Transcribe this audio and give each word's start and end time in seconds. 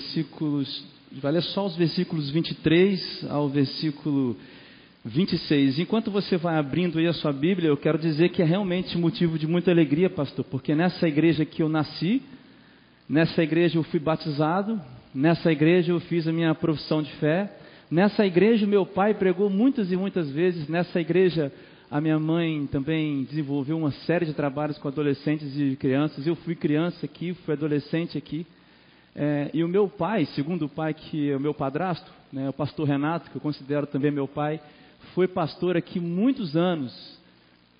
Versículos, 0.00 0.82
vai 1.20 1.30
ler 1.30 1.42
só 1.42 1.66
os 1.66 1.76
versículos 1.76 2.30
23 2.30 3.26
ao 3.28 3.50
versículo 3.50 4.34
26. 5.04 5.78
Enquanto 5.78 6.10
você 6.10 6.38
vai 6.38 6.56
abrindo 6.56 6.98
aí 6.98 7.06
a 7.06 7.12
sua 7.12 7.34
Bíblia, 7.34 7.68
eu 7.68 7.76
quero 7.76 7.98
dizer 7.98 8.30
que 8.30 8.40
é 8.40 8.44
realmente 8.44 8.96
motivo 8.96 9.38
de 9.38 9.46
muita 9.46 9.70
alegria, 9.70 10.08
pastor, 10.08 10.42
porque 10.46 10.74
nessa 10.74 11.06
igreja 11.06 11.44
que 11.44 11.62
eu 11.62 11.68
nasci, 11.68 12.22
nessa 13.06 13.42
igreja 13.42 13.78
eu 13.78 13.82
fui 13.82 14.00
batizado, 14.00 14.80
nessa 15.14 15.52
igreja 15.52 15.92
eu 15.92 16.00
fiz 16.00 16.26
a 16.26 16.32
minha 16.32 16.54
profissão 16.54 17.02
de 17.02 17.12
fé, 17.16 17.54
nessa 17.90 18.24
igreja 18.24 18.66
meu 18.66 18.86
pai 18.86 19.12
pregou 19.12 19.50
muitas 19.50 19.92
e 19.92 19.96
muitas 19.96 20.30
vezes, 20.30 20.66
nessa 20.66 20.98
igreja 20.98 21.52
a 21.90 22.00
minha 22.00 22.18
mãe 22.18 22.66
também 22.72 23.24
desenvolveu 23.24 23.76
uma 23.76 23.90
série 23.90 24.24
de 24.24 24.32
trabalhos 24.32 24.78
com 24.78 24.88
adolescentes 24.88 25.54
e 25.58 25.76
crianças. 25.76 26.26
Eu 26.26 26.36
fui 26.36 26.54
criança 26.54 27.04
aqui, 27.04 27.34
fui 27.44 27.52
adolescente 27.52 28.16
aqui. 28.16 28.46
É, 29.14 29.50
e 29.52 29.64
o 29.64 29.68
meu 29.68 29.88
pai, 29.88 30.24
segundo 30.26 30.66
o 30.66 30.68
pai 30.68 30.94
que 30.94 31.30
é 31.30 31.36
o 31.36 31.40
meu 31.40 31.52
padrasto, 31.52 32.10
né, 32.32 32.48
o 32.48 32.52
pastor 32.52 32.86
Renato, 32.86 33.30
que 33.30 33.36
eu 33.36 33.40
considero 33.40 33.86
também 33.86 34.10
meu 34.10 34.28
pai, 34.28 34.60
foi 35.14 35.26
pastor 35.26 35.76
aqui 35.76 35.98
muitos 35.98 36.56
anos 36.56 37.18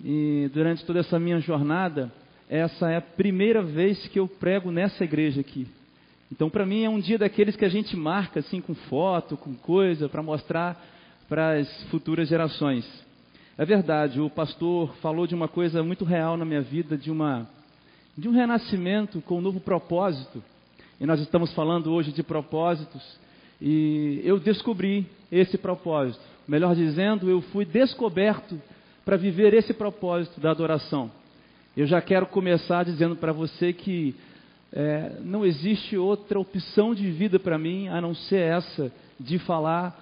e 0.02 0.50
durante 0.52 0.84
toda 0.84 1.00
essa 1.00 1.18
minha 1.18 1.40
jornada, 1.40 2.10
essa 2.48 2.90
é 2.90 2.96
a 2.96 3.02
primeira 3.02 3.62
vez 3.62 4.08
que 4.08 4.18
eu 4.18 4.26
prego 4.26 4.72
nessa 4.72 5.04
igreja 5.04 5.40
aqui. 5.40 5.68
Então, 6.32 6.48
para 6.48 6.64
mim, 6.64 6.84
é 6.84 6.88
um 6.88 7.00
dia 7.00 7.18
daqueles 7.18 7.56
que 7.56 7.64
a 7.64 7.68
gente 7.68 7.96
marca 7.96 8.40
assim 8.40 8.60
com 8.60 8.74
foto, 8.74 9.36
com 9.36 9.54
coisa, 9.54 10.08
para 10.08 10.22
mostrar 10.22 10.80
para 11.28 11.58
as 11.58 11.82
futuras 11.84 12.28
gerações. 12.28 12.84
É 13.56 13.64
verdade, 13.64 14.20
o 14.20 14.30
pastor 14.30 14.94
falou 14.96 15.26
de 15.26 15.34
uma 15.34 15.46
coisa 15.46 15.82
muito 15.82 16.04
real 16.04 16.36
na 16.36 16.44
minha 16.44 16.62
vida, 16.62 16.96
de 16.96 17.10
uma 17.10 17.48
de 18.16 18.28
um 18.28 18.32
renascimento 18.32 19.20
com 19.22 19.38
um 19.38 19.40
novo 19.40 19.60
propósito. 19.60 20.42
E 21.00 21.06
nós 21.06 21.18
estamos 21.18 21.50
falando 21.54 21.90
hoje 21.92 22.12
de 22.12 22.22
propósitos, 22.22 23.02
e 23.60 24.20
eu 24.22 24.38
descobri 24.38 25.06
esse 25.32 25.56
propósito. 25.56 26.20
Melhor 26.46 26.74
dizendo, 26.76 27.30
eu 27.30 27.40
fui 27.40 27.64
descoberto 27.64 28.60
para 29.02 29.16
viver 29.16 29.54
esse 29.54 29.72
propósito 29.72 30.38
da 30.40 30.50
adoração. 30.50 31.10
Eu 31.74 31.86
já 31.86 32.02
quero 32.02 32.26
começar 32.26 32.84
dizendo 32.84 33.16
para 33.16 33.32
você 33.32 33.72
que 33.72 34.14
é, 34.72 35.16
não 35.22 35.46
existe 35.46 35.96
outra 35.96 36.38
opção 36.38 36.94
de 36.94 37.10
vida 37.10 37.38
para 37.38 37.56
mim 37.56 37.88
a 37.88 38.00
não 38.00 38.14
ser 38.14 38.42
essa 38.42 38.92
de 39.18 39.38
falar 39.38 39.98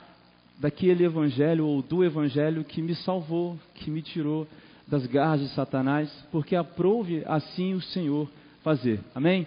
daquele 0.59 1.05
evangelho 1.05 1.65
ou 1.65 1.81
do 1.81 2.03
evangelho 2.03 2.65
que 2.65 2.83
me 2.83 2.95
salvou, 2.97 3.57
que 3.77 3.89
me 3.89 4.03
tirou 4.03 4.49
das 4.87 5.07
garras 5.07 5.41
de 5.41 5.49
Satanás, 5.51 6.11
porque 6.33 6.57
aprove 6.57 7.23
assim 7.27 7.75
o 7.75 7.81
Senhor 7.81 8.29
fazer. 8.65 9.01
Amém? 9.15 9.47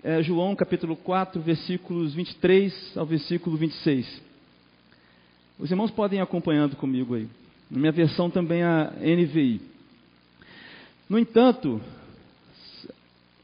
É, 0.00 0.22
João 0.22 0.54
capítulo 0.54 0.94
4, 0.94 1.40
versículos 1.40 2.14
23 2.14 2.96
ao 2.96 3.04
versículo 3.04 3.56
26. 3.56 4.22
Os 5.58 5.72
irmãos 5.72 5.90
podem 5.90 6.20
ir 6.20 6.22
acompanhando 6.22 6.76
comigo 6.76 7.16
aí. 7.16 7.26
Na 7.68 7.80
minha 7.80 7.90
versão 7.90 8.30
também 8.30 8.62
a 8.62 8.92
NVI. 9.00 9.60
No 11.10 11.18
entanto, 11.18 11.80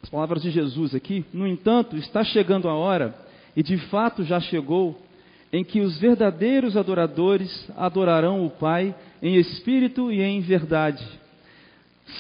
as 0.01 0.09
palavras 0.09 0.43
de 0.43 0.53
Jesus 0.53 0.95
aqui, 0.95 1.25
no 1.33 1.45
entanto, 1.45 1.97
está 1.97 2.23
chegando 2.23 2.69
a 2.69 2.75
hora, 2.75 3.13
e 3.57 3.63
de 3.63 3.77
fato 3.89 4.23
já 4.23 4.39
chegou, 4.39 5.03
em 5.53 5.65
que 5.65 5.81
os 5.81 5.99
verdadeiros 5.99 6.77
adoradores 6.77 7.69
adorarão 7.77 8.47
o 8.47 8.51
Pai 8.51 8.95
em 9.21 9.35
espírito 9.35 10.13
e 10.13 10.23
em 10.23 10.41
verdade. 10.41 11.05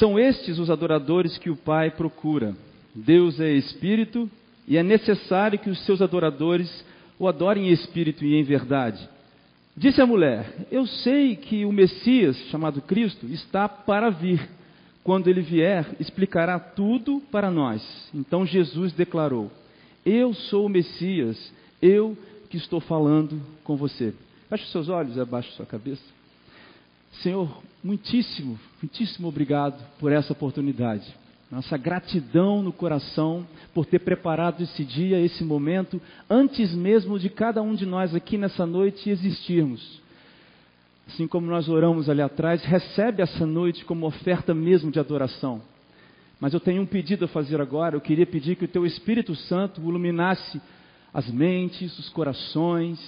São 0.00 0.19
estes 0.19 0.59
os 0.59 0.70
adoradores 0.70 1.38
que 1.38 1.50
o 1.50 1.56
Pai 1.56 1.92
procura. 1.92 2.56
Deus 2.94 3.41
é 3.41 3.53
espírito 3.53 4.31
e 4.69 4.77
é 4.77 4.82
necessário 4.82 5.59
que 5.59 5.69
os 5.69 5.84
seus 5.84 6.00
adoradores 6.00 6.84
o 7.19 7.28
adorem 7.28 7.69
em 7.69 7.72
espírito 7.72 8.25
e 8.25 8.34
em 8.37 8.43
verdade. 8.43 9.09
Disse 9.77 10.00
a 10.00 10.06
mulher: 10.06 10.66
Eu 10.71 10.87
sei 10.87 11.34
que 11.34 11.65
o 11.65 11.72
Messias, 11.72 12.37
chamado 12.50 12.81
Cristo, 12.81 13.27
está 13.27 13.69
para 13.69 14.10
vir. 14.10 14.49
Quando 15.03 15.28
ele 15.28 15.43
vier, 15.43 15.87
explicará 16.00 16.59
tudo 16.59 17.21
para 17.31 17.50
nós. 17.50 17.83
Então 18.15 18.47
Jesus 18.47 18.93
declarou: 18.93 19.50
Eu 20.06 20.33
sou 20.33 20.66
o 20.66 20.69
Messias, 20.69 21.53
eu 21.83 22.16
que 22.49 22.56
estou 22.56 22.81
falando 22.81 23.41
com 23.65 23.77
você. 23.77 24.15
Feche 24.49 24.71
seus 24.71 24.88
olhos 24.88 25.16
e 25.16 25.21
abaixe 25.21 25.50
sua 25.53 25.66
cabeça. 25.66 26.03
Senhor, 27.22 27.62
muitíssimo, 27.83 28.59
muitíssimo 28.81 29.28
obrigado 29.28 29.81
por 29.99 30.10
essa 30.12 30.33
oportunidade 30.33 31.23
nossa 31.54 31.76
gratidão 31.76 32.62
no 32.62 32.72
coração 32.72 33.47
por 33.72 33.87
ter 33.87 34.00
preparado 34.00 34.62
esse 34.62 34.84
dia, 34.84 35.20
esse 35.20 35.44
momento, 35.44 36.00
antes 36.28 36.75
mesmo 36.75 37.19
de 37.19 37.28
cada 37.28 37.62
um 37.62 37.75
de 37.75 37.87
nós 37.87 38.15
aqui 38.15 38.37
nessa 38.37 38.66
noite 38.66 39.09
existirmos. 39.09 40.03
Assim 41.06 41.26
como 41.26 41.47
nós 41.47 41.69
oramos 41.69 42.09
ali 42.09 42.22
atrás, 42.22 42.65
recebe 42.65 43.22
essa 43.22 43.47
noite 43.47 43.84
como 43.84 44.06
oferta 44.06 44.54
mesmo 44.54 44.91
de 44.91 44.98
adoração. 44.98 45.60
Mas 46.41 46.53
eu 46.53 46.60
tenho 46.60 46.82
um 46.82 46.87
pedido 46.87 47.26
a 47.26 47.28
fazer 47.28 47.60
agora. 47.60 47.94
Eu 47.94 48.00
queria 48.00 48.26
pedir 48.26 48.56
que 48.56 48.65
o 48.65 48.69
Teu 48.69 48.84
Espírito 48.84 49.34
Santo 49.34 49.81
iluminasse 49.81 50.60
as 51.12 51.31
mentes, 51.31 51.97
os 51.98 52.09
corações, 52.09 52.98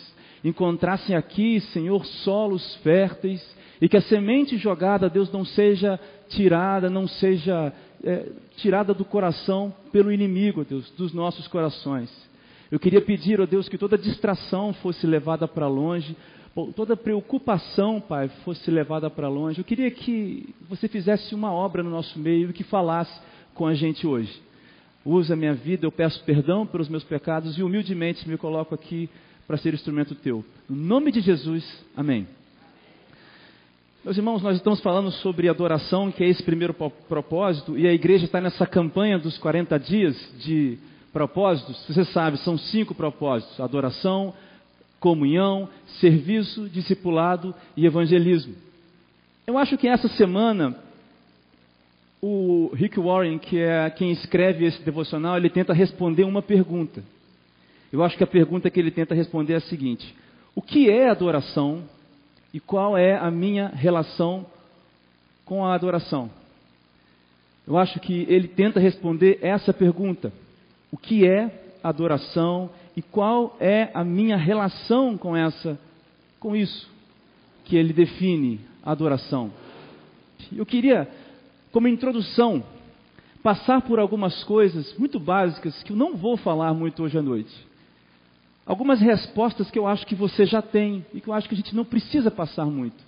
encontrassem 0.45 1.17
aqui, 1.17 1.61
Senhor, 1.61 2.05
solos 2.07 2.77
férteis 2.77 3.45
e 3.81 3.89
que 3.89 3.97
a 3.97 4.03
semente 4.03 4.57
jogada, 4.57 5.11
Deus, 5.11 5.31
não 5.33 5.45
seja 5.45 5.99
tirada, 6.28 6.89
não 6.89 7.09
seja 7.09 7.73
é, 8.06 8.28
tirada 8.56 8.94
do 8.94 9.05
coração 9.05 9.75
pelo 9.91 10.12
inimigo, 10.12 10.65
Deus, 10.65 10.89
dos 10.93 11.12
nossos 11.12 11.49
corações. 11.49 12.09
Eu 12.71 12.78
queria 12.78 13.00
pedir, 13.00 13.41
ó 13.41 13.47
Deus, 13.47 13.69
que 13.69 13.77
toda 13.77 13.99
distração 13.99 14.72
fosse 14.75 15.06
levada 15.06 15.49
para 15.49 15.67
longe, 15.67 16.16
toda 16.75 16.97
preocupação, 16.97 18.00
Pai, 18.00 18.28
fosse 18.45 18.71
levada 18.71 19.11
para 19.11 19.28
longe. 19.28 19.59
Eu 19.59 19.65
queria 19.65 19.91
que 19.91 20.55
você 20.69 20.87
fizesse 20.87 21.34
uma 21.34 21.53
obra 21.53 21.83
no 21.83 21.91
nosso 21.91 22.19
meio 22.19 22.50
e 22.50 22.53
que 22.53 22.65
falasse 22.65 23.21
com 23.55 23.66
a 23.66 23.75
gente 23.75 24.06
hoje. 24.06 24.41
Usa 25.05 25.34
a 25.34 25.37
minha 25.37 25.55
vida, 25.55 25.84
eu 25.87 25.93
peço 25.93 26.22
perdão 26.25 26.66
pelos 26.66 26.89
meus 26.89 27.05
pecados 27.05 27.59
e 27.59 27.62
humildemente 27.62 28.28
me 28.28 28.37
coloco 28.37 28.75
aqui 28.75 29.11
para 29.47 29.56
ser 29.56 29.75
instrumento 29.75 30.15
teu. 30.15 30.45
No 30.69 30.77
nome 30.77 31.11
de 31.11 31.21
Jesus, 31.21 31.84
amém. 31.97 32.27
Meus 34.06 34.19
irmãos, 34.19 34.41
nós 34.41 34.55
estamos 34.55 34.81
falando 34.83 35.11
sobre 35.11 35.49
adoração, 35.49 36.12
que 36.12 36.22
é 36.22 36.28
esse 36.28 36.41
primeiro 36.41 36.72
propósito, 36.72 37.77
e 37.77 37.89
a 37.89 37.93
igreja 37.93 38.25
está 38.25 38.41
nessa 38.41 38.65
campanha 38.65 39.19
dos 39.19 39.37
40 39.37 39.77
dias 39.81 40.17
de 40.39 40.78
propósitos. 41.12 41.84
Você 41.89 42.05
sabe, 42.05 42.39
são 42.39 42.56
cinco 42.56 42.95
propósitos: 42.95 43.59
adoração, 43.59 44.33
comunhão, 45.00 45.69
serviço, 45.99 46.69
discipulado 46.69 47.53
e 47.77 47.84
evangelismo. 47.84 48.55
Eu 49.45 49.59
acho 49.59 49.77
que 49.77 49.89
essa 49.89 50.06
semana 50.06 50.77
o 52.22 52.71
Rick 52.75 53.00
Warren, 53.00 53.41
que 53.41 53.59
é 53.59 53.91
quem 53.91 54.12
escreve 54.12 54.66
esse 54.66 54.81
devocional, 54.84 55.37
ele 55.37 55.50
tenta 55.50 55.72
responder 55.72 56.22
uma 56.22 56.43
pergunta. 56.43 57.03
Eu 57.92 58.04
acho 58.04 58.16
que 58.16 58.22
a 58.22 58.28
pergunta 58.28 58.71
que 58.71 58.78
ele 58.78 58.92
tenta 58.92 59.16
responder 59.16 59.54
é 59.54 59.57
a 59.57 59.60
seguinte: 59.63 60.15
o 60.54 60.63
que 60.63 60.89
é 60.89 61.10
adoração? 61.10 61.83
E 62.57 62.61
qual 62.61 62.97
é 62.97 63.15
a 63.15 63.31
minha 63.31 63.69
relação 63.69 64.47
com 65.45 65.63
a 65.63 65.75
adoração? 65.75 66.31
Eu 67.69 67.77
acho 67.77 68.01
que 68.01 68.25
ele 68.31 68.49
tenta 68.49 68.81
responder 68.81 69.41
essa 69.43 69.75
pergunta: 69.75 70.33
o 70.91 70.97
que 70.97 71.27
é 71.27 71.51
adoração 71.85 72.71
e 72.97 73.03
qual 73.03 73.59
é 73.61 73.91
a 73.93 74.03
minha 74.03 74.39
relação 74.39 75.19
com 75.19 75.37
essa 75.37 75.79
com 76.41 76.57
isso 76.57 76.91
que 77.67 77.77
ele 77.77 77.93
define 77.93 78.59
adoração? 78.83 79.53
Eu 80.51 80.65
queria, 80.65 81.07
como 81.71 81.89
introdução, 81.89 82.65
passar 83.43 83.83
por 83.83 83.99
algumas 83.99 84.43
coisas 84.45 84.97
muito 84.97 85.21
básicas 85.21 85.83
que 85.83 85.93
eu 85.93 85.97
não 85.97 86.17
vou 86.17 86.39
falar 86.39 86.73
muito 86.73 87.03
hoje 87.03 87.19
à 87.19 87.23
noite 87.23 87.55
algumas 88.66 89.01
respostas 89.01 89.71
que 89.71 89.78
eu 89.78 89.86
acho 89.86 90.04
que 90.04 90.15
você 90.15 90.45
já 90.45 90.60
tem 90.60 91.07
e 91.15 91.21
que 91.21 91.28
eu 91.28 91.34
acho 91.34 91.48
que 91.48 91.54
a 91.54 91.57
gente 91.57 91.74
não 91.74 91.84
precisa 91.84 92.30
passar 92.30 92.66
muito. 92.66 93.07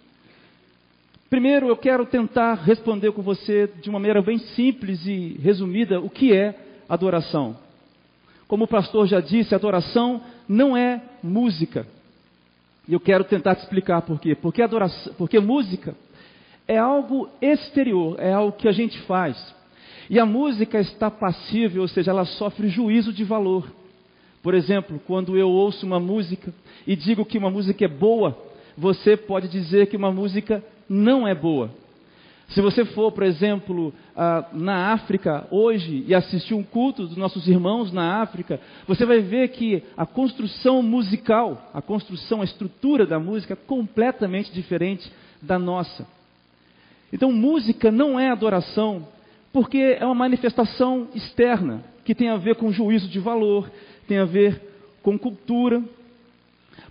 Primeiro, 1.28 1.68
eu 1.68 1.76
quero 1.76 2.06
tentar 2.06 2.54
responder 2.54 3.12
com 3.12 3.20
você 3.20 3.68
de 3.82 3.90
uma 3.90 3.98
maneira 3.98 4.22
bem 4.22 4.38
simples 4.38 5.04
e 5.04 5.36
resumida 5.42 6.00
o 6.00 6.08
que 6.08 6.32
é 6.32 6.54
adoração. 6.88 7.56
Como 8.46 8.64
o 8.64 8.68
pastor 8.68 9.06
já 9.06 9.20
disse, 9.20 9.54
adoração 9.54 10.22
não 10.48 10.74
é 10.74 11.02
música. 11.22 11.86
E 12.88 12.94
eu 12.94 13.00
quero 13.00 13.24
tentar 13.24 13.56
te 13.56 13.62
explicar 13.62 14.00
por 14.00 14.18
quê. 14.18 14.34
Porque, 14.34 14.62
adoração, 14.62 15.12
porque 15.18 15.38
música 15.38 15.94
é 16.66 16.78
algo 16.78 17.28
exterior, 17.42 18.16
é 18.18 18.32
algo 18.32 18.56
que 18.56 18.66
a 18.66 18.72
gente 18.72 18.98
faz. 19.00 19.36
E 20.08 20.18
a 20.18 20.24
música 20.24 20.80
está 20.80 21.10
passível, 21.10 21.82
ou 21.82 21.88
seja, 21.88 22.10
ela 22.10 22.24
sofre 22.24 22.68
juízo 22.68 23.12
de 23.12 23.24
valor. 23.24 23.70
Por 24.48 24.54
exemplo, 24.54 24.98
quando 25.06 25.36
eu 25.36 25.50
ouço 25.50 25.84
uma 25.84 26.00
música 26.00 26.54
e 26.86 26.96
digo 26.96 27.22
que 27.22 27.36
uma 27.36 27.50
música 27.50 27.84
é 27.84 27.86
boa, 27.86 28.34
você 28.78 29.14
pode 29.14 29.46
dizer 29.46 29.88
que 29.88 29.96
uma 29.96 30.10
música 30.10 30.64
não 30.88 31.28
é 31.28 31.34
boa. 31.34 31.70
Se 32.48 32.62
você 32.62 32.82
for, 32.86 33.12
por 33.12 33.24
exemplo, 33.24 33.92
na 34.54 34.90
África 34.94 35.46
hoje 35.50 36.02
e 36.08 36.14
assistir 36.14 36.54
um 36.54 36.62
culto 36.62 37.06
dos 37.06 37.18
nossos 37.18 37.46
irmãos 37.46 37.92
na 37.92 38.22
África, 38.22 38.58
você 38.86 39.04
vai 39.04 39.20
ver 39.20 39.48
que 39.48 39.82
a 39.94 40.06
construção 40.06 40.82
musical, 40.82 41.70
a 41.74 41.82
construção, 41.82 42.40
a 42.40 42.44
estrutura 42.44 43.04
da 43.04 43.20
música 43.20 43.52
é 43.52 43.66
completamente 43.66 44.50
diferente 44.50 45.12
da 45.42 45.58
nossa. 45.58 46.08
Então, 47.12 47.30
música 47.30 47.90
não 47.90 48.18
é 48.18 48.30
adoração, 48.30 49.06
porque 49.52 49.98
é 50.00 50.06
uma 50.06 50.14
manifestação 50.14 51.08
externa, 51.14 51.84
que 52.02 52.14
tem 52.14 52.30
a 52.30 52.38
ver 52.38 52.54
com 52.54 52.72
juízo 52.72 53.08
de 53.08 53.18
valor, 53.18 53.70
tem 54.08 54.18
a 54.18 54.24
ver 54.24 54.60
com 55.02 55.18
cultura. 55.18 55.82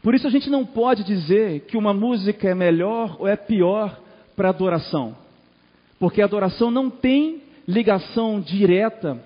Por 0.02 0.14
isso 0.14 0.28
a 0.28 0.30
gente 0.30 0.50
não 0.50 0.66
pode 0.66 1.04
dizer 1.04 1.62
que 1.62 1.76
uma 1.76 1.94
música 1.94 2.48
é 2.48 2.56
melhor 2.56 3.18
ou 3.20 3.28
é 3.28 3.36
pior 3.36 4.00
para 4.36 4.50
adoração. 4.50 5.18
Porque 6.00 6.22
a 6.22 6.26
adoração 6.26 6.70
não 6.70 6.90
tem 6.90 7.42
ligação 7.68 8.40
direta. 8.40 9.20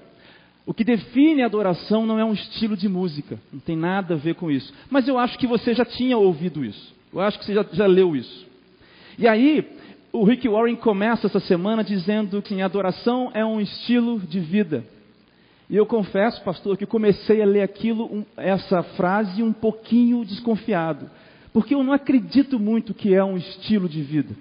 O 0.65 0.73
que 0.73 0.83
define 0.83 1.43
a 1.43 1.47
adoração 1.47 2.05
não 2.05 2.17
é 2.17 2.23
um 2.23 2.33
estilo 2.33 2.77
de 2.77 2.88
música, 2.88 3.38
não 3.51 3.59
tem 3.59 3.75
nada 3.75 4.13
a 4.13 4.17
ver 4.17 4.35
com 4.35 4.49
isso. 4.49 4.73
Mas 4.89 5.07
eu 5.07 5.17
acho 5.17 5.37
que 5.37 5.47
você 5.47 5.73
já 5.73 5.83
tinha 5.83 6.17
ouvido 6.17 6.63
isso, 6.63 6.95
eu 7.11 7.19
acho 7.19 7.39
que 7.39 7.45
você 7.45 7.53
já, 7.53 7.65
já 7.73 7.85
leu 7.87 8.15
isso. 8.15 8.47
E 9.17 9.27
aí, 9.27 9.67
o 10.13 10.23
Rick 10.23 10.47
Warren 10.47 10.75
começa 10.75 11.27
essa 11.27 11.39
semana 11.39 11.83
dizendo 11.83 12.41
que 12.41 12.61
a 12.61 12.65
adoração 12.65 13.31
é 13.33 13.44
um 13.44 13.59
estilo 13.59 14.19
de 14.19 14.39
vida. 14.39 14.85
E 15.71 15.77
eu 15.77 15.85
confesso, 15.85 16.44
pastor, 16.44 16.75
que 16.75 16.85
comecei 16.85 17.41
a 17.41 17.45
ler 17.45 17.62
aquilo, 17.62 18.25
essa 18.35 18.83
frase, 18.83 19.41
um 19.41 19.53
pouquinho 19.53 20.25
desconfiado. 20.25 21.09
Porque 21.53 21.73
eu 21.73 21.81
não 21.81 21.94
acredito 21.94 22.59
muito 22.59 22.94
que 22.94 23.15
é 23.15 23.23
um 23.23 23.38
estilo 23.38 23.88
de 23.88 24.01
vida. 24.01 24.35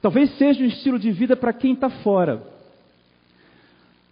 Talvez 0.00 0.30
seja 0.38 0.64
um 0.64 0.66
estilo 0.66 0.98
de 0.98 1.12
vida 1.12 1.36
para 1.36 1.52
quem 1.52 1.74
está 1.74 1.90
fora. 1.90 2.42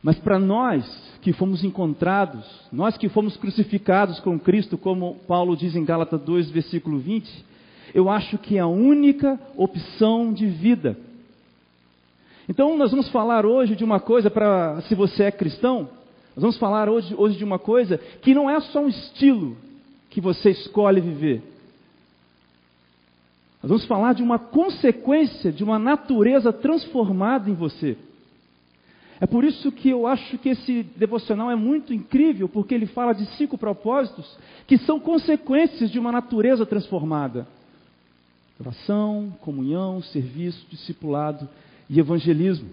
Mas 0.02 0.18
para 0.18 0.38
nós 0.38 0.84
que 1.22 1.32
fomos 1.32 1.64
encontrados, 1.64 2.44
nós 2.70 2.98
que 2.98 3.08
fomos 3.08 3.38
crucificados 3.38 4.20
com 4.20 4.38
Cristo, 4.38 4.76
como 4.76 5.14
Paulo 5.26 5.56
diz 5.56 5.74
em 5.74 5.82
Gálatas 5.82 6.20
2, 6.20 6.50
versículo 6.50 6.98
20, 6.98 7.26
eu 7.94 8.10
acho 8.10 8.36
que 8.36 8.58
é 8.58 8.60
a 8.60 8.66
única 8.66 9.40
opção 9.56 10.30
de 10.30 10.44
vida. 10.44 10.94
Então 12.46 12.76
nós 12.76 12.90
vamos 12.90 13.08
falar 13.08 13.46
hoje 13.46 13.74
de 13.74 13.82
uma 13.82 13.98
coisa 13.98 14.30
para 14.30 14.82
se 14.82 14.94
você 14.94 15.22
é 15.24 15.32
cristão, 15.32 15.88
nós 16.34 16.42
vamos 16.42 16.58
falar 16.58 16.88
hoje, 16.88 17.14
hoje 17.16 17.38
de 17.38 17.44
uma 17.44 17.58
coisa 17.58 17.98
que 18.20 18.34
não 18.34 18.50
é 18.50 18.60
só 18.60 18.80
um 18.80 18.88
estilo 18.88 19.56
que 20.10 20.20
você 20.20 20.50
escolhe 20.50 21.00
viver. 21.00 21.42
Nós 23.62 23.70
vamos 23.70 23.86
falar 23.86 24.14
de 24.14 24.22
uma 24.22 24.38
consequência 24.38 25.52
de 25.52 25.62
uma 25.62 25.78
natureza 25.78 26.52
transformada 26.52 27.48
em 27.48 27.54
você. 27.54 27.96
É 29.20 29.26
por 29.26 29.44
isso 29.44 29.70
que 29.70 29.88
eu 29.88 30.06
acho 30.06 30.36
que 30.38 30.50
esse 30.50 30.82
devocional 30.96 31.50
é 31.50 31.56
muito 31.56 31.94
incrível, 31.94 32.48
porque 32.48 32.74
ele 32.74 32.86
fala 32.86 33.12
de 33.12 33.24
cinco 33.36 33.56
propósitos 33.56 34.36
que 34.66 34.76
são 34.78 34.98
consequências 34.98 35.88
de 35.90 36.00
uma 36.00 36.10
natureza 36.10 36.66
transformada: 36.66 37.46
oração, 38.60 39.32
comunhão, 39.40 40.02
serviço, 40.02 40.66
discipulado 40.68 41.48
e 41.88 42.00
evangelismo. 42.00 42.68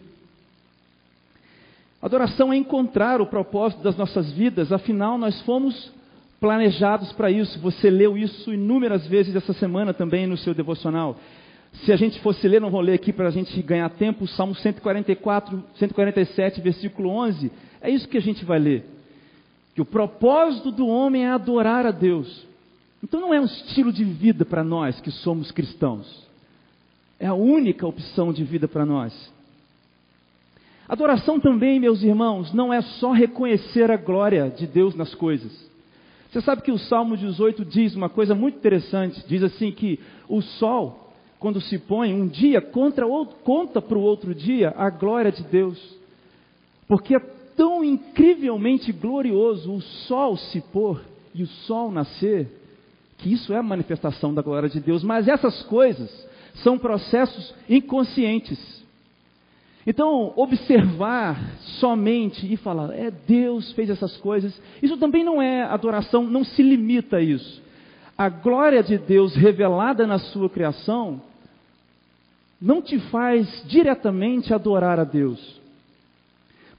Adoração 2.01 2.51
é 2.51 2.57
encontrar 2.57 3.21
o 3.21 3.27
propósito 3.27 3.83
das 3.83 3.95
nossas 3.95 4.31
vidas, 4.31 4.71
afinal, 4.71 5.17
nós 5.17 5.39
fomos 5.41 5.91
planejados 6.39 7.11
para 7.11 7.29
isso. 7.29 7.59
Você 7.59 7.89
leu 7.89 8.17
isso 8.17 8.51
inúmeras 8.51 9.05
vezes 9.05 9.35
essa 9.35 9.53
semana 9.53 9.93
também 9.93 10.25
no 10.25 10.35
seu 10.35 10.53
devocional. 10.53 11.17
Se 11.73 11.93
a 11.93 11.95
gente 11.95 12.19
fosse 12.19 12.47
ler, 12.47 12.59
não 12.59 12.71
vou 12.71 12.81
ler 12.81 12.93
aqui 12.93 13.13
para 13.13 13.27
a 13.27 13.31
gente 13.31 13.61
ganhar 13.61 13.89
tempo, 13.91 14.27
Salmo 14.27 14.55
144, 14.55 15.63
147, 15.75 16.59
versículo 16.59 17.09
11. 17.09 17.51
É 17.79 17.89
isso 17.89 18.09
que 18.09 18.17
a 18.17 18.21
gente 18.21 18.43
vai 18.43 18.59
ler. 18.59 18.85
Que 19.75 19.81
o 19.81 19.85
propósito 19.85 20.71
do 20.71 20.87
homem 20.87 21.25
é 21.25 21.29
adorar 21.29 21.85
a 21.85 21.91
Deus. 21.91 22.45
Então 23.03 23.21
não 23.21 23.33
é 23.33 23.39
um 23.39 23.45
estilo 23.45 23.93
de 23.93 24.03
vida 24.03 24.43
para 24.43 24.63
nós 24.63 24.99
que 24.99 25.11
somos 25.11 25.51
cristãos. 25.51 26.27
É 27.19 27.27
a 27.27 27.33
única 27.33 27.87
opção 27.87 28.33
de 28.33 28.43
vida 28.43 28.67
para 28.67 28.85
nós. 28.85 29.31
Adoração 30.91 31.39
também, 31.39 31.79
meus 31.79 32.03
irmãos, 32.03 32.51
não 32.51 32.73
é 32.73 32.81
só 32.81 33.13
reconhecer 33.13 33.89
a 33.89 33.95
glória 33.95 34.49
de 34.49 34.67
Deus 34.67 34.93
nas 34.93 35.15
coisas. 35.15 35.49
Você 36.29 36.41
sabe 36.41 36.63
que 36.63 36.71
o 36.71 36.77
Salmo 36.77 37.15
18 37.15 37.63
diz 37.63 37.95
uma 37.95 38.09
coisa 38.09 38.35
muito 38.35 38.57
interessante: 38.57 39.23
diz 39.25 39.41
assim 39.41 39.71
que 39.71 40.01
o 40.27 40.41
sol, 40.41 41.13
quando 41.39 41.61
se 41.61 41.79
põe, 41.79 42.13
um 42.13 42.27
dia 42.27 42.59
contra 42.59 43.07
outro, 43.07 43.37
conta 43.41 43.81
para 43.81 43.97
o 43.97 44.01
outro 44.01 44.35
dia 44.35 44.73
a 44.75 44.89
glória 44.89 45.31
de 45.31 45.43
Deus. 45.43 45.79
Porque 46.89 47.15
é 47.15 47.19
tão 47.55 47.85
incrivelmente 47.85 48.91
glorioso 48.91 49.73
o 49.73 49.79
sol 49.79 50.35
se 50.35 50.59
pôr 50.59 50.99
e 51.33 51.41
o 51.41 51.47
sol 51.47 51.89
nascer, 51.89 52.49
que 53.17 53.31
isso 53.31 53.53
é 53.53 53.57
a 53.57 53.63
manifestação 53.63 54.33
da 54.33 54.41
glória 54.41 54.67
de 54.67 54.81
Deus. 54.81 55.05
Mas 55.05 55.29
essas 55.29 55.63
coisas 55.63 56.11
são 56.55 56.77
processos 56.77 57.55
inconscientes. 57.69 58.80
Então, 59.85 60.31
observar 60.35 61.57
somente 61.79 62.51
e 62.51 62.55
falar, 62.55 62.93
é 62.93 63.09
Deus 63.09 63.71
fez 63.71 63.89
essas 63.89 64.15
coisas, 64.17 64.59
isso 64.81 64.97
também 64.97 65.23
não 65.23 65.41
é 65.41 65.63
adoração, 65.63 66.23
não 66.23 66.43
se 66.43 66.61
limita 66.61 67.17
a 67.17 67.21
isso. 67.21 67.61
A 68.15 68.29
glória 68.29 68.83
de 68.83 68.97
Deus 68.99 69.35
revelada 69.35 70.05
na 70.05 70.19
sua 70.19 70.47
criação 70.49 71.19
não 72.61 72.79
te 72.79 72.99
faz 73.09 73.63
diretamente 73.67 74.53
adorar 74.53 74.99
a 74.99 75.03
Deus. 75.03 75.59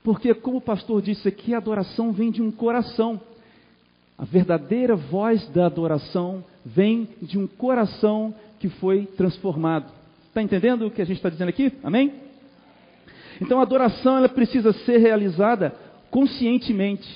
Porque, 0.05 0.33
como 0.35 0.59
o 0.59 0.63
pastor 0.63 1.03
disse 1.03 1.27
aqui, 1.27 1.55
a 1.55 1.59
adoração 1.59 2.13
vem 2.13 2.31
de 2.31 2.41
um 2.41 2.53
coração. 2.53 3.21
A 4.17 4.25
verdadeira 4.25 4.94
voz 4.94 5.49
da 5.49 5.67
adoração 5.67 6.44
vem 6.65 7.09
de 7.21 7.37
um 7.37 7.49
coração 7.49 8.32
que 8.61 8.69
foi 8.69 9.06
transformado. 9.06 9.93
Está 10.29 10.41
entendendo 10.41 10.87
o 10.87 10.91
que 10.91 11.03
a 11.03 11.05
gente 11.05 11.17
está 11.17 11.29
dizendo 11.29 11.49
aqui? 11.49 11.73
Amém? 11.82 12.21
Então 13.43 13.58
a 13.58 13.63
adoração 13.63 14.17
ela 14.17 14.29
precisa 14.29 14.72
ser 14.72 14.99
realizada 14.99 15.75
conscientemente. 16.13 17.08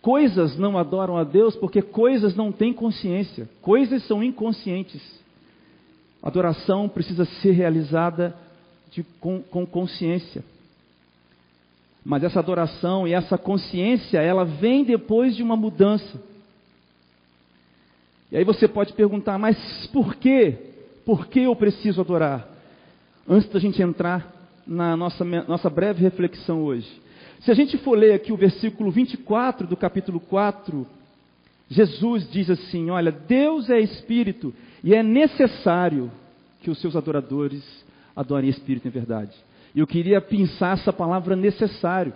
Coisas 0.00 0.56
não 0.56 0.78
adoram 0.78 1.16
a 1.16 1.24
Deus 1.24 1.56
porque 1.56 1.82
coisas 1.82 2.36
não 2.36 2.52
têm 2.52 2.72
consciência, 2.72 3.50
coisas 3.60 4.06
são 4.06 4.22
inconscientes. 4.22 5.02
A 6.22 6.28
adoração 6.28 6.88
precisa 6.88 7.24
ser 7.24 7.50
realizada 7.50 8.36
de, 8.92 9.02
com, 9.20 9.42
com 9.42 9.66
consciência. 9.66 10.44
Mas 12.04 12.22
essa 12.22 12.38
adoração 12.38 13.06
e 13.06 13.12
essa 13.12 13.36
consciência, 13.36 14.18
ela 14.18 14.44
vem 14.44 14.84
depois 14.84 15.34
de 15.34 15.42
uma 15.42 15.56
mudança. 15.56 16.22
E 18.30 18.36
aí 18.36 18.44
você 18.44 18.68
pode 18.68 18.92
perguntar, 18.92 19.38
mas 19.38 19.88
por 19.88 20.14
quê? 20.14 20.56
Por 21.04 21.26
que 21.26 21.40
eu 21.40 21.56
preciso 21.56 22.00
adorar? 22.00 22.48
Antes 23.28 23.50
da 23.50 23.58
gente 23.58 23.82
entrar 23.82 24.39
na 24.70 24.96
nossa, 24.96 25.24
nossa 25.24 25.68
breve 25.68 26.00
reflexão 26.00 26.62
hoje. 26.62 26.88
Se 27.40 27.50
a 27.50 27.54
gente 27.54 27.76
for 27.78 27.98
ler 27.98 28.12
aqui 28.12 28.32
o 28.32 28.36
versículo 28.36 28.88
24 28.92 29.66
do 29.66 29.76
capítulo 29.76 30.20
4, 30.20 30.86
Jesus 31.68 32.30
diz 32.30 32.48
assim: 32.48 32.88
Olha, 32.88 33.10
Deus 33.10 33.68
é 33.68 33.80
espírito 33.80 34.54
e 34.84 34.94
é 34.94 35.02
necessário 35.02 36.08
que 36.62 36.70
os 36.70 36.80
seus 36.80 36.94
adoradores 36.94 37.64
adorem 38.14 38.48
espírito 38.48 38.86
em 38.86 38.92
verdade. 38.92 39.32
E 39.74 39.80
eu 39.80 39.86
queria 39.88 40.20
pensar 40.20 40.74
essa 40.74 40.92
palavra 40.92 41.34
necessário. 41.34 42.12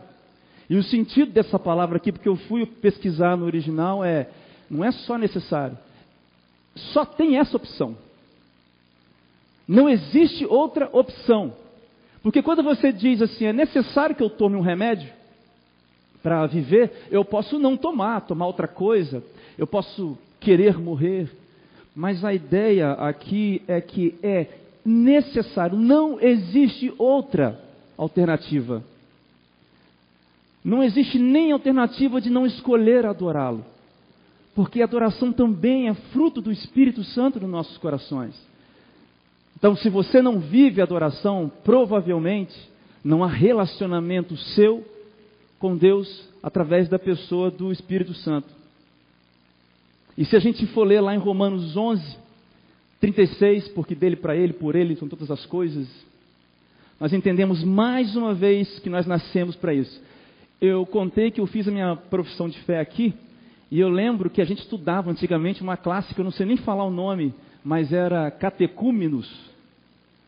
E 0.70 0.76
o 0.76 0.82
sentido 0.82 1.32
dessa 1.32 1.58
palavra 1.58 1.96
aqui, 1.96 2.12
porque 2.12 2.28
eu 2.28 2.36
fui 2.36 2.64
pesquisar 2.64 3.36
no 3.36 3.46
original, 3.46 4.04
é: 4.04 4.28
não 4.70 4.84
é 4.84 4.92
só 4.92 5.18
necessário, 5.18 5.76
só 6.76 7.04
tem 7.04 7.36
essa 7.36 7.56
opção. 7.56 7.96
Não 9.66 9.88
existe 9.88 10.46
outra 10.46 10.88
opção. 10.92 11.63
Porque 12.24 12.40
quando 12.40 12.62
você 12.62 12.90
diz 12.90 13.20
assim, 13.20 13.44
é 13.44 13.52
necessário 13.52 14.16
que 14.16 14.22
eu 14.22 14.30
tome 14.30 14.56
um 14.56 14.62
remédio 14.62 15.12
para 16.22 16.46
viver, 16.46 16.90
eu 17.10 17.22
posso 17.22 17.58
não 17.58 17.76
tomar, 17.76 18.22
tomar 18.22 18.46
outra 18.46 18.66
coisa, 18.66 19.22
eu 19.58 19.66
posso 19.66 20.16
querer 20.40 20.78
morrer, 20.78 21.30
mas 21.94 22.24
a 22.24 22.32
ideia 22.32 22.92
aqui 22.92 23.60
é 23.68 23.78
que 23.78 24.14
é 24.22 24.46
necessário, 24.82 25.76
não 25.76 26.18
existe 26.18 26.94
outra 26.96 27.60
alternativa. 27.94 28.82
Não 30.64 30.82
existe 30.82 31.18
nem 31.18 31.52
alternativa 31.52 32.22
de 32.22 32.30
não 32.30 32.46
escolher 32.46 33.04
adorá-lo. 33.04 33.62
Porque 34.54 34.80
a 34.80 34.84
adoração 34.84 35.30
também 35.30 35.90
é 35.90 35.94
fruto 35.94 36.40
do 36.40 36.50
Espírito 36.50 37.04
Santo 37.04 37.38
nos 37.38 37.50
nossos 37.50 37.76
corações. 37.76 38.34
Então, 39.56 39.76
se 39.76 39.88
você 39.88 40.20
não 40.20 40.40
vive 40.40 40.80
adoração, 40.80 41.50
provavelmente 41.64 42.54
não 43.04 43.22
há 43.22 43.28
relacionamento 43.28 44.36
seu 44.36 44.84
com 45.58 45.76
Deus 45.76 46.28
através 46.42 46.88
da 46.88 46.98
pessoa 46.98 47.50
do 47.50 47.72
Espírito 47.72 48.14
Santo. 48.14 48.48
E 50.16 50.24
se 50.24 50.36
a 50.36 50.38
gente 50.38 50.66
for 50.68 50.86
ler 50.86 51.00
lá 51.00 51.14
em 51.14 51.18
Romanos 51.18 51.76
11, 51.76 52.16
36, 53.00 53.68
porque 53.68 53.94
dele 53.94 54.16
para 54.16 54.36
ele, 54.36 54.52
por 54.52 54.76
ele 54.76 54.96
são 54.96 55.08
todas 55.08 55.30
as 55.30 55.44
coisas, 55.46 55.88
nós 57.00 57.12
entendemos 57.12 57.62
mais 57.64 58.14
uma 58.14 58.32
vez 58.32 58.78
que 58.78 58.88
nós 58.88 59.06
nascemos 59.06 59.56
para 59.56 59.74
isso. 59.74 60.00
Eu 60.60 60.86
contei 60.86 61.30
que 61.30 61.40
eu 61.40 61.46
fiz 61.46 61.66
a 61.66 61.70
minha 61.70 61.96
profissão 61.96 62.48
de 62.48 62.58
fé 62.60 62.78
aqui, 62.78 63.12
e 63.70 63.80
eu 63.80 63.88
lembro 63.88 64.30
que 64.30 64.40
a 64.40 64.44
gente 64.44 64.60
estudava 64.60 65.10
antigamente 65.10 65.62
uma 65.62 65.76
classe 65.76 66.14
que 66.14 66.20
eu 66.20 66.24
não 66.24 66.30
sei 66.30 66.46
nem 66.46 66.56
falar 66.56 66.84
o 66.84 66.90
nome, 66.90 67.34
mas 67.64 67.92
era 67.92 68.30
catecúmenos, 68.30 69.30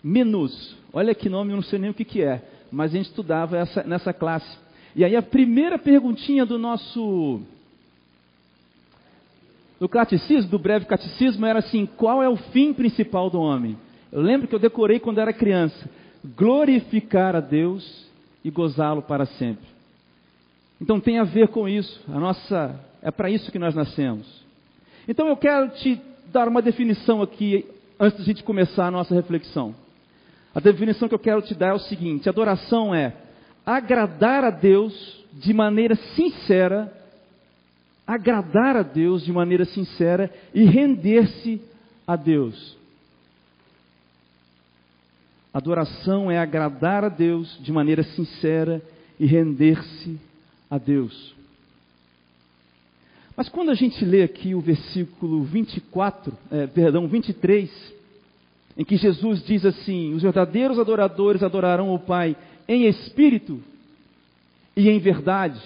menos. 0.03 0.75
Olha 0.93 1.15
que 1.15 1.29
nome, 1.29 1.53
eu 1.53 1.57
não 1.57 1.63
sei 1.63 1.79
nem 1.79 1.91
o 1.91 1.95
que, 1.95 2.05
que 2.05 2.23
é, 2.23 2.43
mas 2.73 2.93
a 2.93 2.97
gente 2.97 3.11
estudava 3.11 3.59
essa, 3.59 3.83
nessa 3.85 4.13
classe. 4.13 4.59
E 4.95 5.05
aí 5.05 5.15
a 5.15 5.23
primeira 5.23 5.79
perguntinha 5.79 6.47
do 6.47 6.59
nosso 6.59 7.43
do 9.79 9.89
catecismo, 9.89 10.51
do 10.51 10.59
breve 10.59 10.87
catecismo, 10.87 11.45
era 11.45 11.59
assim: 11.59 11.85
qual 11.85 12.23
é 12.23 12.29
o 12.29 12.37
fim 12.37 12.73
principal 12.73 13.29
do 13.29 13.39
homem? 13.39 13.77
Eu 14.11 14.23
lembro 14.23 14.49
que 14.49 14.55
eu 14.55 14.59
decorei 14.59 14.99
quando 14.99 15.21
era 15.21 15.35
criança: 15.35 15.91
glorificar 16.25 17.37
a 17.37 17.41
Deus 17.41 18.07
e 18.43 18.51
gozá-lo 18.51 19.03
para 19.03 19.27
sempre. 19.27 19.67
Então 20.81 20.99
tem 20.99 21.19
a 21.19 21.25
ver 21.25 21.49
com 21.49 21.69
isso. 21.69 22.03
A 22.09 22.19
nossa 22.19 22.81
é 23.03 23.11
para 23.11 23.29
isso 23.29 23.53
que 23.53 23.59
nós 23.59 23.75
nascemos. 23.75 24.27
Então 25.07 25.29
eu 25.29 25.37
quero 25.37 25.69
te 25.71 26.01
dar 26.33 26.49
uma 26.49 26.63
definição 26.63 27.23
aqui 27.23 27.65
antes 27.99 28.17
de 28.19 28.23
a 28.23 28.27
gente 28.27 28.45
começar 28.45 28.87
a 28.87 28.91
nossa 28.91 29.15
reflexão. 29.15 29.75
A 30.55 30.61
definição 30.61 31.09
que 31.09 31.15
eu 31.15 31.19
quero 31.19 31.43
te 31.43 31.55
dar 31.55 31.69
é 31.69 31.75
o 31.75 31.79
seguinte: 31.79 32.29
adoração 32.29 32.95
é 32.95 33.15
agradar 33.65 34.45
a 34.45 34.51
Deus 34.51 35.25
de 35.33 35.53
maneira 35.53 35.95
sincera 36.15 36.93
agradar 38.07 38.77
a 38.77 38.83
Deus 38.83 39.25
de 39.25 39.33
maneira 39.33 39.65
sincera 39.65 40.33
e 40.55 40.65
render-se 40.65 41.61
a 42.07 42.15
Deus. 42.15 42.77
Adoração 45.53 46.31
é 46.31 46.39
agradar 46.39 47.03
a 47.03 47.09
Deus 47.09 47.59
de 47.63 47.73
maneira 47.73 48.05
sincera 48.05 48.81
e 49.19 49.27
render-se 49.27 50.21
a 50.71 50.79
Deus. 50.79 51.35
Mas 53.37 53.49
quando 53.51 53.71
a 53.71 53.75
gente 53.75 54.03
lê 54.05 54.23
aqui 54.23 54.55
o 54.55 54.61
versículo 54.61 55.43
24, 55.45 56.33
é, 56.51 56.67
perdão, 56.67 57.07
23, 57.07 57.71
em 58.79 58.85
que 58.85 58.97
Jesus 58.97 59.45
diz 59.45 59.65
assim: 59.67 60.15
Os 60.15 60.23
verdadeiros 60.23 60.79
adoradores 60.79 61.43
adorarão 61.43 61.95
o 61.95 61.99
Pai 61.99 62.35
em 62.67 62.87
espírito 62.87 63.61
e 64.75 64.89
em 64.89 64.99
verdade. 64.99 65.61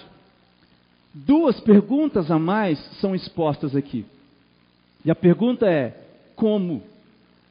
Duas 1.13 1.59
perguntas 1.61 2.29
a 2.29 2.39
mais 2.39 2.79
são 2.99 3.15
expostas 3.15 3.75
aqui. 3.75 4.05
E 5.05 5.11
a 5.11 5.15
pergunta 5.15 5.65
é: 5.65 5.95
como 6.35 6.83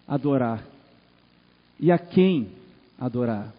adorar? 0.06 0.62
E 1.78 1.90
a 1.90 1.98
quem 1.98 2.48
adorar? 2.98 3.54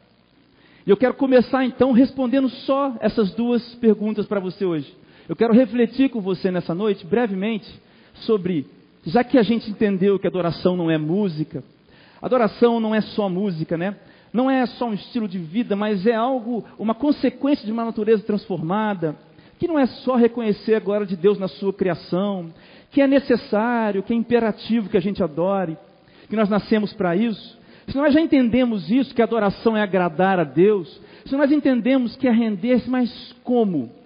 E 0.85 0.89
eu 0.89 0.97
quero 0.97 1.13
começar 1.15 1.65
então 1.65 1.91
respondendo 1.91 2.49
só 2.49 2.95
essas 2.99 3.31
duas 3.33 3.63
perguntas 3.75 4.27
para 4.27 4.39
você 4.39 4.63
hoje. 4.63 5.00
Eu 5.31 5.35
quero 5.37 5.53
refletir 5.53 6.09
com 6.09 6.19
você 6.19 6.51
nessa 6.51 6.75
noite, 6.75 7.05
brevemente, 7.05 7.65
sobre, 8.25 8.67
já 9.05 9.23
que 9.23 9.37
a 9.37 9.41
gente 9.41 9.71
entendeu 9.71 10.19
que 10.19 10.27
adoração 10.27 10.75
não 10.75 10.91
é 10.91 10.97
música, 10.97 11.63
adoração 12.21 12.81
não 12.81 12.93
é 12.93 12.99
só 12.99 13.29
música, 13.29 13.77
né? 13.77 13.95
Não 14.33 14.51
é 14.51 14.65
só 14.65 14.89
um 14.89 14.93
estilo 14.93 15.29
de 15.29 15.37
vida, 15.37 15.73
mas 15.73 16.05
é 16.05 16.13
algo, 16.13 16.65
uma 16.77 16.93
consequência 16.93 17.65
de 17.65 17.71
uma 17.71 17.85
natureza 17.85 18.21
transformada 18.23 19.15
que 19.57 19.69
não 19.69 19.79
é 19.79 19.85
só 19.85 20.17
reconhecer 20.17 20.75
a 20.75 20.81
glória 20.81 21.07
de 21.07 21.15
Deus 21.15 21.39
na 21.39 21.47
sua 21.47 21.71
criação, 21.71 22.53
que 22.91 23.01
é 23.01 23.07
necessário, 23.07 24.03
que 24.03 24.11
é 24.11 24.15
imperativo 24.17 24.89
que 24.89 24.97
a 24.97 25.01
gente 25.01 25.23
adore, 25.23 25.77
que 26.27 26.35
nós 26.35 26.49
nascemos 26.49 26.91
para 26.91 27.15
isso. 27.15 27.57
Se 27.87 27.95
nós 27.95 28.13
já 28.13 28.19
entendemos 28.19 28.91
isso, 28.91 29.15
que 29.15 29.21
a 29.21 29.25
adoração 29.25 29.77
é 29.77 29.81
agradar 29.81 30.41
a 30.41 30.43
Deus, 30.43 30.99
se 31.25 31.37
nós 31.37 31.49
entendemos 31.53 32.17
que 32.17 32.27
é 32.27 32.31
render-se, 32.31 32.89
mas 32.89 33.33
como? 33.45 34.00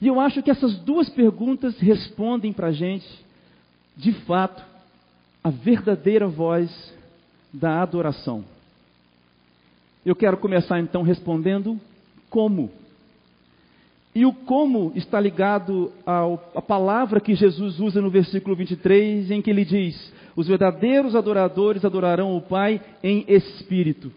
E 0.00 0.06
eu 0.06 0.20
acho 0.20 0.42
que 0.42 0.50
essas 0.50 0.78
duas 0.78 1.08
perguntas 1.08 1.78
respondem 1.78 2.52
para 2.52 2.68
a 2.68 2.72
gente, 2.72 3.06
de 3.96 4.12
fato, 4.12 4.62
a 5.42 5.50
verdadeira 5.50 6.26
voz 6.26 6.70
da 7.52 7.82
adoração. 7.82 8.44
Eu 10.04 10.14
quero 10.14 10.36
começar 10.36 10.78
então 10.78 11.02
respondendo 11.02 11.78
como. 12.30 12.70
E 14.14 14.24
o 14.24 14.32
como 14.32 14.92
está 14.94 15.20
ligado 15.20 15.92
à 16.54 16.62
palavra 16.62 17.20
que 17.20 17.34
Jesus 17.34 17.78
usa 17.78 18.00
no 18.00 18.10
versículo 18.10 18.56
23, 18.56 19.30
em 19.30 19.42
que 19.42 19.50
ele 19.50 19.64
diz: 19.64 20.12
Os 20.34 20.48
verdadeiros 20.48 21.14
adoradores 21.14 21.84
adorarão 21.84 22.36
o 22.36 22.40
Pai 22.40 22.80
em 23.02 23.24
espírito. 23.28 24.12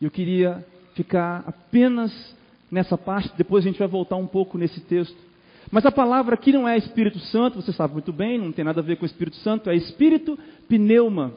Eu 0.00 0.10
queria 0.10 0.64
ficar 0.94 1.44
apenas 1.46 2.12
nessa 2.70 2.96
parte, 2.96 3.32
depois 3.36 3.64
a 3.64 3.68
gente 3.68 3.78
vai 3.78 3.88
voltar 3.88 4.16
um 4.16 4.26
pouco 4.26 4.56
nesse 4.56 4.80
texto. 4.80 5.16
Mas 5.70 5.86
a 5.86 5.92
palavra 5.92 6.34
aqui 6.34 6.52
não 6.52 6.68
é 6.68 6.76
Espírito 6.76 7.18
Santo, 7.18 7.60
você 7.60 7.72
sabe 7.72 7.92
muito 7.92 8.12
bem, 8.12 8.38
não 8.38 8.52
tem 8.52 8.64
nada 8.64 8.80
a 8.80 8.84
ver 8.84 8.96
com 8.96 9.06
Espírito 9.06 9.36
Santo, 9.36 9.70
é 9.70 9.76
Espírito 9.76 10.38
pneuma. 10.68 11.32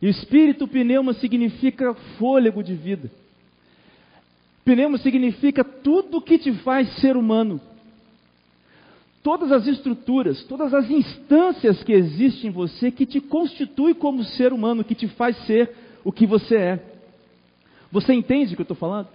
E 0.00 0.08
Espírito 0.08 0.68
pneuma 0.68 1.14
significa 1.14 1.94
fôlego 2.18 2.62
de 2.62 2.74
vida. 2.74 3.10
Pneuma 4.64 4.98
significa 4.98 5.62
tudo 5.62 6.20
que 6.20 6.38
te 6.38 6.52
faz 6.58 6.88
ser 6.96 7.16
humano. 7.16 7.60
Todas 9.22 9.50
as 9.50 9.66
estruturas, 9.66 10.44
todas 10.44 10.74
as 10.74 10.90
instâncias 10.90 11.82
que 11.82 11.92
existem 11.92 12.50
em 12.50 12.52
você 12.52 12.90
que 12.90 13.06
te 13.06 13.20
constitui 13.20 13.94
como 13.94 14.22
ser 14.22 14.52
humano, 14.52 14.84
que 14.84 14.94
te 14.94 15.08
faz 15.08 15.36
ser 15.46 15.74
o 16.04 16.12
que 16.12 16.26
você 16.26 16.56
é. 16.56 16.84
Você 17.90 18.12
entende 18.12 18.52
o 18.52 18.56
que 18.56 18.62
eu 18.62 18.64
estou 18.64 18.76
falando? 18.76 19.08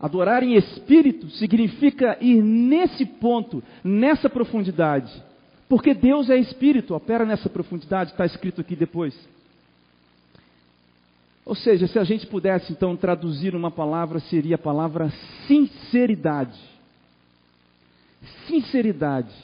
Adorar 0.00 0.42
em 0.42 0.54
espírito 0.54 1.28
significa 1.30 2.16
ir 2.20 2.42
nesse 2.42 3.04
ponto, 3.04 3.62
nessa 3.84 4.30
profundidade. 4.30 5.12
Porque 5.68 5.92
Deus 5.92 6.30
é 6.30 6.36
espírito, 6.38 6.94
opera 6.94 7.26
nessa 7.26 7.48
profundidade, 7.48 8.10
está 8.10 8.24
escrito 8.24 8.60
aqui 8.60 8.74
depois. 8.74 9.14
Ou 11.44 11.54
seja, 11.54 11.86
se 11.86 11.98
a 11.98 12.04
gente 12.04 12.26
pudesse 12.26 12.72
então 12.72 12.96
traduzir 12.96 13.54
uma 13.54 13.70
palavra, 13.70 14.20
seria 14.20 14.54
a 14.54 14.58
palavra 14.58 15.12
sinceridade. 15.46 16.58
Sinceridade, 18.46 19.34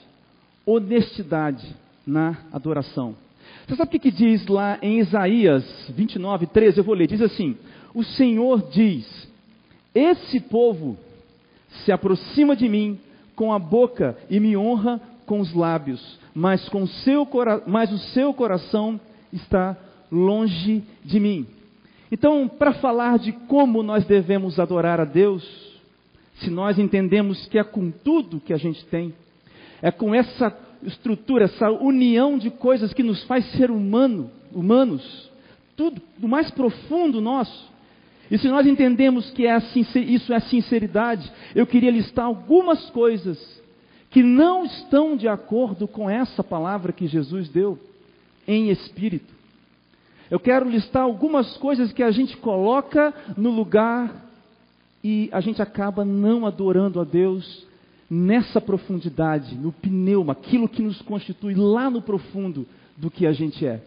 honestidade 0.65 1.67
na 2.07 2.39
adoração. 2.53 3.15
Você 3.67 3.77
sabe 3.77 3.97
o 3.97 4.01
que, 4.01 4.11
diz 4.11 4.47
lá 4.47 4.79
em 4.81 5.01
Isaías 5.01 5.65
29, 5.91 6.47
13? 6.47 6.79
Eu 6.79 6.85
vou 6.85 6.95
ler. 6.95 7.09
Diz 7.09 7.21
assim: 7.21 7.57
O 7.95 8.05
Senhor 8.05 8.71
diz: 8.71 9.27
Esse 9.97 10.41
povo 10.41 10.99
se 11.69 11.91
aproxima 11.91 12.55
de 12.55 12.69
mim 12.69 13.01
com 13.35 13.51
a 13.51 13.59
boca 13.59 14.15
e 14.29 14.39
me 14.39 14.55
honra 14.55 15.01
com 15.25 15.41
os 15.41 15.55
lábios, 15.55 16.19
mas, 16.35 16.69
com 16.69 16.87
seu, 16.87 17.27
mas 17.67 17.91
o 17.91 17.97
seu 18.13 18.35
coração 18.35 19.01
está 19.33 19.75
longe 20.13 20.85
de 21.03 21.19
mim. 21.19 21.47
Então, 22.13 22.47
para 22.47 22.75
falar 22.75 23.19
de 23.19 23.33
como 23.33 23.83
nós 23.83 24.05
devemos 24.05 24.61
adorar 24.61 25.01
a 25.01 25.07
Deus, 25.07 25.43
se 26.41 26.51
nós 26.51 26.79
entendemos 26.79 27.47
que 27.47 27.59
é 27.59 27.65
com 27.65 27.91
tudo 27.91 28.39
que 28.39 28.53
a 28.53 28.59
gente 28.59 28.85
tem, 28.85 29.15
é 29.81 29.91
com 29.91 30.15
essa 30.15 30.55
estrutura, 30.83 31.47
essa 31.47 31.71
união 31.71 32.37
de 32.37 32.51
coisas 32.51 32.93
que 32.93 33.03
nos 33.03 33.25
faz 33.25 33.51
ser 33.53 33.71
humano, 33.71 34.31
humanos, 34.53 35.31
tudo 35.75 36.03
do 36.19 36.29
mais 36.29 36.51
profundo 36.51 37.19
nosso. 37.19 37.75
E 38.31 38.39
se 38.39 38.49
nós 38.49 38.67
entendemos 38.67 39.31
que 39.31 39.47
é 39.47 39.57
isso 39.77 40.33
é 40.33 40.41
sinceridade, 40.41 41.31
eu 41.55 41.67
queria 41.67 41.91
listar 41.91 42.27
algumas 42.27 42.91
coisas 42.91 43.39
que 44.11 44.23
não 44.23 44.65
estão 44.65 45.17
de 45.17 45.29
acordo 45.29 45.87
com 45.87 46.09
essa 46.09 46.43
palavra 46.43 46.93
que 46.93 47.07
Jesus 47.07 47.49
deu 47.49 47.79
em 48.47 48.71
espírito. 48.71 49.35
Eu 50.31 50.41
quero 50.41 50.69
listar 50.69 51.03
algumas 51.03 51.57
coisas 51.59 51.93
que 51.93 52.03
a 52.03 52.11
gente 52.11 52.37
coloca 52.37 53.15
no 53.37 53.51
lugar 53.51 54.25
e 55.05 55.29
a 55.33 55.41
gente 55.41 55.63
acaba 55.63 56.05
não 56.05 56.45
adorando 56.45 57.01
a 57.01 57.05
Deus 57.05 57.65
nessa 58.11 58.61
profundidade, 58.61 59.55
no 59.55 59.71
pneuma, 59.71 60.33
aquilo 60.33 60.69
que 60.69 60.83
nos 60.83 61.01
constitui 61.03 61.55
lá 61.55 61.89
no 61.89 62.03
profundo 62.03 62.67
do 62.97 63.11
que 63.11 63.27
a 63.27 63.33
gente 63.33 63.65
é. 63.65 63.81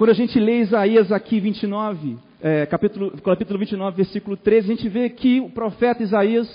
Quando 0.00 0.12
a 0.12 0.14
gente 0.14 0.40
lê 0.40 0.60
Isaías 0.60 1.12
aqui 1.12 1.38
29, 1.38 2.16
é, 2.40 2.64
capítulo, 2.64 3.10
capítulo 3.20 3.58
29, 3.58 3.98
versículo 3.98 4.34
13, 4.34 4.72
a 4.72 4.74
gente 4.74 4.88
vê 4.88 5.10
que 5.10 5.40
o 5.40 5.50
profeta 5.50 6.02
Isaías, 6.02 6.48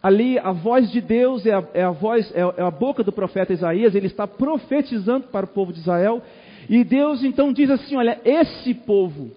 ali 0.00 0.38
a 0.38 0.52
voz 0.52 0.92
de 0.92 1.00
Deus 1.00 1.44
é 1.44 1.54
a, 1.54 1.64
é 1.74 1.82
a 1.82 1.90
voz, 1.90 2.32
é, 2.32 2.42
é 2.56 2.62
a 2.62 2.70
boca 2.70 3.02
do 3.02 3.10
profeta 3.10 3.52
Isaías, 3.52 3.96
ele 3.96 4.06
está 4.06 4.28
profetizando 4.28 5.26
para 5.26 5.44
o 5.44 5.48
povo 5.48 5.72
de 5.72 5.80
Israel, 5.80 6.22
e 6.70 6.84
Deus 6.84 7.24
então 7.24 7.52
diz 7.52 7.68
assim: 7.68 7.96
olha, 7.96 8.20
esse 8.24 8.72
povo. 8.72 9.32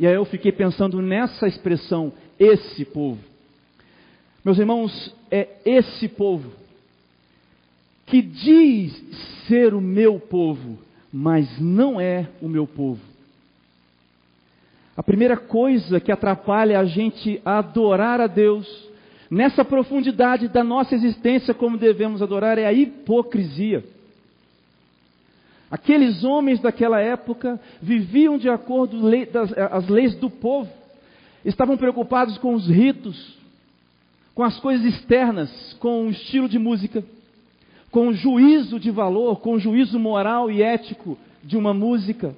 E 0.00 0.06
aí 0.06 0.14
eu 0.14 0.24
fiquei 0.24 0.50
pensando 0.50 1.02
nessa 1.02 1.46
expressão, 1.46 2.14
esse 2.38 2.86
povo. 2.86 3.20
Meus 4.42 4.58
irmãos, 4.58 5.14
é 5.30 5.48
esse 5.66 6.08
povo 6.08 6.50
que 8.06 8.22
diz 8.22 8.90
ser 9.46 9.74
o 9.74 9.82
meu 9.82 10.18
povo, 10.18 10.78
mas 11.16 11.60
não 11.60 12.00
é 12.00 12.26
o 12.42 12.48
meu 12.48 12.66
povo. 12.66 13.00
A 14.96 15.02
primeira 15.02 15.36
coisa 15.36 16.00
que 16.00 16.10
atrapalha 16.10 16.80
a 16.80 16.84
gente 16.84 17.40
adorar 17.44 18.20
a 18.20 18.26
Deus, 18.26 18.66
nessa 19.30 19.64
profundidade 19.64 20.48
da 20.48 20.64
nossa 20.64 20.92
existência, 20.92 21.54
como 21.54 21.78
devemos 21.78 22.20
adorar, 22.20 22.58
é 22.58 22.66
a 22.66 22.72
hipocrisia. 22.72 23.84
Aqueles 25.70 26.24
homens 26.24 26.58
daquela 26.58 27.00
época 27.00 27.60
viviam 27.80 28.36
de 28.36 28.48
acordo 28.48 28.98
com 29.00 29.66
as 29.70 29.88
leis 29.88 30.16
do 30.16 30.28
povo, 30.28 30.68
estavam 31.44 31.76
preocupados 31.76 32.38
com 32.38 32.54
os 32.54 32.68
ritos, 32.68 33.38
com 34.34 34.42
as 34.42 34.58
coisas 34.58 34.84
externas, 34.84 35.76
com 35.78 36.08
o 36.08 36.10
estilo 36.10 36.48
de 36.48 36.58
música, 36.58 37.04
com 37.94 38.08
o 38.08 38.12
juízo 38.12 38.80
de 38.80 38.90
valor, 38.90 39.38
com 39.38 39.52
o 39.52 39.60
juízo 39.60 40.00
moral 40.00 40.50
e 40.50 40.60
ético 40.60 41.16
de 41.44 41.56
uma 41.56 41.72
música 41.72 42.34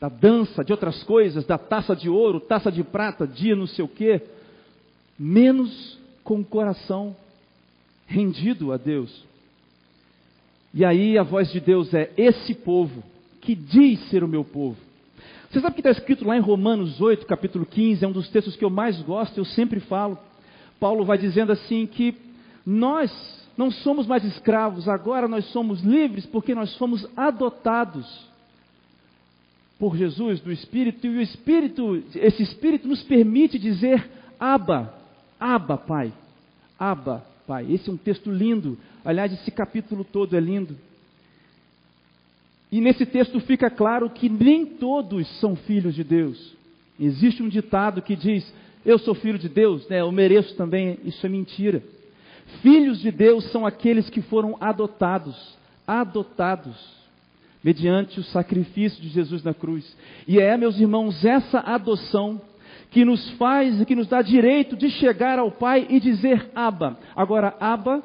da 0.00 0.08
dança, 0.08 0.64
de 0.64 0.72
outras 0.72 1.02
coisas, 1.02 1.44
da 1.44 1.58
taça 1.58 1.94
de 1.94 2.08
ouro, 2.08 2.40
taça 2.40 2.72
de 2.72 2.82
prata, 2.82 3.26
dia 3.26 3.54
não 3.54 3.66
sei 3.66 3.84
o 3.84 3.88
quê, 3.88 4.22
menos 5.18 5.98
com 6.24 6.40
o 6.40 6.44
coração 6.44 7.14
rendido 8.06 8.72
a 8.72 8.78
Deus. 8.78 9.22
E 10.72 10.82
aí 10.82 11.18
a 11.18 11.22
voz 11.22 11.52
de 11.52 11.60
Deus 11.60 11.92
é: 11.92 12.10
esse 12.16 12.54
povo 12.54 13.04
que 13.42 13.54
diz 13.54 14.00
ser 14.08 14.24
o 14.24 14.28
meu 14.28 14.44
povo. 14.44 14.78
Você 15.50 15.60
sabe 15.60 15.74
que 15.74 15.80
está 15.80 15.90
escrito 15.90 16.26
lá 16.26 16.38
em 16.38 16.40
Romanos 16.40 17.02
8, 17.02 17.26
capítulo 17.26 17.66
15, 17.66 18.02
é 18.02 18.08
um 18.08 18.12
dos 18.12 18.30
textos 18.30 18.56
que 18.56 18.64
eu 18.64 18.70
mais 18.70 18.98
gosto, 19.02 19.36
eu 19.36 19.44
sempre 19.44 19.78
falo. 19.80 20.18
Paulo 20.80 21.04
vai 21.04 21.18
dizendo 21.18 21.52
assim 21.52 21.86
que 21.86 22.16
nós 22.64 23.43
não 23.56 23.70
somos 23.70 24.06
mais 24.06 24.24
escravos, 24.24 24.88
agora 24.88 25.28
nós 25.28 25.44
somos 25.46 25.80
livres 25.80 26.26
porque 26.26 26.54
nós 26.54 26.76
fomos 26.76 27.06
adotados 27.16 28.06
por 29.78 29.96
Jesus, 29.96 30.40
do 30.40 30.52
Espírito, 30.52 31.06
e 31.06 31.10
o 31.10 31.20
Espírito, 31.20 32.02
esse 32.14 32.42
Espírito 32.42 32.88
nos 32.88 33.02
permite 33.02 33.58
dizer 33.58 34.08
Abba, 34.38 34.94
Abba, 35.38 35.76
Pai, 35.76 36.12
Abba, 36.78 37.24
Pai. 37.46 37.66
Esse 37.70 37.90
é 37.90 37.92
um 37.92 37.96
texto 37.96 38.30
lindo, 38.30 38.78
aliás, 39.04 39.32
esse 39.32 39.50
capítulo 39.50 40.04
todo 40.04 40.36
é 40.36 40.40
lindo. 40.40 40.76
E 42.72 42.80
nesse 42.80 43.06
texto 43.06 43.38
fica 43.40 43.70
claro 43.70 44.10
que 44.10 44.28
nem 44.28 44.66
todos 44.66 45.28
são 45.38 45.54
filhos 45.54 45.94
de 45.94 46.02
Deus. 46.02 46.54
Existe 46.98 47.42
um 47.42 47.48
ditado 47.48 48.02
que 48.02 48.16
diz: 48.16 48.52
Eu 48.84 48.98
sou 48.98 49.14
filho 49.14 49.38
de 49.38 49.48
Deus, 49.48 49.88
né? 49.88 50.00
eu 50.00 50.10
mereço 50.10 50.56
também. 50.56 50.98
Isso 51.04 51.24
é 51.24 51.28
mentira. 51.28 51.82
Filhos 52.62 53.00
de 53.00 53.10
Deus 53.10 53.50
são 53.50 53.66
aqueles 53.66 54.08
que 54.08 54.22
foram 54.22 54.56
adotados, 54.60 55.56
adotados 55.86 56.94
mediante 57.62 58.20
o 58.20 58.24
sacrifício 58.24 59.00
de 59.00 59.08
Jesus 59.08 59.42
na 59.42 59.54
cruz. 59.54 59.96
E 60.28 60.38
é, 60.38 60.54
meus 60.56 60.78
irmãos, 60.78 61.24
essa 61.24 61.60
adoção 61.60 62.40
que 62.90 63.04
nos 63.04 63.30
faz 63.32 63.80
e 63.80 63.86
que 63.86 63.94
nos 63.94 64.06
dá 64.06 64.20
direito 64.20 64.76
de 64.76 64.90
chegar 64.90 65.38
ao 65.38 65.50
Pai 65.50 65.86
e 65.88 65.98
dizer 65.98 66.50
Abba. 66.54 66.98
Agora, 67.16 67.56
Abba 67.58 68.02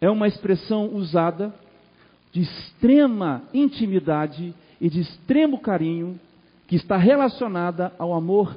é 0.00 0.10
uma 0.10 0.26
expressão 0.26 0.94
usada 0.94 1.54
de 2.32 2.42
extrema 2.42 3.42
intimidade 3.54 4.52
e 4.80 4.90
de 4.90 5.00
extremo 5.00 5.58
carinho 5.58 6.18
que 6.66 6.74
está 6.74 6.96
relacionada 6.96 7.92
ao 7.98 8.12
amor 8.12 8.56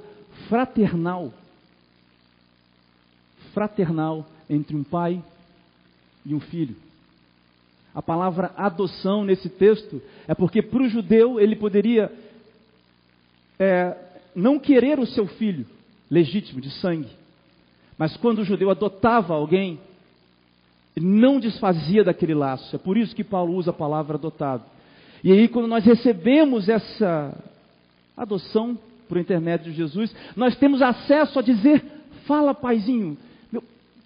fraternal. 0.50 1.32
Fraternal 3.54 4.26
entre 4.50 4.76
um 4.76 4.84
pai 4.84 5.22
e 6.26 6.34
um 6.34 6.40
filho. 6.40 6.76
A 7.94 8.02
palavra 8.02 8.52
adoção 8.58 9.24
nesse 9.24 9.50
texto 9.50 10.02
é 10.28 10.34
porque 10.34 10.62
para 10.62 10.84
o 10.84 10.90
judeu 10.90 11.40
ele 11.40 11.56
poderia 11.56 12.12
é, 13.58 13.96
não 14.36 14.60
querer 14.60 15.00
o 15.00 15.06
seu 15.06 15.28
filho 15.28 15.66
legítimo, 16.10 16.60
de 16.60 16.70
sangue. 16.72 17.10
Mas 17.98 18.18
quando 18.18 18.40
o 18.40 18.46
judeu 18.46 18.70
adotava 18.70 19.34
alguém, 19.34 19.80
não 20.96 21.40
desfazia 21.40 22.04
daquele 22.04 22.34
laço. 22.34 22.76
É 22.76 22.80
por 22.80 22.98
isso 22.98 23.16
que 23.16 23.24
Paulo 23.24 23.54
usa 23.54 23.72
a 23.72 23.74
palavra 23.74 24.18
adotado. 24.18 24.64
E 25.24 25.32
aí, 25.32 25.48
quando 25.48 25.68
nós 25.68 25.84
recebemos 25.84 26.70
essa 26.70 27.36
adoção 28.16 28.78
por 29.08 29.18
intermédio 29.18 29.72
de 29.72 29.78
Jesus, 29.78 30.14
nós 30.36 30.56
temos 30.58 30.82
acesso 30.82 31.40
a 31.40 31.42
dizer: 31.42 31.84
Fala, 32.26 32.54
paizinho, 32.54 33.18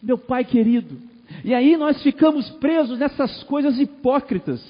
meu, 0.01 0.17
pai 0.17 0.43
querido, 0.45 0.97
e 1.43 1.53
aí 1.53 1.77
nós 1.77 2.01
ficamos 2.01 2.49
presos 2.51 2.99
nessas 2.99 3.43
coisas 3.43 3.79
hipócritas, 3.79 4.61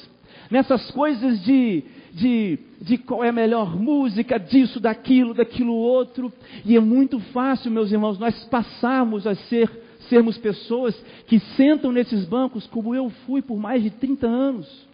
nessas 0.50 0.90
coisas 0.92 1.42
de, 1.44 1.84
de, 2.14 2.60
de 2.82 2.98
qual 2.98 3.24
é 3.24 3.30
a 3.30 3.34
melhor 3.34 3.76
música, 3.76 4.40
disso, 4.40 4.80
daquilo, 4.80 5.34
daquilo 5.34 5.74
outro. 5.74 6.32
E 6.66 6.76
é 6.76 6.80
muito 6.80 7.20
fácil, 7.32 7.72
meus 7.72 7.92
irmãos, 7.92 8.20
nós 8.20 8.44
passarmos 8.46 9.26
a 9.26 9.36
ser, 9.36 9.70
sermos 10.10 10.38
pessoas 10.38 10.96
que 11.28 11.40
sentam 11.40 11.92
nesses 11.92 12.26
bancos, 12.26 12.68
como 12.68 12.94
eu 12.94 13.10
fui 13.26 13.42
por 13.42 13.58
mais 13.58 13.82
de 13.82 13.90
30 13.90 14.28
anos, 14.28 14.88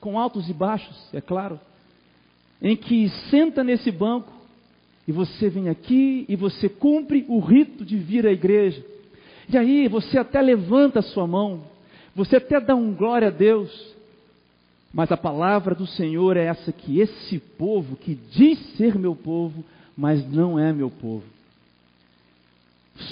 com 0.00 0.18
altos 0.18 0.48
e 0.48 0.52
baixos, 0.52 0.96
é 1.12 1.20
claro, 1.20 1.60
em 2.60 2.76
que 2.76 3.08
senta 3.30 3.62
nesse 3.62 3.90
banco 3.90 4.32
e 5.06 5.12
você 5.12 5.48
vem 5.48 5.68
aqui 5.68 6.24
e 6.28 6.36
você 6.36 6.68
cumpre 6.68 7.24
o 7.28 7.40
rito 7.40 7.84
de 7.84 7.96
vir 7.96 8.26
à 8.26 8.32
igreja. 8.32 8.84
E 9.48 9.56
aí 9.56 9.88
você 9.88 10.18
até 10.18 10.40
levanta 10.40 11.00
a 11.00 11.02
sua 11.02 11.26
mão, 11.26 11.62
você 12.14 12.36
até 12.36 12.60
dá 12.60 12.74
um 12.74 12.94
glória 12.94 13.28
a 13.28 13.30
Deus, 13.30 13.70
mas 14.92 15.10
a 15.10 15.16
palavra 15.16 15.74
do 15.74 15.86
Senhor 15.86 16.36
é 16.36 16.44
essa 16.44 16.70
que 16.70 17.00
esse 17.00 17.38
povo 17.38 17.96
que 17.96 18.14
diz 18.14 18.58
ser 18.76 18.98
meu 18.98 19.16
povo, 19.16 19.64
mas 19.96 20.26
não 20.30 20.58
é 20.58 20.72
meu 20.72 20.90
povo. 20.90 21.24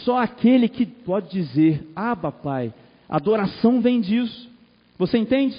Só 0.04 0.18
aquele 0.18 0.68
que 0.68 0.84
pode 0.84 1.30
dizer, 1.30 1.86
Abba 1.96 2.30
Pai, 2.30 2.72
adoração 3.08 3.80
vem 3.80 4.00
disso. 4.00 4.48
Você 4.98 5.16
entende? 5.16 5.56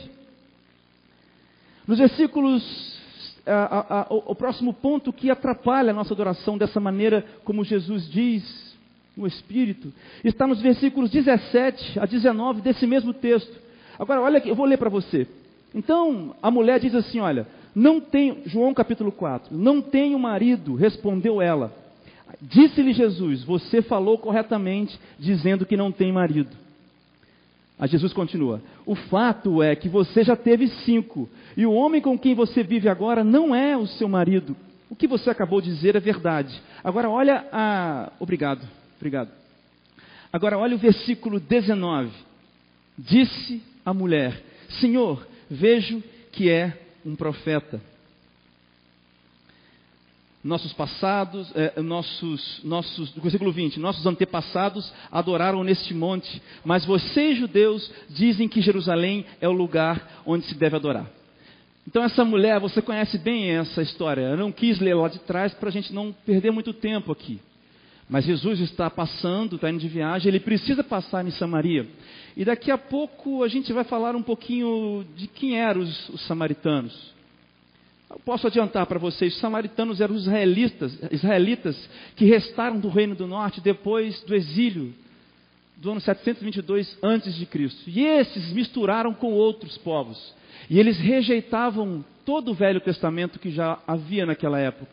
Nos 1.88 1.98
versículos, 1.98 3.00
a, 3.46 3.52
a, 3.52 4.02
a, 4.02 4.08
o 4.10 4.36
próximo 4.36 4.74
ponto 4.74 5.12
que 5.12 5.32
atrapalha 5.32 5.90
a 5.90 5.94
nossa 5.94 6.14
adoração 6.14 6.58
dessa 6.58 6.80
maneira, 6.80 7.26
como 7.44 7.64
Jesus 7.64 8.08
diz, 8.10 8.71
no 9.16 9.28
Espírito, 9.28 9.92
está 10.24 10.48
nos 10.48 10.62
versículos 10.62 11.10
17 11.10 12.00
a 12.00 12.06
19 12.06 12.62
desse 12.62 12.88
mesmo 12.88 13.14
texto. 13.14 13.60
Agora, 14.00 14.22
olha 14.22 14.38
aqui, 14.38 14.50
eu 14.50 14.56
vou 14.56 14.66
ler 14.66 14.78
para 14.78 14.90
você. 14.90 15.28
Então, 15.74 16.36
a 16.42 16.50
mulher 16.50 16.80
diz 16.80 16.96
assim: 16.96 17.20
Olha, 17.20 17.48
não 17.76 18.00
tenho, 18.02 18.38
João 18.46 18.74
capítulo 18.74 19.12
4, 19.12 19.56
não 19.56 19.82
tenho 19.82 20.18
marido, 20.20 20.76
respondeu 20.76 21.42
ela. 21.42 21.74
Disse-lhe 22.42 22.94
Jesus: 22.94 23.44
Você 23.44 23.82
falou 23.82 24.18
corretamente, 24.18 25.00
dizendo 25.20 25.66
que 25.66 25.78
não 25.78 25.92
tem 25.92 26.12
marido. 26.12 26.56
A 27.78 27.88
Jesus 27.88 28.14
continua: 28.14 28.62
O 28.86 28.96
fato 28.96 29.62
é 29.62 29.76
que 29.76 29.90
você 29.90 30.24
já 30.24 30.36
teve 30.36 30.68
cinco, 30.68 31.30
e 31.58 31.66
o 31.66 31.74
homem 31.74 32.02
com 32.02 32.18
quem 32.18 32.34
você 32.34 32.64
vive 32.64 32.88
agora 32.88 33.24
não 33.24 33.56
é 33.56 33.76
o 33.76 33.88
seu 33.88 34.08
marido. 34.08 34.56
O 34.90 34.96
que 34.96 35.08
você 35.08 35.30
acabou 35.30 35.62
de 35.62 35.70
dizer 35.70 35.96
é 35.96 36.00
verdade. 36.00 36.62
Agora, 36.84 37.10
olha 37.10 37.46
a. 37.52 38.12
Obrigado. 38.20 38.81
Obrigado. 39.02 39.32
Agora, 40.32 40.60
olha 40.60 40.76
o 40.76 40.80
versículo 40.80 41.40
19. 41.40 42.12
Disse 42.96 43.64
a 43.84 43.92
mulher: 43.92 44.40
Senhor, 44.80 45.28
vejo 45.50 46.04
que 46.32 46.52
é 46.52 46.80
um 47.04 47.16
profeta. 47.16 47.82
Nossos 50.44 50.72
passados, 50.74 51.52
é, 51.56 51.82
nossos, 51.82 52.62
nossos, 52.64 53.10
versículo 53.12 53.52
20, 53.52 53.80
nossos 53.80 54.06
antepassados 54.06 54.92
adoraram 55.12 55.64
neste 55.64 55.94
monte, 55.94 56.42
mas 56.64 56.86
vocês, 56.86 57.38
judeus, 57.38 57.92
dizem 58.10 58.48
que 58.48 58.62
Jerusalém 58.62 59.26
é 59.40 59.48
o 59.48 59.52
lugar 59.52 60.22
onde 60.26 60.46
se 60.46 60.56
deve 60.56 60.76
adorar. 60.76 61.08
Então, 61.88 62.04
essa 62.04 62.24
mulher, 62.24 62.60
você 62.60 62.82
conhece 62.84 63.18
bem 63.18 63.50
essa 63.50 63.82
história. 63.82 64.22
Eu 64.22 64.38
não 64.38 64.52
quis 64.52 64.80
ler 64.80 64.96
lá 64.96 65.08
de 65.10 65.20
trás 65.20 65.54
para 65.56 65.70
a 65.70 65.72
gente 65.72 65.92
não 65.92 66.12
perder 66.12 66.52
muito 66.52 66.72
tempo 66.72 67.12
aqui. 67.12 67.40
Mas 68.12 68.26
Jesus 68.26 68.60
está 68.60 68.90
passando, 68.90 69.56
está 69.56 69.70
indo 69.70 69.80
de 69.80 69.88
viagem, 69.88 70.28
ele 70.28 70.42
precisa 70.42 70.84
passar 70.84 71.26
em 71.26 71.32
Samaria. 71.32 71.88
E 72.36 72.44
daqui 72.44 72.70
a 72.70 72.78
pouco 72.78 73.42
a 73.42 73.48
gente 73.48 73.72
vai 73.72 73.86
falar 73.86 74.18
um 74.18 74.22
pouquinho 74.22 75.06
de 75.16 75.28
quem 75.28 75.58
eram 75.58 75.80
os, 75.80 76.10
os 76.10 76.22
samaritanos. 76.28 76.94
Eu 78.10 78.20
posso 78.26 78.48
adiantar 78.48 78.86
para 78.86 79.00
vocês, 79.00 79.34
os 79.34 79.40
samaritanos 79.40 80.02
eram 80.02 80.14
os 80.14 80.24
israelitas, 80.24 81.00
israelitas 81.10 81.90
que 82.18 82.26
restaram 82.26 82.82
do 82.82 82.90
reino 82.90 83.16
do 83.16 83.26
norte 83.26 83.62
depois 83.62 84.22
do 84.24 84.36
exílio 84.36 84.94
do 85.78 85.92
ano 85.92 86.02
722 86.02 86.98
antes 87.02 87.34
de 87.34 87.46
Cristo. 87.46 87.90
E 87.90 88.04
esses 88.04 88.52
misturaram 88.52 89.14
com 89.14 89.32
outros 89.32 89.78
povos. 89.78 90.36
E 90.70 90.78
eles 90.78 91.00
rejeitavam 91.00 92.04
todo 92.26 92.52
o 92.52 92.54
Velho 92.54 92.82
Testamento 92.82 93.40
que 93.40 93.52
já 93.52 93.80
havia 93.88 94.26
naquela 94.26 94.60
época. 94.60 94.92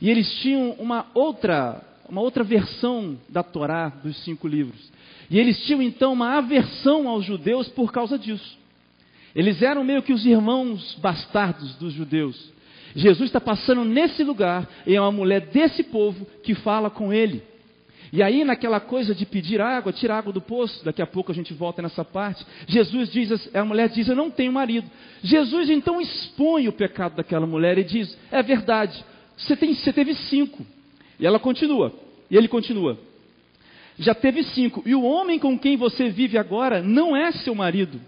E 0.00 0.08
eles 0.08 0.32
tinham 0.36 0.70
uma 0.78 1.06
outra 1.12 1.82
uma 2.08 2.20
outra 2.20 2.44
versão 2.44 3.18
da 3.28 3.42
Torá, 3.42 3.88
dos 3.88 4.16
cinco 4.24 4.46
livros. 4.46 4.90
E 5.30 5.38
eles 5.38 5.60
tinham 5.64 5.82
então 5.82 6.12
uma 6.12 6.38
aversão 6.38 7.08
aos 7.08 7.24
judeus 7.24 7.68
por 7.68 7.92
causa 7.92 8.18
disso. 8.18 8.58
Eles 9.34 9.60
eram 9.60 9.84
meio 9.84 10.02
que 10.02 10.12
os 10.12 10.24
irmãos 10.24 10.94
bastardos 11.00 11.74
dos 11.74 11.92
judeus. 11.92 12.52
Jesus 12.94 13.28
está 13.28 13.40
passando 13.40 13.84
nesse 13.84 14.24
lugar 14.24 14.66
e 14.86 14.94
é 14.94 15.00
uma 15.00 15.12
mulher 15.12 15.42
desse 15.48 15.82
povo 15.82 16.26
que 16.42 16.54
fala 16.54 16.88
com 16.88 17.12
ele. 17.12 17.42
E 18.12 18.22
aí, 18.22 18.44
naquela 18.44 18.80
coisa 18.80 19.14
de 19.14 19.26
pedir 19.26 19.60
água, 19.60 19.92
tirar 19.92 20.18
água 20.18 20.32
do 20.32 20.40
poço, 20.40 20.84
daqui 20.84 21.02
a 21.02 21.06
pouco 21.06 21.32
a 21.32 21.34
gente 21.34 21.52
volta 21.52 21.82
nessa 21.82 22.04
parte. 22.04 22.46
Jesus 22.66 23.10
diz, 23.10 23.54
a 23.54 23.64
mulher 23.64 23.88
diz: 23.88 24.08
Eu 24.08 24.14
não 24.14 24.30
tenho 24.30 24.52
marido. 24.52 24.88
Jesus 25.22 25.68
então 25.68 26.00
expõe 26.00 26.68
o 26.68 26.72
pecado 26.72 27.16
daquela 27.16 27.46
mulher 27.46 27.76
e 27.76 27.84
diz: 27.84 28.16
É 28.30 28.42
verdade, 28.42 29.04
você, 29.36 29.56
tem, 29.56 29.74
você 29.74 29.92
teve 29.92 30.14
cinco. 30.14 30.64
E 31.18 31.26
ela 31.26 31.38
continua, 31.38 31.92
e 32.30 32.36
ele 32.36 32.48
continua: 32.48 32.98
Já 33.98 34.14
teve 34.14 34.42
cinco, 34.42 34.82
e 34.86 34.94
o 34.94 35.02
homem 35.02 35.38
com 35.38 35.58
quem 35.58 35.76
você 35.76 36.08
vive 36.08 36.38
agora 36.38 36.82
não 36.82 37.16
é 37.16 37.32
seu 37.32 37.54
marido. 37.54 38.00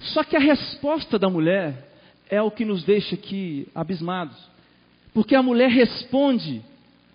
Só 0.00 0.24
que 0.24 0.36
a 0.36 0.40
resposta 0.40 1.18
da 1.18 1.28
mulher 1.28 1.88
é 2.28 2.40
o 2.40 2.50
que 2.50 2.64
nos 2.64 2.82
deixa 2.84 3.14
aqui 3.14 3.68
abismados. 3.74 4.36
Porque 5.12 5.34
a 5.34 5.42
mulher 5.42 5.68
responde 5.68 6.62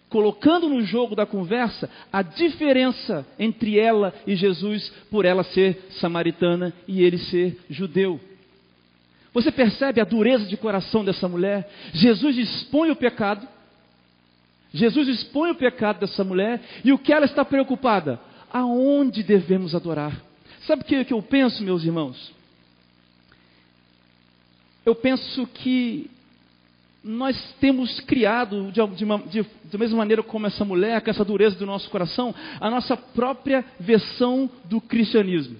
colocando 0.09 0.69
no 0.69 0.81
jogo 0.83 1.15
da 1.15 1.25
conversa 1.25 1.89
a 2.11 2.21
diferença 2.21 3.25
entre 3.39 3.79
ela 3.79 4.13
e 4.25 4.35
Jesus, 4.35 4.89
por 5.09 5.25
ela 5.25 5.43
ser 5.43 5.87
samaritana 5.99 6.73
e 6.87 7.01
ele 7.01 7.17
ser 7.17 7.59
judeu. 7.69 8.19
Você 9.33 9.51
percebe 9.51 9.99
a 9.99 10.05
dureza 10.05 10.45
de 10.45 10.55
coração 10.55 11.03
dessa 11.03 11.27
mulher? 11.27 11.69
Jesus 11.93 12.37
expõe 12.37 12.91
o 12.91 12.95
pecado, 12.95 13.45
Jesus 14.75 15.07
expõe 15.07 15.51
o 15.51 15.55
pecado 15.55 16.01
dessa 16.01 16.21
mulher 16.21 16.61
e 16.83 16.91
o 16.91 16.97
que 16.97 17.13
ela 17.13 17.25
está 17.25 17.45
preocupada? 17.45 18.19
Aonde 18.51 19.23
devemos 19.23 19.73
adorar? 19.73 20.21
Sabe 20.67 20.81
o 20.81 20.85
que 20.85 21.13
eu 21.13 21.21
penso, 21.21 21.63
meus 21.63 21.85
irmãos? 21.85 22.33
Eu 24.85 24.93
penso 24.93 25.47
que 25.47 26.11
nós 27.01 27.41
temos 27.61 28.01
criado, 28.01 28.69
de, 28.71 28.81
de, 29.29 29.49
da 29.71 29.77
mesma 29.77 29.97
maneira 29.97 30.21
como 30.21 30.45
essa 30.45 30.65
mulher, 30.65 31.01
com 31.01 31.09
essa 31.09 31.23
dureza 31.23 31.55
do 31.55 31.65
nosso 31.65 31.89
coração, 31.89 32.35
a 32.59 32.69
nossa 32.69 32.97
própria 32.97 33.63
versão 33.79 34.49
do 34.65 34.81
cristianismo. 34.81 35.55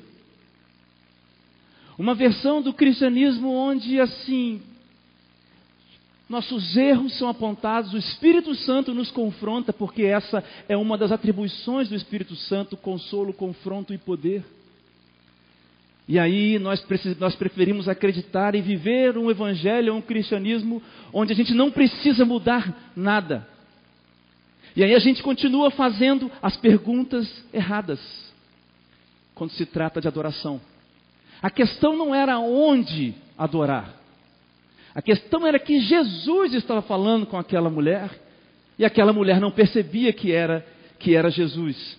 Uma 1.98 2.14
versão 2.14 2.62
do 2.62 2.74
cristianismo 2.74 3.50
onde, 3.50 3.98
assim, 4.02 4.62
nossos 6.28 6.76
erros 6.76 7.18
são 7.18 7.30
apontados, 7.30 7.94
o 7.94 7.98
Espírito 7.98 8.56
Santo 8.56 8.94
nos 8.94 9.12
confronta, 9.12 9.72
porque 9.72 10.04
essa 10.04 10.44
é 10.68 10.76
uma 10.76 10.98
das 10.98 11.12
atribuições 11.12 11.88
do 11.88 11.96
Espírito 11.96 12.36
Santo: 12.36 12.76
consolo, 12.76 13.32
confronto 13.32 13.94
e 13.94 13.98
poder. 13.98 14.44
E 16.08 16.20
aí 16.20 16.60
nós, 16.60 16.86
nós 17.20 17.36
preferimos 17.36 17.90
acreditar 17.90 18.54
e 18.56 18.62
viver 18.62 19.18
um 19.18 19.30
evangelho, 19.30 19.96
um 19.96 20.02
cristianismo, 20.02 20.82
onde 21.12 21.34
a 21.34 21.36
gente 21.36 21.54
não 21.54 21.72
precisa 21.72 22.26
mudar 22.26 22.92
nada. 22.96 23.48
E 24.76 24.84
aí 24.84 24.94
a 24.94 25.00
gente 25.00 25.24
continua 25.24 25.72
fazendo 25.72 26.30
as 26.42 26.58
perguntas 26.58 27.28
erradas 27.54 28.00
quando 29.34 29.52
se 29.52 29.66
trata 29.66 30.02
de 30.02 30.08
adoração. 30.08 30.60
A 31.42 31.50
questão 31.50 31.96
não 31.96 32.14
era 32.14 32.40
onde 32.40 33.14
adorar. 33.38 34.05
A 34.96 35.02
questão 35.02 35.46
era 35.46 35.60
que 35.60 35.82
Jesus 35.82 36.54
estava 36.54 36.82
falando 36.82 37.26
com 37.26 37.38
aquela 37.38 37.70
mulher 37.70 38.10
e 38.80 38.86
aquela 38.86 39.12
mulher 39.12 39.42
não 39.42 39.52
percebia 39.52 40.14
que 40.14 40.32
era 40.32 40.66
que 40.98 41.14
era 41.14 41.30
Jesus. 41.30 41.98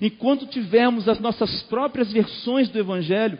Enquanto 0.00 0.46
tivermos 0.46 1.08
as 1.08 1.20
nossas 1.20 1.62
próprias 1.64 2.10
versões 2.10 2.70
do 2.70 2.78
Evangelho, 2.78 3.38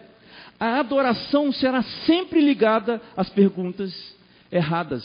a 0.60 0.78
adoração 0.78 1.50
será 1.50 1.82
sempre 2.06 2.40
ligada 2.40 3.00
às 3.16 3.28
perguntas 3.30 4.14
erradas. 4.52 5.04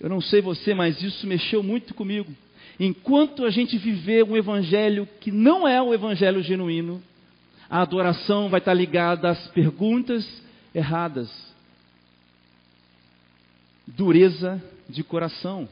Eu 0.00 0.08
não 0.08 0.20
sei 0.20 0.40
você, 0.40 0.74
mas 0.74 1.02
isso 1.02 1.26
mexeu 1.26 1.62
muito 1.62 1.94
comigo. 1.94 2.34
Enquanto 2.78 3.44
a 3.44 3.50
gente 3.50 3.76
viver 3.76 4.24
um 4.24 4.36
evangelho 4.36 5.06
que 5.20 5.30
não 5.30 5.68
é 5.68 5.80
o 5.82 5.92
evangelho 5.92 6.42
genuíno, 6.42 7.02
a 7.68 7.82
adoração 7.82 8.48
vai 8.48 8.58
estar 8.58 8.72
ligada 8.72 9.28
às 9.28 9.46
perguntas 9.48 10.26
erradas. 10.74 11.49
Dureza 13.96 14.62
de 14.88 15.02
coração. 15.02 15.68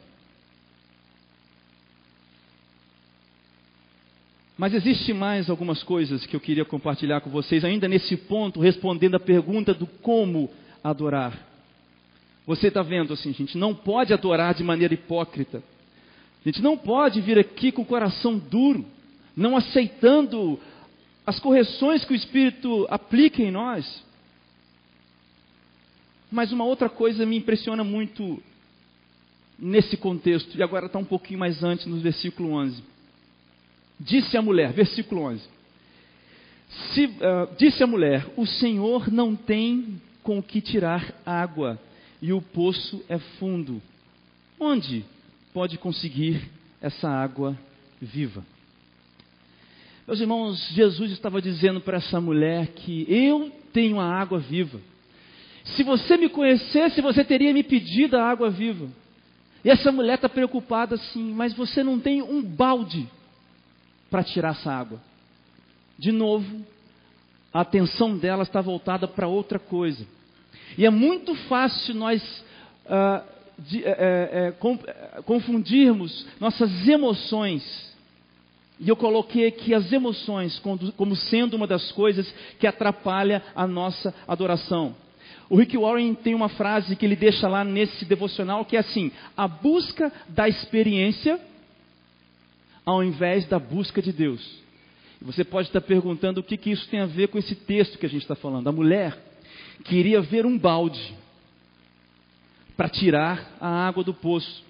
Mas 4.56 4.74
existe 4.74 5.12
mais 5.12 5.48
algumas 5.48 5.84
coisas 5.84 6.26
que 6.26 6.34
eu 6.34 6.40
queria 6.40 6.64
compartilhar 6.64 7.20
com 7.20 7.30
vocês, 7.30 7.64
ainda 7.64 7.86
nesse 7.86 8.16
ponto, 8.16 8.58
respondendo 8.58 9.14
a 9.14 9.20
pergunta 9.20 9.72
do 9.72 9.86
como 9.86 10.50
adorar. 10.82 11.46
Você 12.44 12.66
está 12.66 12.82
vendo 12.82 13.12
assim, 13.12 13.32
gente 13.32 13.56
não 13.56 13.72
pode 13.72 14.12
adorar 14.12 14.54
de 14.54 14.64
maneira 14.64 14.94
hipócrita. 14.94 15.62
A 16.44 16.48
gente 16.48 16.60
não 16.60 16.76
pode 16.76 17.20
vir 17.20 17.38
aqui 17.38 17.70
com 17.70 17.82
o 17.82 17.86
coração 17.86 18.36
duro, 18.36 18.84
não 19.36 19.56
aceitando 19.56 20.58
as 21.24 21.38
correções 21.38 22.04
que 22.04 22.12
o 22.12 22.16
Espírito 22.16 22.86
aplica 22.90 23.42
em 23.42 23.50
nós. 23.50 24.02
Mas 26.30 26.52
uma 26.52 26.64
outra 26.64 26.88
coisa 26.88 27.24
me 27.24 27.36
impressiona 27.36 27.82
muito 27.82 28.42
nesse 29.58 29.96
contexto, 29.96 30.56
e 30.56 30.62
agora 30.62 30.86
está 30.86 30.98
um 30.98 31.04
pouquinho 31.04 31.40
mais 31.40 31.62
antes, 31.64 31.86
no 31.86 31.98
versículo 31.98 32.52
11. 32.52 32.82
Disse 33.98 34.36
a 34.36 34.42
mulher, 34.42 34.72
versículo 34.72 35.22
11: 35.22 35.42
Se, 36.92 37.06
uh, 37.06 37.56
Disse 37.58 37.82
a 37.82 37.86
mulher: 37.86 38.26
O 38.36 38.46
Senhor 38.46 39.10
não 39.10 39.34
tem 39.34 40.00
com 40.22 40.42
que 40.42 40.60
tirar 40.60 41.14
água, 41.26 41.80
e 42.22 42.32
o 42.32 42.40
poço 42.40 43.02
é 43.08 43.18
fundo. 43.18 43.82
Onde 44.60 45.04
pode 45.52 45.78
conseguir 45.78 46.48
essa 46.80 47.08
água 47.08 47.58
viva? 48.00 48.44
Meus 50.06 50.20
irmãos, 50.20 50.68
Jesus 50.70 51.10
estava 51.12 51.42
dizendo 51.42 51.80
para 51.80 51.98
essa 51.98 52.20
mulher 52.20 52.68
que 52.68 53.04
eu 53.12 53.52
tenho 53.72 54.00
a 54.00 54.06
água 54.06 54.38
viva. 54.38 54.80
Se 55.74 55.82
você 55.82 56.16
me 56.16 56.28
conhecesse, 56.28 57.00
você 57.00 57.24
teria 57.24 57.52
me 57.52 57.62
pedido 57.62 58.16
a 58.16 58.24
água 58.24 58.50
viva. 58.50 58.88
E 59.64 59.70
essa 59.70 59.90
mulher 59.90 60.14
está 60.14 60.28
preocupada 60.28 60.94
assim, 60.94 61.32
mas 61.32 61.52
você 61.54 61.82
não 61.82 61.98
tem 61.98 62.22
um 62.22 62.42
balde 62.42 63.08
para 64.10 64.22
tirar 64.22 64.50
essa 64.50 64.72
água. 64.72 65.00
De 65.98 66.12
novo, 66.12 66.64
a 67.52 67.60
atenção 67.60 68.16
dela 68.16 68.44
está 68.44 68.60
voltada 68.60 69.08
para 69.08 69.26
outra 69.26 69.58
coisa. 69.58 70.06
E 70.76 70.86
é 70.86 70.90
muito 70.90 71.34
fácil 71.34 71.94
nós 71.94 72.22
uh, 72.86 73.22
de, 73.58 73.84
é, 73.84 74.54
é, 74.56 75.22
confundirmos 75.22 76.26
nossas 76.38 76.86
emoções. 76.86 77.88
E 78.78 78.88
eu 78.88 78.94
coloquei 78.94 79.48
aqui 79.48 79.74
as 79.74 79.90
emoções 79.92 80.60
como 80.96 81.16
sendo 81.16 81.56
uma 81.56 81.66
das 81.66 81.90
coisas 81.90 82.32
que 82.60 82.66
atrapalha 82.66 83.42
a 83.54 83.66
nossa 83.66 84.14
adoração. 84.26 84.94
O 85.50 85.56
Rick 85.56 85.76
Warren 85.76 86.14
tem 86.14 86.34
uma 86.34 86.48
frase 86.48 86.94
que 86.94 87.06
ele 87.06 87.16
deixa 87.16 87.48
lá 87.48 87.64
nesse 87.64 88.04
devocional 88.04 88.64
que 88.64 88.76
é 88.76 88.80
assim: 88.80 89.10
a 89.36 89.48
busca 89.48 90.12
da 90.28 90.48
experiência 90.48 91.40
ao 92.84 93.04
invés 93.04 93.46
da 93.46 93.58
busca 93.58 94.00
de 94.00 94.12
Deus. 94.12 94.40
E 95.20 95.24
você 95.24 95.44
pode 95.44 95.68
estar 95.68 95.80
perguntando 95.80 96.40
o 96.40 96.42
que, 96.42 96.56
que 96.56 96.70
isso 96.70 96.88
tem 96.88 97.00
a 97.00 97.06
ver 97.06 97.28
com 97.28 97.38
esse 97.38 97.54
texto 97.54 97.98
que 97.98 98.06
a 98.06 98.08
gente 98.08 98.22
está 98.22 98.34
falando. 98.34 98.68
A 98.68 98.72
mulher 98.72 99.18
queria 99.84 100.20
ver 100.20 100.46
um 100.46 100.56
balde 100.56 101.14
para 102.76 102.88
tirar 102.88 103.56
a 103.60 103.88
água 103.88 104.04
do 104.04 104.14
poço. 104.14 104.64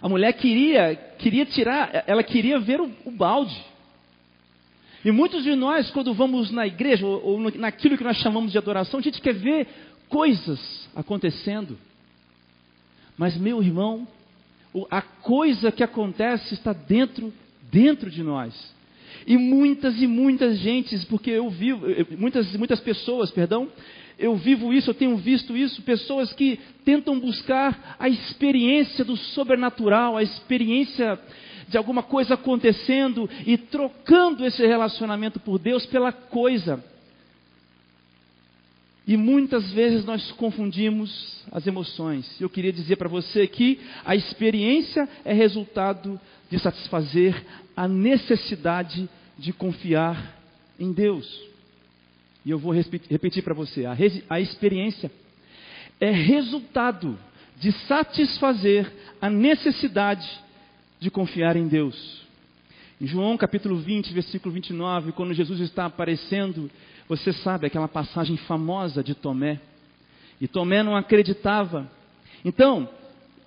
A 0.00 0.08
mulher 0.08 0.32
queria, 0.32 0.94
queria 1.18 1.44
tirar, 1.44 2.04
ela 2.06 2.22
queria 2.22 2.58
ver 2.58 2.80
o, 2.80 2.90
o 3.04 3.10
balde. 3.10 3.56
E 5.06 5.12
muitos 5.12 5.44
de 5.44 5.54
nós, 5.54 5.88
quando 5.92 6.12
vamos 6.12 6.50
na 6.50 6.66
igreja, 6.66 7.06
ou, 7.06 7.38
naquilo 7.38 7.96
que 7.96 8.02
nós 8.02 8.16
chamamos 8.16 8.50
de 8.50 8.58
adoração, 8.58 8.98
a 8.98 9.02
gente 9.04 9.20
quer 9.20 9.34
ver 9.34 9.68
coisas 10.08 10.58
acontecendo. 10.96 11.78
Mas, 13.16 13.36
meu 13.36 13.62
irmão, 13.62 14.04
a 14.90 15.00
coisa 15.00 15.70
que 15.70 15.84
acontece 15.84 16.54
está 16.54 16.72
dentro, 16.72 17.32
dentro 17.70 18.10
de 18.10 18.20
nós. 18.24 18.52
E 19.24 19.38
muitas 19.38 20.02
e 20.02 20.08
muitas 20.08 20.58
gentes, 20.58 21.04
porque 21.04 21.30
eu 21.30 21.48
vivo, 21.50 21.86
muitas 22.18 22.56
muitas 22.56 22.80
pessoas, 22.80 23.30
perdão, 23.30 23.68
eu 24.18 24.34
vivo 24.34 24.72
isso, 24.74 24.90
eu 24.90 24.94
tenho 24.94 25.16
visto 25.18 25.56
isso, 25.56 25.82
pessoas 25.82 26.32
que 26.32 26.58
tentam 26.84 27.20
buscar 27.20 27.94
a 27.96 28.08
experiência 28.08 29.04
do 29.04 29.16
sobrenatural, 29.16 30.16
a 30.16 30.22
experiência 30.24 31.16
de 31.68 31.76
alguma 31.76 32.02
coisa 32.02 32.34
acontecendo 32.34 33.28
e 33.46 33.56
trocando 33.58 34.44
esse 34.44 34.64
relacionamento 34.66 35.40
por 35.40 35.58
Deus 35.58 35.84
pela 35.86 36.12
coisa. 36.12 36.82
E 39.06 39.16
muitas 39.16 39.70
vezes 39.72 40.04
nós 40.04 40.32
confundimos 40.32 41.44
as 41.52 41.66
emoções. 41.66 42.40
Eu 42.40 42.50
queria 42.50 42.72
dizer 42.72 42.96
para 42.96 43.08
você 43.08 43.46
que 43.46 43.80
a 44.04 44.16
experiência 44.16 45.08
é 45.24 45.32
resultado 45.32 46.20
de 46.50 46.58
satisfazer 46.58 47.44
a 47.76 47.86
necessidade 47.86 49.08
de 49.38 49.52
confiar 49.52 50.36
em 50.78 50.92
Deus. 50.92 51.40
E 52.44 52.50
eu 52.50 52.58
vou 52.58 52.72
repetir 52.72 53.42
para 53.42 53.54
você: 53.54 53.86
a, 53.86 53.96
a 54.28 54.40
experiência 54.40 55.10
é 56.00 56.10
resultado 56.10 57.18
de 57.58 57.72
satisfazer 57.72 58.92
a 59.20 59.30
necessidade 59.30 60.28
de 60.98 61.10
confiar 61.10 61.56
em 61.56 61.66
Deus. 61.66 62.24
Em 63.00 63.06
João 63.06 63.36
capítulo 63.36 63.76
20, 63.76 64.12
versículo 64.12 64.54
29, 64.54 65.12
quando 65.12 65.34
Jesus 65.34 65.60
está 65.60 65.84
aparecendo, 65.84 66.70
você 67.08 67.32
sabe 67.32 67.66
aquela 67.66 67.88
passagem 67.88 68.36
famosa 68.36 69.02
de 69.02 69.14
Tomé. 69.14 69.60
E 70.40 70.48
Tomé 70.48 70.82
não 70.82 70.96
acreditava. 70.96 71.90
Então, 72.44 72.88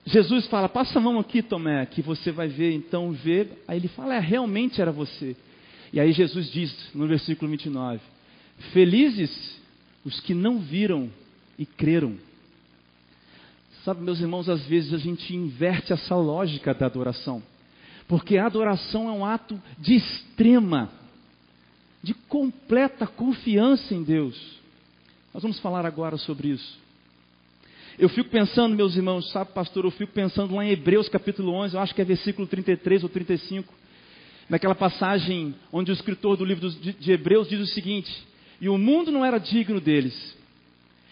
Jesus 0.05 0.45
fala: 0.47 0.69
Passa 0.69 0.99
a 0.99 1.01
mão 1.01 1.19
aqui, 1.19 1.41
Tomé, 1.41 1.85
que 1.85 2.01
você 2.01 2.31
vai 2.31 2.47
ver. 2.47 2.73
Então, 2.73 3.11
vê. 3.11 3.47
Aí 3.67 3.77
ele 3.77 3.87
fala: 3.87 4.15
É, 4.15 4.19
realmente 4.19 4.81
era 4.81 4.91
você. 4.91 5.35
E 5.91 5.99
aí 5.99 6.11
Jesus 6.11 6.51
diz 6.51 6.91
no 6.93 7.07
versículo 7.07 7.49
29: 7.49 7.99
Felizes 8.71 9.59
os 10.05 10.19
que 10.19 10.33
não 10.33 10.59
viram 10.59 11.09
e 11.57 11.65
creram. 11.65 12.15
Sabe, 13.83 14.01
meus 14.01 14.19
irmãos, 14.19 14.49
às 14.49 14.63
vezes 14.65 14.93
a 14.93 14.97
gente 14.97 15.35
inverte 15.35 15.93
essa 15.93 16.15
lógica 16.15 16.73
da 16.73 16.85
adoração. 16.85 17.41
Porque 18.07 18.37
a 18.37 18.45
adoração 18.45 19.07
é 19.07 19.11
um 19.11 19.23
ato 19.23 19.61
de 19.77 19.95
extrema, 19.95 20.89
de 22.03 22.13
completa 22.13 23.07
confiança 23.07 23.93
em 23.93 24.03
Deus. 24.03 24.59
Nós 25.33 25.43
vamos 25.43 25.59
falar 25.59 25.85
agora 25.85 26.17
sobre 26.17 26.49
isso. 26.49 26.79
Eu 27.97 28.09
fico 28.09 28.29
pensando, 28.29 28.75
meus 28.75 28.95
irmãos, 28.95 29.29
sabe, 29.31 29.51
pastor, 29.51 29.85
eu 29.85 29.91
fico 29.91 30.13
pensando 30.13 30.55
lá 30.55 30.65
em 30.65 30.71
Hebreus 30.71 31.09
capítulo 31.09 31.53
11, 31.53 31.75
eu 31.75 31.81
acho 31.81 31.93
que 31.93 32.01
é 32.01 32.05
versículo 32.05 32.47
33 32.47 33.03
ou 33.03 33.09
35, 33.09 33.73
naquela 34.49 34.73
passagem 34.73 35.53
onde 35.71 35.91
o 35.91 35.93
escritor 35.93 36.37
do 36.37 36.45
livro 36.45 36.69
de 36.69 37.11
Hebreus 37.11 37.49
diz 37.49 37.59
o 37.59 37.73
seguinte: 37.73 38.09
E 38.59 38.69
o 38.69 38.77
mundo 38.77 39.11
não 39.11 39.23
era 39.23 39.37
digno 39.37 39.79
deles. 39.79 40.35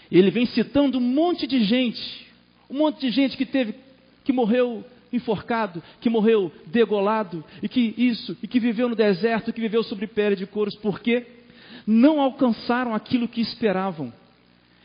Ele 0.10 0.32
vem 0.32 0.46
citando 0.46 0.98
um 0.98 1.02
monte 1.02 1.46
de 1.46 1.64
gente, 1.64 2.27
um 2.70 2.78
monte 2.78 3.02
de 3.02 3.10
gente 3.10 3.38
que 3.38 3.46
teve, 3.46 3.76
que 4.24 4.34
morreu 4.34 4.84
enforcado, 5.12 5.82
que 6.02 6.10
morreu 6.10 6.52
degolado, 6.66 7.44
e 7.62 7.70
que 7.70 7.94
isso, 7.98 8.38
e 8.42 8.48
que 8.48 8.60
viveu 8.60 8.90
no 8.90 8.96
deserto, 8.96 9.54
que 9.54 9.62
viveu 9.62 9.84
sobre 9.84 10.08
pele 10.08 10.36
de 10.36 10.46
couros, 10.46 10.76
porque 10.76 11.26
não 11.86 12.20
alcançaram 12.20 12.94
aquilo 12.94 13.28
que 13.28 13.42
esperavam. 13.42 14.12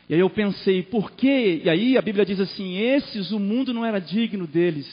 E 0.09 0.13
aí 0.13 0.19
eu 0.19 0.29
pensei, 0.29 0.83
por 0.83 1.11
quê? 1.11 1.61
E 1.63 1.69
aí 1.69 1.97
a 1.97 2.01
Bíblia 2.01 2.25
diz 2.25 2.39
assim: 2.39 2.77
esses 2.77 3.31
o 3.31 3.39
mundo 3.39 3.73
não 3.73 3.85
era 3.85 3.99
digno 3.99 4.45
deles. 4.47 4.87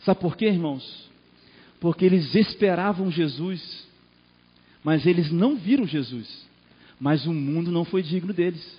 Sabe 0.00 0.20
por 0.20 0.36
quê, 0.36 0.46
irmãos? 0.46 1.08
Porque 1.80 2.04
eles 2.04 2.34
esperavam 2.34 3.10
Jesus, 3.10 3.86
mas 4.82 5.06
eles 5.06 5.30
não 5.30 5.56
viram 5.56 5.86
Jesus. 5.86 6.46
Mas 7.00 7.26
o 7.26 7.32
mundo 7.32 7.70
não 7.70 7.84
foi 7.84 8.02
digno 8.02 8.32
deles. 8.32 8.78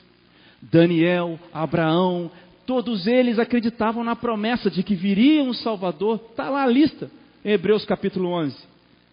Daniel, 0.62 1.40
Abraão, 1.54 2.30
todos 2.70 3.08
eles 3.08 3.40
acreditavam 3.40 4.04
na 4.04 4.16
promessa 4.16 4.70
de 4.70 4.84
que 4.84 4.94
viria 4.94 5.42
um 5.42 5.56
Salvador. 5.56 6.22
Está 6.30 6.52
lá 6.52 6.62
a 6.62 6.68
lista, 6.68 7.10
em 7.44 7.54
Hebreus 7.54 7.84
capítulo 7.84 8.30
11. 8.30 8.56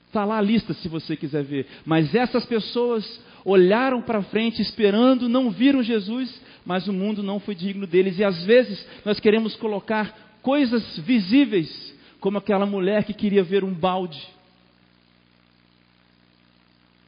Está 0.08 0.26
lá 0.26 0.36
a 0.36 0.42
lista 0.42 0.74
se 0.74 0.86
você 0.88 1.16
quiser 1.16 1.42
ver. 1.42 1.66
Mas 1.86 2.14
essas 2.14 2.44
pessoas 2.44 3.18
olharam 3.46 4.02
para 4.02 4.22
frente 4.24 4.60
esperando, 4.60 5.26
não 5.26 5.50
viram 5.50 5.82
Jesus, 5.82 6.38
mas 6.66 6.86
o 6.86 6.92
mundo 6.92 7.22
não 7.22 7.40
foi 7.40 7.54
digno 7.54 7.86
deles. 7.86 8.18
E 8.18 8.24
às 8.24 8.44
vezes 8.44 8.86
nós 9.06 9.18
queremos 9.18 9.56
colocar 9.56 10.36
coisas 10.42 10.98
visíveis, 10.98 11.94
como 12.20 12.36
aquela 12.36 12.66
mulher 12.66 13.04
que 13.04 13.14
queria 13.14 13.42
ver 13.42 13.64
um 13.64 13.72
balde. 13.72 14.22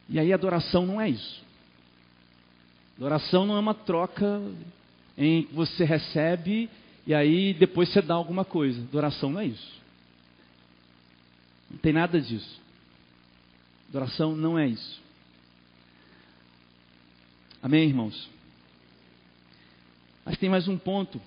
E 0.08 0.18
aí 0.18 0.32
adoração 0.32 0.86
não 0.86 0.98
é 0.98 1.10
isso. 1.10 1.42
Adoração 2.96 3.44
não 3.44 3.54
é 3.54 3.60
uma 3.60 3.74
troca 3.74 4.40
em 5.18 5.42
que 5.42 5.52
você 5.52 5.84
recebe 5.84 6.70
e 7.04 7.12
aí 7.12 7.52
depois 7.52 7.88
você 7.88 8.00
dá 8.00 8.14
alguma 8.14 8.44
coisa. 8.44 8.80
Adoração 8.80 9.30
não 9.30 9.40
é 9.40 9.46
isso. 9.46 9.78
Não 11.68 11.78
tem 11.78 11.92
nada 11.92 12.20
disso. 12.20 12.60
Adoração 13.88 14.36
não 14.36 14.56
é 14.56 14.68
isso. 14.68 15.02
Amém, 17.60 17.88
irmãos? 17.88 18.30
Mas 20.24 20.38
tem 20.38 20.48
mais 20.48 20.68
um 20.68 20.78
ponto, 20.78 21.20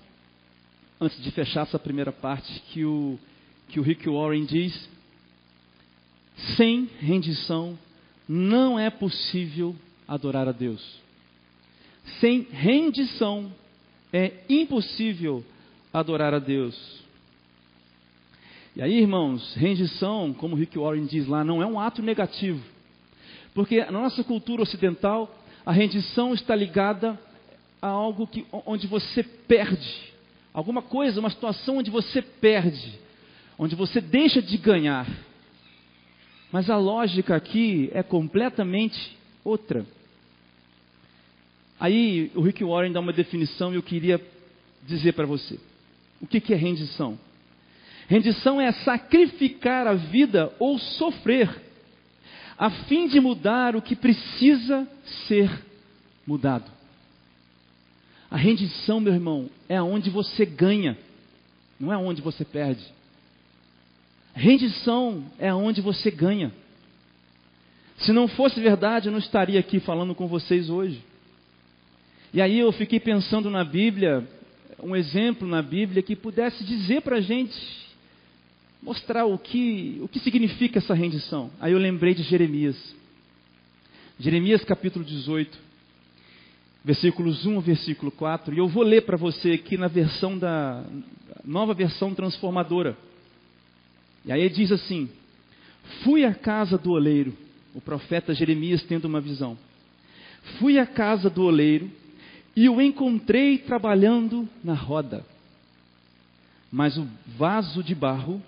antes 1.00 1.22
de 1.22 1.30
fechar 1.32 1.62
essa 1.62 1.78
primeira 1.78 2.12
parte, 2.12 2.60
que 2.70 2.84
o, 2.84 3.18
que 3.68 3.78
o 3.78 3.82
Rick 3.82 4.08
Warren 4.08 4.46
diz: 4.46 4.88
sem 6.56 6.88
rendição 7.00 7.78
não 8.26 8.78
é 8.78 8.88
possível 8.88 9.76
adorar 10.08 10.48
a 10.48 10.52
Deus. 10.52 10.82
Sem 12.20 12.42
rendição 12.50 13.52
é 14.12 14.32
impossível 14.48 15.44
adorar 15.92 16.34
a 16.34 16.38
Deus. 16.38 17.02
E 18.74 18.82
aí, 18.82 18.98
irmãos, 18.98 19.54
rendição, 19.54 20.32
como 20.32 20.56
Rick 20.56 20.78
Warren 20.78 21.04
diz 21.04 21.26
lá, 21.26 21.44
não 21.44 21.62
é 21.62 21.66
um 21.66 21.78
ato 21.78 22.02
negativo. 22.02 22.62
Porque 23.54 23.84
na 23.84 23.92
nossa 23.92 24.24
cultura 24.24 24.62
ocidental, 24.62 25.34
a 25.64 25.72
rendição 25.72 26.32
está 26.32 26.54
ligada 26.54 27.18
a 27.80 27.88
algo 27.88 28.26
que, 28.26 28.46
onde 28.64 28.86
você 28.86 29.22
perde, 29.22 30.12
alguma 30.54 30.80
coisa, 30.80 31.20
uma 31.20 31.30
situação 31.30 31.78
onde 31.78 31.90
você 31.90 32.22
perde, 32.22 32.98
onde 33.58 33.74
você 33.74 34.00
deixa 34.00 34.40
de 34.40 34.56
ganhar. 34.56 35.06
Mas 36.50 36.70
a 36.70 36.76
lógica 36.76 37.36
aqui 37.36 37.90
é 37.92 38.02
completamente 38.02 39.16
outra. 39.44 39.86
Aí 41.82 42.30
o 42.36 42.42
Rick 42.42 42.62
Warren 42.62 42.92
dá 42.92 43.00
uma 43.00 43.12
definição 43.12 43.72
e 43.72 43.74
eu 43.74 43.82
queria 43.82 44.24
dizer 44.86 45.14
para 45.14 45.26
você. 45.26 45.58
O 46.20 46.28
que, 46.28 46.40
que 46.40 46.54
é 46.54 46.56
rendição? 46.56 47.18
Rendição 48.06 48.60
é 48.60 48.70
sacrificar 48.70 49.88
a 49.88 49.94
vida 49.94 50.52
ou 50.60 50.78
sofrer, 50.78 51.50
a 52.56 52.70
fim 52.70 53.08
de 53.08 53.18
mudar 53.18 53.74
o 53.74 53.82
que 53.82 53.96
precisa 53.96 54.86
ser 55.26 55.50
mudado. 56.24 56.70
A 58.30 58.36
rendição, 58.36 59.00
meu 59.00 59.12
irmão, 59.12 59.50
é 59.68 59.82
onde 59.82 60.08
você 60.08 60.46
ganha, 60.46 60.96
não 61.80 61.92
é 61.92 61.96
onde 61.96 62.22
você 62.22 62.44
perde. 62.44 62.84
Rendição 64.34 65.24
é 65.36 65.52
onde 65.52 65.80
você 65.80 66.12
ganha. 66.12 66.52
Se 67.96 68.12
não 68.12 68.28
fosse 68.28 68.60
verdade, 68.60 69.08
eu 69.08 69.12
não 69.12 69.18
estaria 69.18 69.58
aqui 69.58 69.80
falando 69.80 70.14
com 70.14 70.28
vocês 70.28 70.70
hoje. 70.70 71.10
E 72.34 72.40
aí 72.40 72.58
eu 72.58 72.72
fiquei 72.72 72.98
pensando 72.98 73.50
na 73.50 73.62
Bíblia, 73.62 74.26
um 74.82 74.96
exemplo 74.96 75.46
na 75.46 75.60
Bíblia 75.60 76.02
que 76.02 76.16
pudesse 76.16 76.64
dizer 76.64 77.02
para 77.02 77.16
a 77.16 77.20
gente, 77.20 77.54
mostrar 78.82 79.26
o 79.26 79.36
que, 79.36 79.98
o 80.00 80.08
que 80.08 80.18
significa 80.18 80.78
essa 80.78 80.94
rendição. 80.94 81.50
Aí 81.60 81.72
eu 81.72 81.78
lembrei 81.78 82.14
de 82.14 82.22
Jeremias. 82.22 82.76
Jeremias 84.18 84.64
capítulo 84.64 85.04
18 85.04 85.72
versículos 86.82 87.44
1 87.44 87.54
ao 87.54 87.60
versículo 87.60 88.10
4, 88.10 88.54
e 88.54 88.58
eu 88.58 88.66
vou 88.66 88.82
ler 88.82 89.02
para 89.02 89.16
você 89.16 89.52
aqui 89.52 89.76
na 89.76 89.86
versão 89.86 90.38
da 90.38 90.84
nova 91.44 91.74
versão 91.74 92.14
transformadora. 92.14 92.96
E 94.24 94.32
aí 94.32 94.48
diz 94.48 94.72
assim: 94.72 95.08
Fui 96.02 96.24
à 96.24 96.34
casa 96.34 96.78
do 96.78 96.92
oleiro, 96.92 97.36
o 97.74 97.80
profeta 97.80 98.34
Jeremias 98.34 98.82
tendo 98.82 99.04
uma 99.04 99.20
visão. 99.20 99.56
Fui 100.58 100.78
à 100.78 100.86
casa 100.86 101.28
do 101.28 101.44
oleiro 101.44 101.90
e 102.54 102.68
o 102.68 102.80
encontrei 102.80 103.58
trabalhando 103.58 104.48
na 104.62 104.74
roda. 104.74 105.24
Mas 106.70 106.96
o 106.96 107.06
vaso 107.36 107.82
de 107.82 107.94
barro 107.94 108.42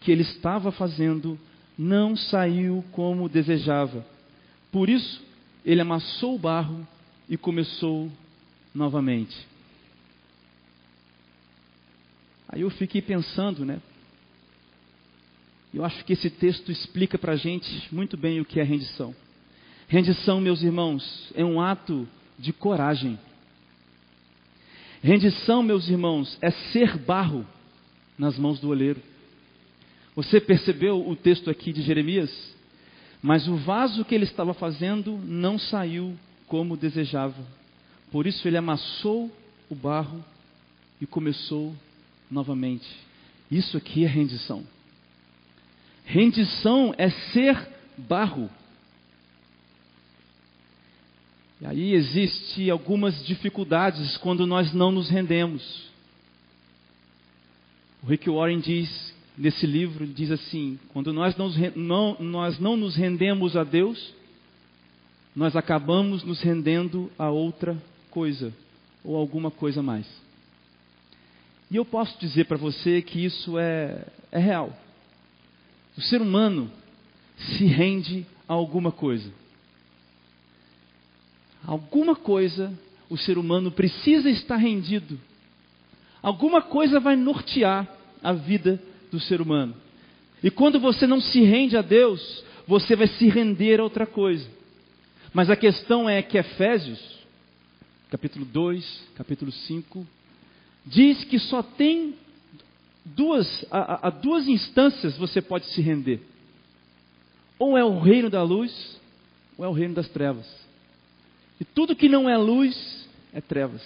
que 0.00 0.12
ele 0.12 0.22
estava 0.22 0.70
fazendo 0.70 1.38
não 1.76 2.16
saiu 2.16 2.84
como 2.92 3.28
desejava. 3.28 4.04
Por 4.70 4.88
isso, 4.88 5.22
ele 5.64 5.80
amassou 5.80 6.34
o 6.34 6.38
barro 6.38 6.86
e 7.28 7.36
começou 7.36 8.10
novamente. 8.74 9.36
Aí 12.48 12.62
eu 12.62 12.70
fiquei 12.70 13.02
pensando, 13.02 13.64
né? 13.64 13.80
Eu 15.72 15.84
acho 15.84 16.02
que 16.04 16.14
esse 16.14 16.30
texto 16.30 16.72
explica 16.72 17.18
para 17.18 17.32
a 17.32 17.36
gente 17.36 17.94
muito 17.94 18.16
bem 18.16 18.40
o 18.40 18.44
que 18.44 18.58
é 18.58 18.62
rendição. 18.62 19.14
Rendição, 19.86 20.40
meus 20.40 20.62
irmãos, 20.62 21.30
é 21.34 21.44
um 21.44 21.60
ato 21.60 22.08
de 22.38 22.52
coragem. 22.52 23.18
Rendição, 25.02 25.62
meus 25.62 25.88
irmãos, 25.88 26.36
é 26.40 26.50
ser 26.50 26.96
barro 26.98 27.46
nas 28.18 28.36
mãos 28.36 28.58
do 28.58 28.68
oleiro. 28.68 29.00
Você 30.16 30.40
percebeu 30.40 31.08
o 31.08 31.14
texto 31.14 31.48
aqui 31.48 31.72
de 31.72 31.82
Jeremias? 31.82 32.30
Mas 33.22 33.46
o 33.46 33.56
vaso 33.56 34.04
que 34.04 34.14
ele 34.14 34.24
estava 34.24 34.52
fazendo 34.52 35.18
não 35.24 35.58
saiu 35.58 36.16
como 36.48 36.76
desejava. 36.76 37.46
Por 38.10 38.26
isso 38.26 38.46
ele 38.48 38.56
amassou 38.56 39.30
o 39.68 39.74
barro 39.74 40.24
e 41.00 41.06
começou 41.06 41.74
novamente. 42.30 42.88
Isso 43.50 43.76
aqui 43.76 44.04
é 44.04 44.08
rendição. 44.08 44.64
Rendição 46.04 46.94
é 46.98 47.10
ser 47.10 47.68
barro. 47.96 48.50
E 51.60 51.66
aí 51.66 51.92
existe 51.92 52.70
algumas 52.70 53.24
dificuldades 53.26 54.16
quando 54.18 54.46
nós 54.46 54.72
não 54.72 54.92
nos 54.92 55.08
rendemos. 55.08 55.88
O 58.02 58.06
Rick 58.06 58.30
Warren 58.30 58.60
diz 58.60 59.14
nesse 59.36 59.66
livro, 59.66 60.06
diz 60.06 60.30
assim: 60.30 60.78
quando 60.92 61.12
nós 61.12 61.36
não, 61.36 61.50
não, 61.74 62.16
nós 62.20 62.58
não 62.60 62.76
nos 62.76 62.94
rendemos 62.94 63.56
a 63.56 63.64
Deus, 63.64 64.14
nós 65.34 65.56
acabamos 65.56 66.22
nos 66.22 66.40
rendendo 66.40 67.10
a 67.18 67.28
outra 67.28 67.80
coisa 68.10 68.52
ou 69.04 69.16
alguma 69.16 69.50
coisa 69.50 69.82
mais. 69.82 70.06
E 71.70 71.76
eu 71.76 71.84
posso 71.84 72.18
dizer 72.18 72.46
para 72.46 72.56
você 72.56 73.02
que 73.02 73.24
isso 73.24 73.58
é, 73.58 74.06
é 74.30 74.38
real. 74.38 74.76
O 75.96 76.00
ser 76.00 76.22
humano 76.22 76.70
se 77.36 77.66
rende 77.66 78.26
a 78.48 78.54
alguma 78.54 78.90
coisa. 78.90 79.30
Alguma 81.66 82.14
coisa 82.14 82.72
o 83.10 83.16
ser 83.16 83.38
humano 83.38 83.70
precisa 83.70 84.28
estar 84.28 84.56
rendido. 84.56 85.18
Alguma 86.22 86.60
coisa 86.60 87.00
vai 87.00 87.16
nortear 87.16 87.88
a 88.22 88.32
vida 88.32 88.80
do 89.10 89.20
ser 89.20 89.40
humano. 89.40 89.74
E 90.42 90.50
quando 90.50 90.78
você 90.78 91.06
não 91.06 91.20
se 91.20 91.40
rende 91.40 91.76
a 91.76 91.82
Deus, 91.82 92.44
você 92.66 92.94
vai 92.94 93.06
se 93.06 93.28
render 93.28 93.80
a 93.80 93.84
outra 93.84 94.06
coisa. 94.06 94.46
Mas 95.32 95.50
a 95.50 95.56
questão 95.56 96.08
é 96.08 96.22
que 96.22 96.38
Efésios, 96.38 97.00
capítulo 98.10 98.44
2, 98.44 99.08
capítulo 99.14 99.50
5, 99.50 100.06
diz 100.84 101.24
que 101.24 101.38
só 101.38 101.62
tem 101.62 102.14
duas, 103.04 103.64
a, 103.70 104.08
a 104.08 104.10
duas 104.10 104.46
instâncias 104.48 105.16
você 105.16 105.40
pode 105.40 105.66
se 105.66 105.80
render. 105.80 106.20
Ou 107.58 107.76
é 107.76 107.84
o 107.84 107.98
reino 107.98 108.30
da 108.30 108.42
luz, 108.42 109.00
ou 109.56 109.64
é 109.64 109.68
o 109.68 109.72
reino 109.72 109.94
das 109.94 110.08
trevas. 110.08 110.46
E 111.60 111.64
tudo 111.64 111.96
que 111.96 112.08
não 112.08 112.28
é 112.28 112.36
luz 112.36 113.08
é 113.32 113.40
trevas. 113.40 113.82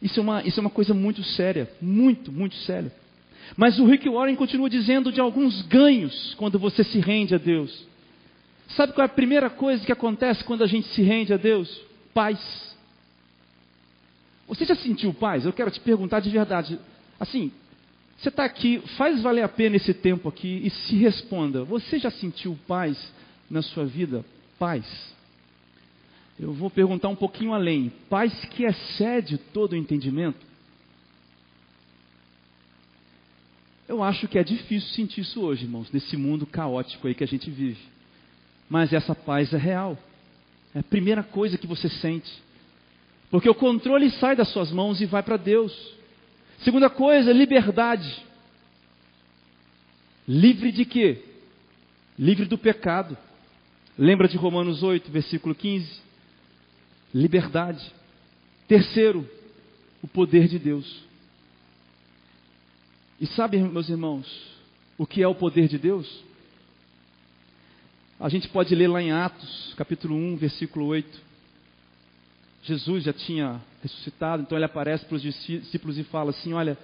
Isso 0.00 0.20
é 0.20 0.22
uma, 0.22 0.42
isso 0.42 0.58
é 0.58 0.62
uma 0.62 0.70
coisa 0.70 0.94
muito 0.94 1.22
séria, 1.22 1.70
muito, 1.80 2.30
muito 2.30 2.54
séria. 2.56 2.92
Mas 3.56 3.78
o 3.78 3.86
Rick 3.86 4.08
Warren 4.08 4.36
continua 4.36 4.68
dizendo 4.68 5.10
de 5.10 5.20
alguns 5.20 5.62
ganhos 5.62 6.34
quando 6.34 6.58
você 6.58 6.84
se 6.84 6.98
rende 6.98 7.34
a 7.34 7.38
Deus. 7.38 7.86
Sabe 8.68 8.92
qual 8.92 9.02
é 9.02 9.06
a 9.06 9.12
primeira 9.12 9.48
coisa 9.48 9.84
que 9.84 9.92
acontece 9.92 10.44
quando 10.44 10.62
a 10.62 10.66
gente 10.66 10.86
se 10.88 11.02
rende 11.02 11.32
a 11.32 11.36
Deus? 11.36 11.80
Paz. 12.12 12.38
Você 14.46 14.64
já 14.64 14.76
sentiu 14.76 15.12
paz? 15.14 15.44
Eu 15.44 15.52
quero 15.52 15.70
te 15.70 15.80
perguntar 15.80 16.20
de 16.20 16.30
verdade. 16.30 16.78
Assim, 17.18 17.50
você 18.16 18.28
está 18.28 18.44
aqui, 18.44 18.82
faz 18.96 19.22
valer 19.22 19.42
a 19.42 19.48
pena 19.48 19.76
esse 19.76 19.94
tempo 19.94 20.28
aqui 20.28 20.60
e 20.64 20.70
se 20.70 20.96
responda: 20.96 21.64
você 21.64 21.98
já 21.98 22.10
sentiu 22.10 22.58
paz 22.66 23.12
na 23.50 23.62
sua 23.62 23.84
vida? 23.84 24.24
Paz. 24.58 24.84
Eu 26.38 26.52
vou 26.52 26.70
perguntar 26.70 27.08
um 27.08 27.16
pouquinho 27.16 27.52
além: 27.52 27.92
paz 28.08 28.32
que 28.46 28.64
excede 28.64 29.38
todo 29.38 29.72
o 29.72 29.76
entendimento? 29.76 30.46
Eu 33.88 34.02
acho 34.02 34.28
que 34.28 34.38
é 34.38 34.44
difícil 34.44 34.90
sentir 34.90 35.22
isso 35.22 35.40
hoje, 35.40 35.64
irmãos, 35.64 35.90
nesse 35.90 36.16
mundo 36.16 36.46
caótico 36.46 37.08
aí 37.08 37.14
que 37.14 37.24
a 37.24 37.26
gente 37.28 37.50
vive. 37.50 37.80
Mas 38.68 38.92
essa 38.92 39.14
paz 39.14 39.52
é 39.52 39.56
real. 39.56 39.98
É 40.74 40.80
a 40.80 40.82
primeira 40.82 41.22
coisa 41.22 41.56
que 41.56 41.66
você 41.66 41.88
sente. 41.88 42.30
Porque 43.30 43.48
o 43.48 43.54
controle 43.54 44.10
sai 44.10 44.36
das 44.36 44.48
suas 44.48 44.70
mãos 44.70 45.00
e 45.00 45.06
vai 45.06 45.22
para 45.22 45.38
Deus. 45.38 45.72
Segunda 46.60 46.90
coisa, 46.90 47.32
liberdade. 47.32 48.24
Livre 50.26 50.70
de 50.70 50.84
quê? 50.84 51.24
Livre 52.18 52.44
do 52.44 52.58
pecado. 52.58 53.16
Lembra 53.96 54.28
de 54.28 54.36
Romanos 54.36 54.82
8, 54.82 55.10
versículo 55.10 55.54
15? 55.54 56.07
Liberdade. 57.18 57.84
Terceiro, 58.68 59.28
o 60.00 60.06
poder 60.06 60.46
de 60.46 60.56
Deus. 60.56 61.02
E 63.20 63.26
sabe, 63.26 63.58
meus 63.58 63.88
irmãos, 63.88 64.24
o 64.96 65.04
que 65.04 65.20
é 65.20 65.26
o 65.26 65.34
poder 65.34 65.66
de 65.66 65.78
Deus? 65.78 66.06
A 68.20 68.28
gente 68.28 68.48
pode 68.48 68.72
ler 68.72 68.86
lá 68.86 69.02
em 69.02 69.10
Atos, 69.10 69.74
capítulo 69.76 70.14
1, 70.14 70.36
versículo 70.36 70.86
8. 70.86 71.20
Jesus 72.62 73.02
já 73.02 73.12
tinha 73.12 73.60
ressuscitado, 73.82 74.42
então 74.42 74.56
ele 74.56 74.64
aparece 74.64 75.04
para 75.04 75.16
os 75.16 75.22
discípulos 75.22 75.98
e 75.98 76.04
fala 76.04 76.30
assim: 76.30 76.52
Olha, 76.52 76.78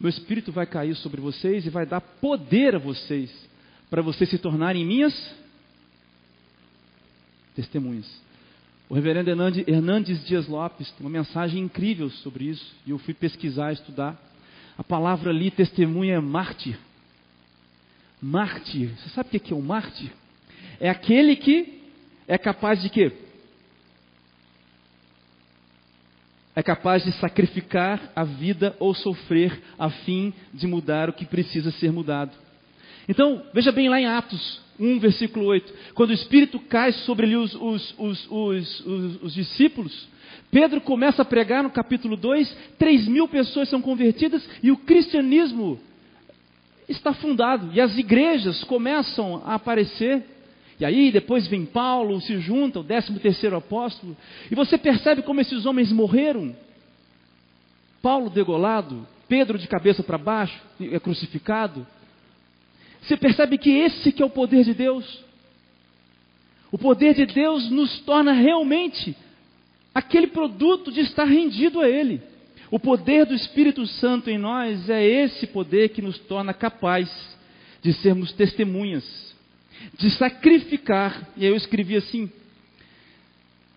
meu 0.00 0.10
espírito 0.10 0.50
vai 0.50 0.66
cair 0.66 0.96
sobre 0.96 1.20
vocês 1.20 1.64
e 1.64 1.70
vai 1.70 1.86
dar 1.86 2.00
poder 2.00 2.74
a 2.74 2.78
vocês, 2.78 3.30
para 3.88 4.02
vocês 4.02 4.28
se 4.28 4.38
tornarem 4.38 4.84
minhas 4.84 5.14
testemunhas. 7.54 8.29
O 8.90 8.94
reverendo 8.94 9.30
Hernandes 9.30 10.26
Dias 10.26 10.48
Lopes 10.48 10.90
tem 10.90 11.06
uma 11.06 11.18
mensagem 11.18 11.62
incrível 11.62 12.10
sobre 12.10 12.46
isso, 12.46 12.74
e 12.84 12.90
eu 12.90 12.98
fui 12.98 13.14
pesquisar, 13.14 13.72
estudar. 13.72 14.20
A 14.76 14.82
palavra 14.82 15.30
ali, 15.30 15.48
testemunha, 15.48 16.14
é 16.14 16.20
mártir. 16.20 16.76
Mártir. 18.20 18.90
Você 18.96 19.10
sabe 19.10 19.36
o 19.36 19.40
que 19.40 19.52
é 19.52 19.56
um 19.56 19.62
mártir? 19.62 20.10
É 20.80 20.90
aquele 20.90 21.36
que 21.36 21.80
é 22.26 22.36
capaz 22.36 22.82
de 22.82 22.90
quê? 22.90 23.12
É 26.56 26.62
capaz 26.62 27.04
de 27.04 27.12
sacrificar 27.12 28.10
a 28.16 28.24
vida 28.24 28.74
ou 28.80 28.92
sofrer 28.92 29.62
a 29.78 29.88
fim 29.88 30.34
de 30.52 30.66
mudar 30.66 31.08
o 31.08 31.12
que 31.12 31.24
precisa 31.24 31.70
ser 31.70 31.92
mudado. 31.92 32.36
Então, 33.10 33.42
veja 33.52 33.72
bem 33.72 33.88
lá 33.88 34.00
em 34.00 34.06
Atos 34.06 34.60
1, 34.78 35.00
versículo 35.00 35.46
8. 35.46 35.74
Quando 35.94 36.10
o 36.10 36.14
Espírito 36.14 36.60
cai 36.60 36.92
sobre 36.92 37.34
os, 37.34 37.52
os, 37.56 37.94
os, 37.98 38.80
os 39.20 39.34
discípulos, 39.34 40.06
Pedro 40.48 40.80
começa 40.80 41.22
a 41.22 41.24
pregar 41.24 41.64
no 41.64 41.70
capítulo 41.70 42.16
2, 42.16 42.56
3 42.78 43.08
mil 43.08 43.26
pessoas 43.26 43.68
são 43.68 43.82
convertidas 43.82 44.48
e 44.62 44.70
o 44.70 44.76
cristianismo 44.76 45.80
está 46.88 47.12
fundado. 47.12 47.70
E 47.72 47.80
as 47.80 47.98
igrejas 47.98 48.62
começam 48.62 49.42
a 49.44 49.54
aparecer. 49.54 50.22
E 50.78 50.84
aí 50.84 51.10
depois 51.10 51.48
vem 51.48 51.66
Paulo, 51.66 52.20
se 52.20 52.38
junta, 52.38 52.78
o 52.78 52.84
13 52.84 53.18
terceiro 53.18 53.56
apóstolo. 53.56 54.16
E 54.48 54.54
você 54.54 54.78
percebe 54.78 55.22
como 55.22 55.40
esses 55.40 55.66
homens 55.66 55.90
morreram. 55.90 56.54
Paulo 58.00 58.30
degolado, 58.30 59.04
Pedro 59.26 59.58
de 59.58 59.66
cabeça 59.66 60.00
para 60.00 60.16
baixo, 60.16 60.56
é 60.80 61.00
crucificado. 61.00 61.84
Você 63.02 63.16
percebe 63.16 63.58
que 63.58 63.70
esse 63.70 64.12
que 64.12 64.22
é 64.22 64.26
o 64.26 64.30
poder 64.30 64.64
de 64.64 64.74
Deus. 64.74 65.24
O 66.72 66.78
poder 66.78 67.14
de 67.14 67.26
Deus 67.26 67.70
nos 67.70 68.00
torna 68.00 68.32
realmente 68.32 69.16
aquele 69.94 70.28
produto 70.28 70.92
de 70.92 71.00
estar 71.00 71.24
rendido 71.24 71.80
a 71.80 71.88
Ele. 71.88 72.20
O 72.70 72.78
poder 72.78 73.26
do 73.26 73.34
Espírito 73.34 73.84
Santo 73.86 74.30
em 74.30 74.38
nós 74.38 74.88
é 74.88 75.04
esse 75.04 75.46
poder 75.48 75.88
que 75.88 76.00
nos 76.00 76.18
torna 76.18 76.54
capaz 76.54 77.10
de 77.82 77.92
sermos 77.94 78.30
testemunhas, 78.32 79.34
de 79.98 80.10
sacrificar, 80.10 81.30
e 81.36 81.44
eu 81.44 81.56
escrevi 81.56 81.96
assim, 81.96 82.30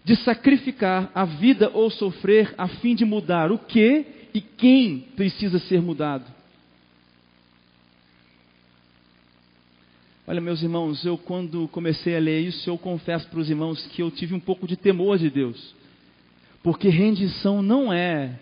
de 0.03 0.15
sacrificar 0.17 1.09
a 1.15 1.25
vida 1.25 1.71
ou 1.73 1.89
sofrer 1.89 2.53
a 2.57 2.67
fim 2.67 2.93
de 2.93 3.05
mudar 3.05 3.51
o 3.51 3.57
que 3.57 4.05
e 4.33 4.41
quem 4.41 5.07
precisa 5.15 5.57
ser 5.59 5.81
mudado. 5.81 6.25
Olha, 10.25 10.39
meus 10.39 10.63
irmãos, 10.63 11.05
eu 11.05 11.17
quando 11.17 11.67
comecei 11.67 12.15
a 12.15 12.19
ler 12.19 12.39
isso, 12.41 12.69
eu 12.69 12.77
confesso 12.77 13.27
para 13.27 13.39
os 13.39 13.49
irmãos 13.49 13.85
que 13.87 14.01
eu 14.01 14.09
tive 14.09 14.33
um 14.33 14.39
pouco 14.39 14.65
de 14.65 14.77
temor 14.77 15.17
de 15.17 15.29
Deus. 15.29 15.75
Porque 16.61 16.87
rendição 16.87 17.61
não 17.61 17.91
é 17.91 18.39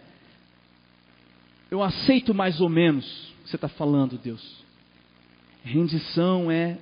eu 1.71 1.81
aceito 1.81 2.33
mais 2.33 2.59
ou 2.59 2.67
menos 2.67 3.05
o 3.05 3.43
que 3.43 3.49
você 3.49 3.55
está 3.55 3.69
falando, 3.69 4.17
Deus. 4.17 4.61
Rendição 5.63 6.51
é 6.51 6.77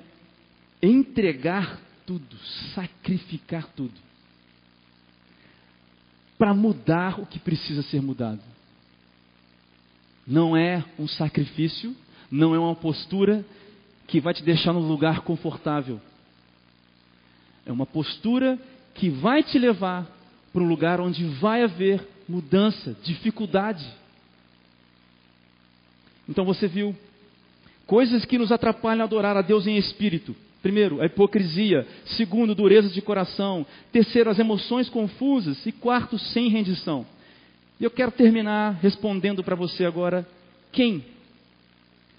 entregar 0.82 1.80
tudo, 2.08 2.36
sacrificar 2.74 3.68
tudo, 3.76 3.94
para 6.40 6.56
mudar 6.56 7.20
o 7.20 7.26
que 7.28 7.38
precisa 7.38 7.84
ser 7.84 8.02
mudado. 8.02 8.42
Não 10.26 10.58
é 10.58 10.84
um 10.98 11.08
sacrifício, 11.08 11.96
não 12.32 12.56
é 12.56 12.60
uma 12.60 12.76
postura 12.76 13.46
que 14.10 14.20
vai 14.20 14.34
te 14.34 14.44
deixar 14.44 14.74
num 14.74 14.88
lugar 14.88 15.22
confortável. 15.22 16.02
É 17.66 17.72
uma 17.72 17.86
postura 17.86 18.58
que 18.96 19.10
vai 19.10 19.44
te 19.44 19.58
levar 19.60 20.08
para 20.52 20.64
um 20.64 20.68
lugar 20.68 21.00
onde 21.00 21.24
vai 21.24 21.64
haver 21.64 22.06
mudança, 22.28 22.98
dificuldade. 23.04 23.86
Então 26.28 26.44
você 26.44 26.68
viu 26.68 26.96
coisas 27.86 28.26
que 28.26 28.38
nos 28.38 28.52
atrapalham 28.52 29.02
a 29.02 29.06
adorar 29.06 29.38
a 29.38 29.44
Deus 29.44 29.68
em 29.68 29.78
espírito. 29.78 30.36
Primeiro, 30.62 31.02
a 31.02 31.06
hipocrisia. 31.06 31.88
Segundo, 32.18 32.56
dureza 32.56 32.90
de 32.90 33.02
coração. 33.02 33.66
Terceiro, 33.92 34.30
as 34.30 34.40
emoções 34.40 34.90
confusas. 34.90 35.64
E 35.66 35.72
quarto, 35.72 36.18
sem 36.18 36.50
rendição. 36.50 37.06
E 37.80 37.84
eu 37.84 37.92
quero 37.92 38.12
terminar 38.12 38.78
respondendo 38.82 39.44
para 39.44 39.56
você 39.56 39.86
agora: 39.86 40.28
quem? 40.72 41.06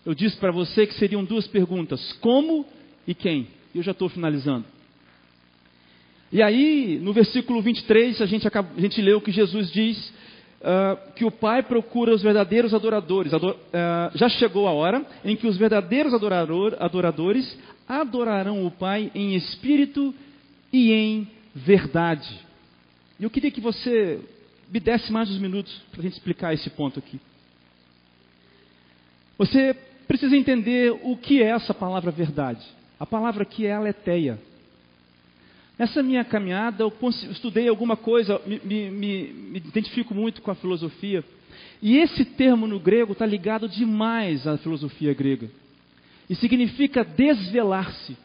Eu 0.04 0.14
disse 0.14 0.36
para 0.36 0.50
você 0.50 0.86
que 0.86 0.94
seriam 0.94 1.24
duas 1.24 1.46
perguntas: 1.46 2.12
como 2.20 2.66
e 3.06 3.14
quem? 3.14 3.48
E 3.74 3.78
eu 3.78 3.82
já 3.82 3.92
estou 3.92 4.08
finalizando. 4.08 4.64
E 6.32 6.42
aí, 6.42 6.98
no 7.02 7.12
versículo 7.12 7.60
23, 7.60 8.20
a 8.22 8.26
gente, 8.26 8.46
acaba, 8.46 8.70
a 8.76 8.80
gente 8.80 9.02
leu 9.02 9.20
que 9.20 9.32
Jesus 9.32 9.70
diz 9.72 10.12
uh, 10.60 11.12
que 11.14 11.24
o 11.24 11.30
Pai 11.30 11.62
procura 11.62 12.14
os 12.14 12.22
verdadeiros 12.22 12.72
adoradores. 12.72 13.34
Ador, 13.34 13.56
uh, 13.56 14.16
já 14.16 14.28
chegou 14.28 14.68
a 14.68 14.72
hora 14.72 15.04
em 15.24 15.34
que 15.34 15.46
os 15.46 15.56
verdadeiros 15.56 16.14
adorador, 16.14 16.76
adoradores 16.78 17.58
adorarão 17.88 18.64
o 18.64 18.70
Pai 18.70 19.10
em 19.12 19.34
espírito 19.34 20.14
e 20.72 20.92
em 20.92 21.28
verdade. 21.52 22.28
E 23.18 23.24
eu 23.24 23.30
queria 23.30 23.50
que 23.50 23.60
você 23.60 24.20
me 24.72 24.78
desse 24.78 25.12
mais 25.12 25.28
uns 25.28 25.38
minutos 25.38 25.72
para 25.90 26.00
a 26.00 26.02
gente 26.04 26.12
explicar 26.12 26.54
esse 26.54 26.70
ponto 26.70 27.00
aqui. 27.00 27.20
Você 29.40 29.74
precisa 30.06 30.36
entender 30.36 30.94
o 31.02 31.16
que 31.16 31.42
é 31.42 31.46
essa 31.46 31.72
palavra 31.72 32.10
verdade. 32.10 32.62
A 32.98 33.06
palavra 33.06 33.42
que 33.42 33.64
é 33.64 33.72
aletheia. 33.72 34.38
Nessa 35.78 36.02
minha 36.02 36.22
caminhada, 36.22 36.82
eu 36.84 36.92
estudei 37.30 37.66
alguma 37.66 37.96
coisa, 37.96 38.38
me, 38.46 38.60
me, 38.62 38.90
me, 38.90 39.58
identifico 39.60 40.12
muito 40.12 40.42
com 40.42 40.50
a 40.50 40.54
filosofia. 40.54 41.24
E 41.80 41.96
esse 41.96 42.22
termo 42.22 42.66
no 42.66 42.78
grego 42.78 43.14
está 43.14 43.24
ligado 43.24 43.66
demais 43.66 44.46
à 44.46 44.58
filosofia 44.58 45.14
grega. 45.14 45.48
E 46.28 46.34
significa 46.34 47.02
desvelar-se. 47.02 48.18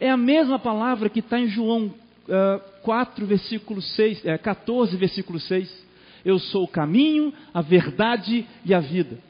É 0.00 0.10
a 0.10 0.16
mesma 0.16 0.58
palavra 0.58 1.08
que 1.08 1.20
está 1.20 1.38
em 1.38 1.46
João 1.46 1.84
uh, 1.84 2.80
4, 2.82 3.24
versículo 3.26 3.80
6, 3.80 4.26
é, 4.26 4.36
14, 4.36 4.96
versículo 4.96 5.38
6. 5.38 5.86
Eu 6.24 6.40
sou 6.40 6.64
o 6.64 6.68
caminho, 6.68 7.32
a 7.54 7.62
verdade 7.62 8.44
e 8.64 8.74
a 8.74 8.80
vida. 8.80 9.24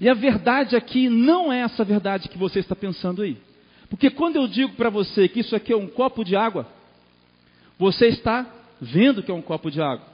E 0.00 0.08
a 0.08 0.14
verdade 0.14 0.76
aqui 0.76 1.08
não 1.08 1.52
é 1.52 1.60
essa 1.60 1.84
verdade 1.84 2.28
que 2.28 2.38
você 2.38 2.60
está 2.60 2.76
pensando 2.76 3.22
aí. 3.22 3.36
Porque 3.90 4.10
quando 4.10 4.36
eu 4.36 4.46
digo 4.46 4.74
para 4.74 4.90
você 4.90 5.28
que 5.28 5.40
isso 5.40 5.56
aqui 5.56 5.72
é 5.72 5.76
um 5.76 5.86
copo 5.86 6.24
de 6.24 6.36
água, 6.36 6.66
você 7.78 8.06
está 8.06 8.46
vendo 8.80 9.22
que 9.22 9.30
é 9.30 9.34
um 9.34 9.42
copo 9.42 9.70
de 9.70 9.80
água. 9.80 10.06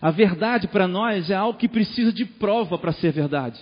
A 0.00 0.10
verdade 0.10 0.66
para 0.66 0.88
nós 0.88 1.30
é 1.30 1.34
algo 1.34 1.58
que 1.58 1.68
precisa 1.68 2.12
de 2.12 2.24
prova 2.24 2.76
para 2.76 2.92
ser 2.92 3.12
verdade. 3.12 3.60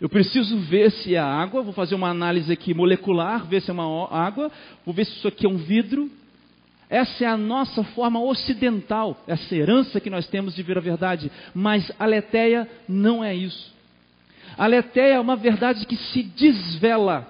Eu 0.00 0.08
preciso 0.08 0.58
ver 0.58 0.90
se 0.90 1.14
é 1.14 1.18
água, 1.18 1.62
vou 1.62 1.72
fazer 1.72 1.94
uma 1.94 2.08
análise 2.08 2.50
aqui 2.52 2.72
molecular, 2.72 3.46
ver 3.46 3.60
se 3.60 3.70
é 3.70 3.72
uma 3.72 4.08
água, 4.10 4.50
vou 4.84 4.94
ver 4.94 5.04
se 5.04 5.12
isso 5.12 5.28
aqui 5.28 5.46
é 5.46 5.48
um 5.48 5.58
vidro. 5.58 6.10
Essa 6.88 7.24
é 7.24 7.26
a 7.26 7.36
nossa 7.36 7.84
forma 7.84 8.20
ocidental, 8.20 9.22
essa 9.26 9.54
herança 9.54 10.00
que 10.00 10.10
nós 10.10 10.26
temos 10.26 10.54
de 10.54 10.62
ver 10.62 10.76
a 10.76 10.80
verdade. 10.80 11.30
Mas 11.54 11.90
a 11.98 12.06
letéia 12.06 12.68
não 12.88 13.22
é 13.22 13.34
isso. 13.34 13.72
A 14.60 14.66
letéia 14.66 15.14
é 15.14 15.18
uma 15.18 15.36
verdade 15.36 15.86
que 15.86 15.96
se 15.96 16.22
desvela 16.22 17.26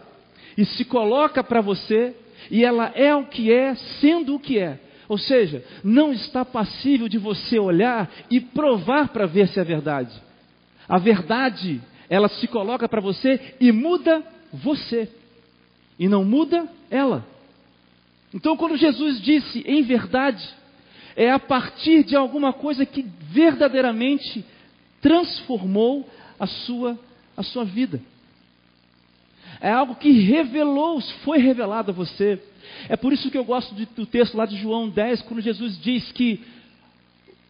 e 0.58 0.64
se 0.64 0.84
coloca 0.84 1.44
para 1.44 1.60
você, 1.60 2.12
e 2.50 2.64
ela 2.64 2.90
é 2.92 3.14
o 3.14 3.24
que 3.24 3.52
é, 3.52 3.76
sendo 4.00 4.34
o 4.34 4.40
que 4.40 4.58
é. 4.58 4.80
Ou 5.08 5.16
seja, 5.16 5.64
não 5.84 6.12
está 6.12 6.44
passível 6.44 7.08
de 7.08 7.18
você 7.18 7.56
olhar 7.56 8.10
e 8.28 8.40
provar 8.40 9.10
para 9.10 9.26
ver 9.26 9.46
se 9.46 9.60
é 9.60 9.62
verdade. 9.62 10.12
A 10.88 10.98
verdade, 10.98 11.80
ela 12.08 12.28
se 12.28 12.48
coloca 12.48 12.88
para 12.88 13.00
você 13.00 13.54
e 13.60 13.70
muda 13.70 14.24
você, 14.52 15.08
e 16.00 16.08
não 16.08 16.24
muda 16.24 16.66
ela. 16.90 17.24
Então, 18.34 18.56
quando 18.56 18.76
Jesus 18.76 19.22
disse 19.22 19.62
em 19.68 19.84
verdade, 19.84 20.44
é 21.14 21.30
a 21.30 21.38
partir 21.38 22.02
de 22.02 22.16
alguma 22.16 22.52
coisa 22.52 22.84
que 22.84 23.06
verdadeiramente 23.30 24.44
transformou 25.00 26.10
a 26.40 26.46
sua, 26.48 26.98
a 27.36 27.42
sua 27.42 27.64
vida. 27.64 28.00
É 29.60 29.70
algo 29.70 29.94
que 29.94 30.10
revelou, 30.10 31.00
foi 31.24 31.38
revelado 31.38 31.90
a 31.90 31.94
você. 31.94 32.40
É 32.88 32.96
por 32.96 33.12
isso 33.12 33.30
que 33.30 33.36
eu 33.36 33.44
gosto 33.44 33.74
do 33.74 34.06
texto 34.06 34.36
lá 34.36 34.46
de 34.46 34.56
João 34.56 34.88
10, 34.88 35.22
quando 35.22 35.40
Jesus 35.40 35.78
diz 35.80 36.10
que 36.12 36.42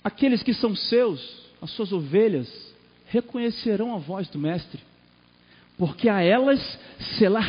aqueles 0.03 0.43
que 0.43 0.55
são 0.55 0.75
seus, 0.75 1.47
as 1.61 1.71
suas 1.71 1.93
ovelhas, 1.93 2.49
reconhecerão 3.07 3.95
a 3.95 3.99
voz 3.99 4.29
do 4.29 4.39
Mestre, 4.39 4.81
porque 5.77 6.09
a 6.09 6.21
elas 6.23 6.61
será, 7.19 7.41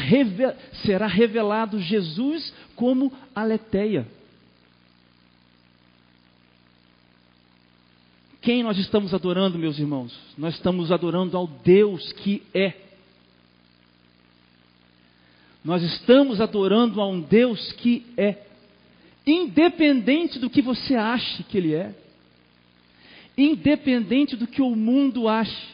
será 0.83 1.07
revelado 1.07 1.79
Jesus 1.79 2.53
como 2.75 3.11
aleteia. 3.35 4.07
Quem 8.41 8.63
nós 8.63 8.75
estamos 8.79 9.13
adorando, 9.13 9.59
meus 9.59 9.77
irmãos? 9.77 10.17
Nós 10.35 10.55
estamos 10.55 10.91
adorando 10.91 11.37
ao 11.37 11.45
Deus 11.45 12.11
que 12.13 12.41
é. 12.55 12.73
Nós 15.63 15.83
estamos 15.83 16.41
adorando 16.41 16.99
a 16.99 17.07
um 17.07 17.21
Deus 17.21 17.71
que 17.73 18.03
é, 18.17 18.35
independente 19.27 20.39
do 20.39 20.49
que 20.49 20.59
você 20.59 20.95
ache 20.95 21.43
que 21.43 21.55
Ele 21.55 21.75
é, 21.75 21.93
independente 23.37 24.35
do 24.35 24.47
que 24.47 24.59
o 24.59 24.75
mundo 24.75 25.27
ache, 25.27 25.67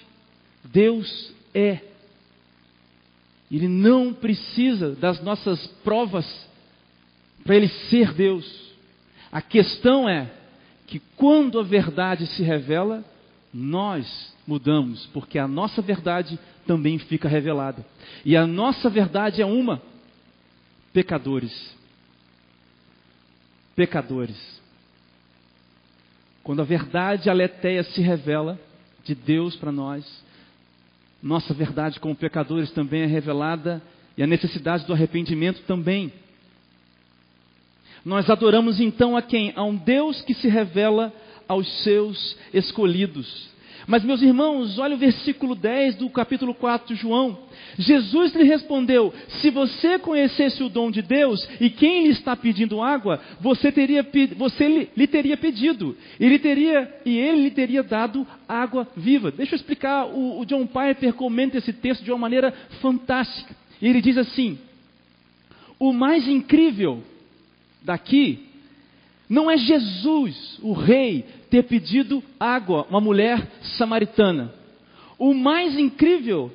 Deus 0.65 1.31
é. 1.53 1.79
Ele 3.49 3.69
não 3.69 4.13
precisa 4.13 4.93
das 4.93 5.23
nossas 5.23 5.65
provas 5.85 6.25
para 7.45 7.55
Ele 7.55 7.69
ser 7.89 8.13
Deus. 8.13 8.45
A 9.31 9.41
questão 9.41 10.09
é 10.09 10.36
que 10.87 10.99
quando 11.17 11.59
a 11.59 11.63
verdade 11.63 12.25
se 12.27 12.41
revela, 12.41 13.03
nós 13.53 14.33
mudamos, 14.47 15.05
porque 15.07 15.37
a 15.37 15.47
nossa 15.47 15.81
verdade 15.81 16.39
também 16.65 16.97
fica 16.97 17.27
revelada. 17.27 17.85
E 18.25 18.35
a 18.35 18.47
nossa 18.47 18.89
verdade 18.89 19.41
é 19.41 19.45
uma: 19.45 19.81
pecadores. 20.93 21.75
Pecadores. 23.75 24.57
Quando 26.41 26.61
a 26.61 26.65
verdade 26.65 27.29
aleteia 27.29 27.83
se 27.83 28.01
revela 28.01 28.57
de 29.03 29.13
Deus 29.13 29.55
para 29.57 29.71
nós, 29.71 30.23
nossa 31.21 31.53
verdade 31.53 31.99
como 31.99 32.15
pecadores 32.15 32.71
também 32.71 33.01
é 33.01 33.05
revelada 33.05 33.81
e 34.17 34.23
a 34.23 34.27
necessidade 34.27 34.85
do 34.85 34.93
arrependimento 34.93 35.61
também. 35.63 36.11
Nós 38.05 38.29
adoramos 38.29 38.79
então 38.79 39.17
a 39.17 39.21
quem? 39.21 39.53
A 39.55 39.63
um 39.63 39.75
Deus 39.75 40.21
que 40.21 40.33
se 40.33 40.47
revela 40.47 41.13
aos 41.47 41.67
seus 41.83 42.37
escolhidos. 42.53 43.47
Mas, 43.87 44.03
meus 44.03 44.21
irmãos, 44.21 44.77
olha 44.79 44.95
o 44.95 44.99
versículo 44.99 45.55
10 45.55 45.95
do 45.95 46.09
capítulo 46.09 46.53
4 46.53 46.93
de 46.93 47.01
João. 47.01 47.39
Jesus 47.79 48.35
lhe 48.35 48.43
respondeu: 48.43 49.13
Se 49.41 49.49
você 49.49 49.97
conhecesse 49.97 50.61
o 50.61 50.67
dom 50.67 50.91
de 50.91 51.01
Deus 51.01 51.47
e 51.61 51.69
quem 51.69 52.03
lhe 52.03 52.09
está 52.09 52.35
pedindo 52.35 52.81
água, 52.81 53.21
você, 53.39 53.71
teria, 53.71 54.05
você 54.35 54.89
lhe 54.95 55.07
teria 55.07 55.37
pedido, 55.37 55.95
ele, 56.19 56.37
teria, 56.37 56.93
e 57.05 57.17
ele 57.17 57.43
lhe 57.43 57.51
teria 57.51 57.81
dado 57.81 58.27
água 58.47 58.85
viva. 58.95 59.31
Deixa 59.31 59.55
eu 59.55 59.57
explicar, 59.57 60.05
o, 60.05 60.41
o 60.41 60.45
John 60.45 60.67
Piper 60.67 61.13
comenta 61.13 61.57
esse 61.57 61.71
texto 61.71 62.03
de 62.03 62.11
uma 62.11 62.17
maneira 62.17 62.53
fantástica. 62.81 63.55
E 63.81 63.87
ele 63.87 64.01
diz 64.01 64.17
assim: 64.17 64.59
O 65.79 65.93
mais 65.93 66.27
incrível 66.27 67.01
daqui 67.83 68.47
não 69.29 69.51
é 69.51 69.57
Jesus, 69.57 70.57
o 70.61 70.71
rei, 70.71 71.25
ter 71.49 71.63
pedido 71.63 72.23
água, 72.39 72.85
uma 72.89 73.01
mulher 73.01 73.45
samaritana. 73.77 74.53
O 75.19 75.33
mais 75.33 75.77
incrível 75.77 76.51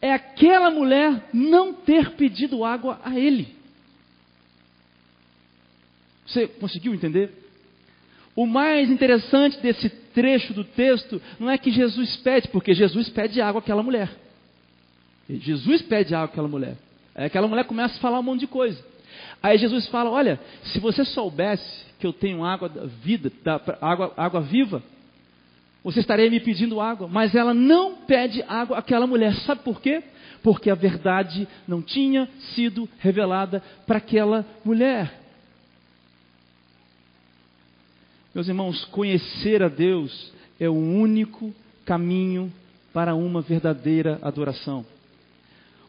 é 0.00 0.12
aquela 0.12 0.70
mulher 0.70 1.28
não 1.32 1.74
ter 1.74 2.12
pedido 2.12 2.64
água 2.64 2.98
a 3.04 3.18
ele. 3.18 3.54
Você 6.26 6.46
conseguiu 6.46 6.94
entender? 6.94 7.30
O 8.34 8.46
mais 8.46 8.90
interessante 8.90 9.60
desse 9.60 9.90
trecho 9.90 10.54
do 10.54 10.64
texto 10.64 11.20
não 11.38 11.50
é 11.50 11.58
que 11.58 11.70
Jesus 11.70 12.16
pede, 12.16 12.48
porque 12.48 12.72
Jesus 12.72 13.10
pede 13.10 13.40
água 13.40 13.60
àquela 13.60 13.82
mulher. 13.82 14.10
Jesus 15.28 15.82
pede 15.82 16.14
água 16.14 16.26
àquela 16.26 16.48
mulher. 16.48 16.76
Aquela 17.14 17.46
mulher 17.46 17.64
começa 17.64 17.96
a 17.96 18.00
falar 18.00 18.18
um 18.18 18.22
monte 18.22 18.40
de 18.40 18.46
coisa. 18.46 18.82
Aí 19.42 19.58
Jesus 19.58 19.86
fala: 19.88 20.10
Olha, 20.10 20.38
se 20.64 20.78
você 20.78 21.04
soubesse 21.04 21.86
que 21.98 22.06
eu 22.06 22.12
tenho 22.12 22.44
água 22.44 22.68
da 22.68 22.84
vida, 22.86 23.30
da, 23.44 23.60
água, 23.80 24.12
água 24.16 24.40
viva, 24.40 24.82
você 25.82 26.00
estaria 26.00 26.30
me 26.30 26.40
pedindo 26.40 26.80
água. 26.80 27.08
Mas 27.08 27.34
ela 27.34 27.52
não 27.52 27.96
pede 27.96 28.42
água 28.48 28.78
àquela 28.78 29.06
mulher. 29.06 29.34
Sabe 29.46 29.62
por 29.62 29.80
quê? 29.80 30.02
Porque 30.42 30.70
a 30.70 30.74
verdade 30.74 31.46
não 31.66 31.82
tinha 31.82 32.28
sido 32.54 32.88
revelada 32.98 33.62
para 33.86 33.98
aquela 33.98 34.46
mulher. 34.64 35.20
Meus 38.34 38.48
irmãos, 38.48 38.84
conhecer 38.86 39.62
a 39.62 39.68
Deus 39.68 40.32
é 40.58 40.68
o 40.68 40.74
único 40.74 41.54
caminho 41.84 42.52
para 42.92 43.14
uma 43.14 43.42
verdadeira 43.42 44.18
adoração. 44.22 44.86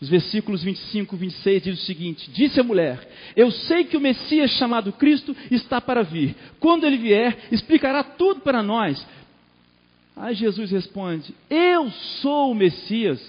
Os 0.04 0.10
versículos 0.10 0.62
25 0.62 1.16
e 1.16 1.18
26 1.18 1.64
diz 1.64 1.82
o 1.82 1.86
seguinte: 1.86 2.30
Disse 2.32 2.60
a 2.60 2.64
mulher: 2.64 3.08
Eu 3.38 3.49
sei 3.49 3.86
que 3.86 3.95
o 3.95 4.01
Messias 4.01 4.51
chamado 4.51 4.91
Cristo 4.91 5.34
está 5.49 5.80
para 5.80 6.04
vir. 6.04 6.36
Quando 6.60 6.86
ele 6.86 6.97
vier, 6.97 7.47
explicará 7.54 8.04
tudo 8.04 8.41
para 8.41 8.62
nós. 8.62 9.08
Aí 10.14 10.36
Jesus 10.36 10.72
responde: 10.72 11.34
Eu 11.49 11.89
sou 12.22 12.51
o 12.51 12.54
Messias. 12.54 13.22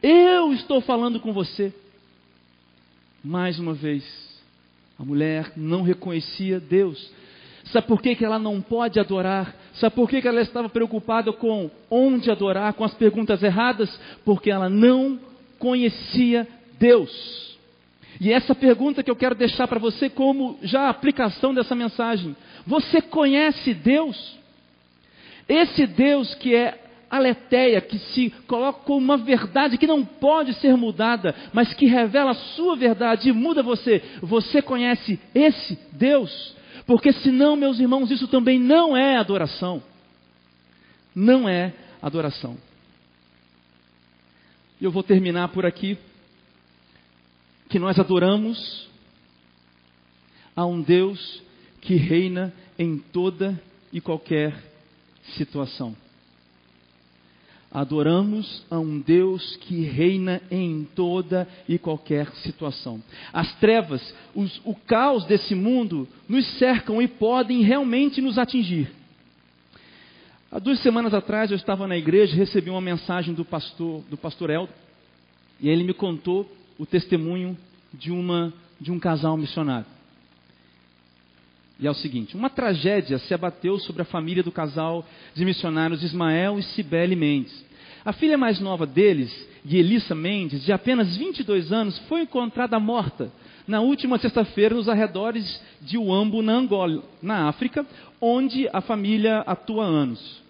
Eu 0.00 0.52
estou 0.52 0.80
falando 0.80 1.18
com 1.18 1.32
você. 1.32 1.74
Mais 3.24 3.58
uma 3.58 3.74
vez, 3.74 4.04
A 5.00 5.04
mulher 5.04 5.50
não 5.56 5.82
reconhecia 5.82 6.60
Deus. 6.60 7.10
Sabe 7.64 7.88
por 7.88 8.00
que, 8.00 8.14
que 8.14 8.24
ela 8.24 8.38
não 8.38 8.60
pode 8.60 9.00
adorar? 9.00 9.56
Sabe 9.74 9.96
por 9.96 10.08
que, 10.08 10.22
que 10.22 10.28
ela 10.28 10.40
estava 10.40 10.68
preocupada 10.68 11.32
com 11.32 11.68
onde 11.90 12.30
adorar, 12.30 12.74
com 12.74 12.84
as 12.84 12.94
perguntas 12.94 13.42
erradas? 13.42 13.90
Porque 14.24 14.52
ela 14.52 14.68
não 14.68 15.31
conhecia 15.62 16.48
Deus. 16.76 17.56
E 18.20 18.32
essa 18.32 18.52
pergunta 18.52 19.00
que 19.00 19.10
eu 19.10 19.14
quero 19.14 19.36
deixar 19.36 19.68
para 19.68 19.78
você 19.78 20.10
como 20.10 20.58
já 20.60 20.88
aplicação 20.88 21.54
dessa 21.54 21.76
mensagem. 21.76 22.34
Você 22.66 23.00
conhece 23.00 23.72
Deus? 23.72 24.36
Esse 25.48 25.86
Deus 25.86 26.34
que 26.34 26.52
é 26.52 26.82
aleteia, 27.08 27.80
que 27.80 27.96
se 27.96 28.30
coloca 28.48 28.80
como 28.80 28.98
uma 28.98 29.16
verdade 29.16 29.78
que 29.78 29.86
não 29.86 30.04
pode 30.04 30.52
ser 30.54 30.76
mudada, 30.76 31.32
mas 31.52 31.72
que 31.74 31.86
revela 31.86 32.32
a 32.32 32.56
sua 32.56 32.74
verdade 32.74 33.28
e 33.28 33.32
muda 33.32 33.62
você. 33.62 34.02
Você 34.20 34.60
conhece 34.60 35.20
esse 35.32 35.78
Deus? 35.92 36.56
Porque 36.86 37.12
senão, 37.12 37.54
meus 37.54 37.78
irmãos, 37.78 38.10
isso 38.10 38.26
também 38.26 38.58
não 38.58 38.96
é 38.96 39.16
adoração. 39.16 39.80
Não 41.14 41.48
é 41.48 41.72
adoração. 42.02 42.56
E 44.82 44.84
eu 44.84 44.90
vou 44.90 45.04
terminar 45.04 45.46
por 45.50 45.64
aqui 45.64 45.96
que 47.68 47.78
nós 47.78 48.00
adoramos 48.00 48.88
a 50.56 50.66
um 50.66 50.82
Deus 50.82 51.40
que 51.80 51.94
reina 51.94 52.52
em 52.76 52.98
toda 52.98 53.62
e 53.92 54.00
qualquer 54.00 54.52
situação. 55.36 55.96
Adoramos 57.70 58.64
a 58.68 58.80
um 58.80 58.98
Deus 58.98 59.54
que 59.58 59.82
reina 59.82 60.42
em 60.50 60.82
toda 60.96 61.46
e 61.68 61.78
qualquer 61.78 62.28
situação. 62.38 63.00
As 63.32 63.54
trevas, 63.60 64.02
os, 64.34 64.60
o 64.64 64.74
caos 64.74 65.24
desse 65.26 65.54
mundo 65.54 66.08
nos 66.28 66.44
cercam 66.58 67.00
e 67.00 67.06
podem 67.06 67.62
realmente 67.62 68.20
nos 68.20 68.36
atingir. 68.36 68.90
Há 70.54 70.58
duas 70.58 70.80
semanas 70.80 71.14
atrás 71.14 71.50
eu 71.50 71.56
estava 71.56 71.88
na 71.88 71.96
igreja 71.96 72.34
e 72.34 72.38
recebi 72.38 72.68
uma 72.68 72.78
mensagem 72.78 73.32
do 73.32 73.42
pastor, 73.42 74.02
do 74.10 74.18
pastor 74.18 74.50
Eldo, 74.50 74.70
e 75.58 75.66
ele 75.66 75.82
me 75.82 75.94
contou 75.94 76.46
o 76.78 76.84
testemunho 76.84 77.56
de, 77.90 78.12
uma, 78.12 78.52
de 78.78 78.92
um 78.92 78.98
casal 78.98 79.34
missionário. 79.34 79.86
E 81.80 81.86
é 81.86 81.90
o 81.90 81.94
seguinte: 81.94 82.36
uma 82.36 82.50
tragédia 82.50 83.18
se 83.18 83.32
abateu 83.32 83.78
sobre 83.78 84.02
a 84.02 84.04
família 84.04 84.42
do 84.42 84.52
casal 84.52 85.06
de 85.34 85.42
missionários 85.42 86.02
Ismael 86.02 86.58
e 86.58 86.62
Cibele 86.62 87.16
Mendes. 87.16 87.64
A 88.04 88.12
filha 88.12 88.36
mais 88.36 88.60
nova 88.60 88.84
deles, 88.84 89.32
Elissa 89.64 90.14
Mendes, 90.14 90.62
de 90.66 90.70
apenas 90.70 91.16
22 91.16 91.72
anos, 91.72 91.98
foi 92.00 92.20
encontrada 92.22 92.78
morta 92.78 93.32
na 93.66 93.80
última 93.80 94.18
sexta-feira 94.18 94.74
nos 94.74 94.86
arredores 94.86 95.62
de 95.80 95.96
Uambo, 95.96 96.42
na 96.42 96.52
Angola, 96.52 97.02
na 97.22 97.48
África, 97.48 97.86
onde 98.20 98.68
a 98.70 98.82
família 98.82 99.38
atua 99.46 99.86
há 99.86 99.88
anos. 99.88 100.41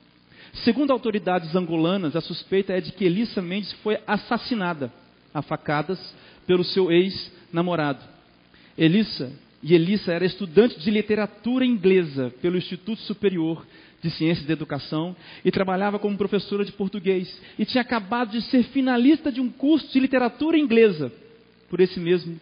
Segundo 0.52 0.92
autoridades 0.92 1.54
angolanas, 1.56 2.14
a 2.14 2.20
suspeita 2.20 2.72
é 2.72 2.80
de 2.80 2.92
que 2.92 3.04
Elissa 3.04 3.40
Mendes 3.40 3.72
foi 3.82 3.98
assassinada 4.06 4.92
a 5.32 5.40
facadas 5.40 5.98
pelo 6.46 6.62
seu 6.62 6.92
ex-namorado. 6.92 8.04
Elissa 8.76 9.32
e 9.62 9.74
Elissa 9.74 10.12
era 10.12 10.24
estudante 10.24 10.78
de 10.78 10.90
literatura 10.90 11.64
inglesa 11.64 12.32
pelo 12.42 12.56
Instituto 12.56 13.00
Superior 13.02 13.66
de 14.02 14.10
Ciências 14.10 14.46
da 14.46 14.52
Educação 14.52 15.16
e 15.44 15.50
trabalhava 15.50 15.98
como 15.98 16.18
professora 16.18 16.64
de 16.64 16.72
português. 16.72 17.40
E 17.58 17.64
tinha 17.64 17.80
acabado 17.80 18.32
de 18.32 18.42
ser 18.42 18.64
finalista 18.64 19.30
de 19.32 19.40
um 19.40 19.48
curso 19.48 19.90
de 19.92 20.00
literatura 20.00 20.58
inglesa 20.58 21.12
por 21.70 21.80
esse 21.80 21.98
mesmo, 21.98 22.38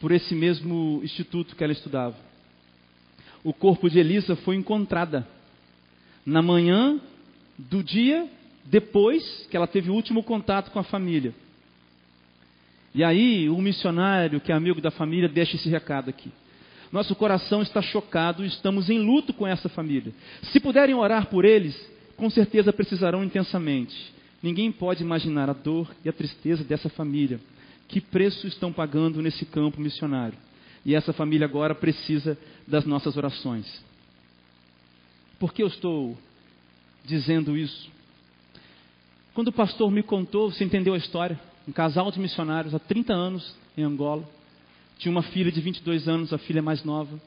por 0.00 0.12
esse 0.12 0.34
mesmo 0.34 1.00
instituto 1.02 1.56
que 1.56 1.64
ela 1.64 1.72
estudava. 1.72 2.16
O 3.42 3.52
corpo 3.52 3.88
de 3.88 3.98
Elissa 3.98 4.36
foi 4.36 4.56
encontrada 4.56 5.26
na 6.24 6.42
manhã 6.42 7.00
do 7.58 7.82
dia 7.82 8.28
depois 8.64 9.46
que 9.50 9.56
ela 9.56 9.66
teve 9.66 9.90
o 9.90 9.94
último 9.94 10.22
contato 10.22 10.70
com 10.70 10.78
a 10.78 10.84
família. 10.84 11.34
E 12.94 13.02
aí, 13.02 13.48
o 13.48 13.58
missionário, 13.60 14.40
que 14.40 14.52
é 14.52 14.54
amigo 14.54 14.80
da 14.80 14.90
família, 14.90 15.28
deixa 15.28 15.56
esse 15.56 15.68
recado 15.68 16.08
aqui. 16.08 16.30
Nosso 16.92 17.14
coração 17.16 17.60
está 17.60 17.82
chocado 17.82 18.44
estamos 18.44 18.88
em 18.88 19.00
luto 19.00 19.32
com 19.34 19.46
essa 19.46 19.68
família. 19.68 20.12
Se 20.52 20.60
puderem 20.60 20.94
orar 20.94 21.26
por 21.26 21.44
eles, 21.44 21.74
com 22.16 22.30
certeza 22.30 22.72
precisarão 22.72 23.24
intensamente. 23.24 24.14
Ninguém 24.40 24.70
pode 24.70 25.02
imaginar 25.02 25.50
a 25.50 25.52
dor 25.52 25.92
e 26.04 26.08
a 26.08 26.12
tristeza 26.12 26.62
dessa 26.62 26.88
família. 26.88 27.40
Que 27.88 28.00
preço 28.00 28.46
estão 28.46 28.72
pagando 28.72 29.20
nesse 29.20 29.44
campo 29.44 29.80
missionário? 29.80 30.38
E 30.86 30.94
essa 30.94 31.12
família 31.12 31.46
agora 31.46 31.74
precisa 31.74 32.38
das 32.66 32.84
nossas 32.84 33.16
orações. 33.16 33.66
Por 35.38 35.52
que 35.52 35.62
eu 35.62 35.66
estou 35.66 36.16
dizendo 37.04 37.56
isso? 37.56 37.90
Quando 39.34 39.48
o 39.48 39.52
pastor 39.52 39.90
me 39.90 40.02
contou, 40.02 40.50
você 40.50 40.64
entendeu 40.64 40.94
a 40.94 40.98
história? 40.98 41.38
um 41.66 41.72
casal 41.72 42.10
de 42.10 42.20
missionários 42.20 42.74
há 42.74 42.78
30 42.78 43.12
anos 43.12 43.54
em 43.76 43.82
Angola. 43.82 44.28
Tinha 44.98 45.10
uma 45.10 45.22
filha 45.22 45.50
de 45.50 45.60
22 45.60 46.08
anos, 46.08 46.32
a 46.32 46.38
filha 46.38 46.62
mais 46.62 46.84
nova. 46.84 47.18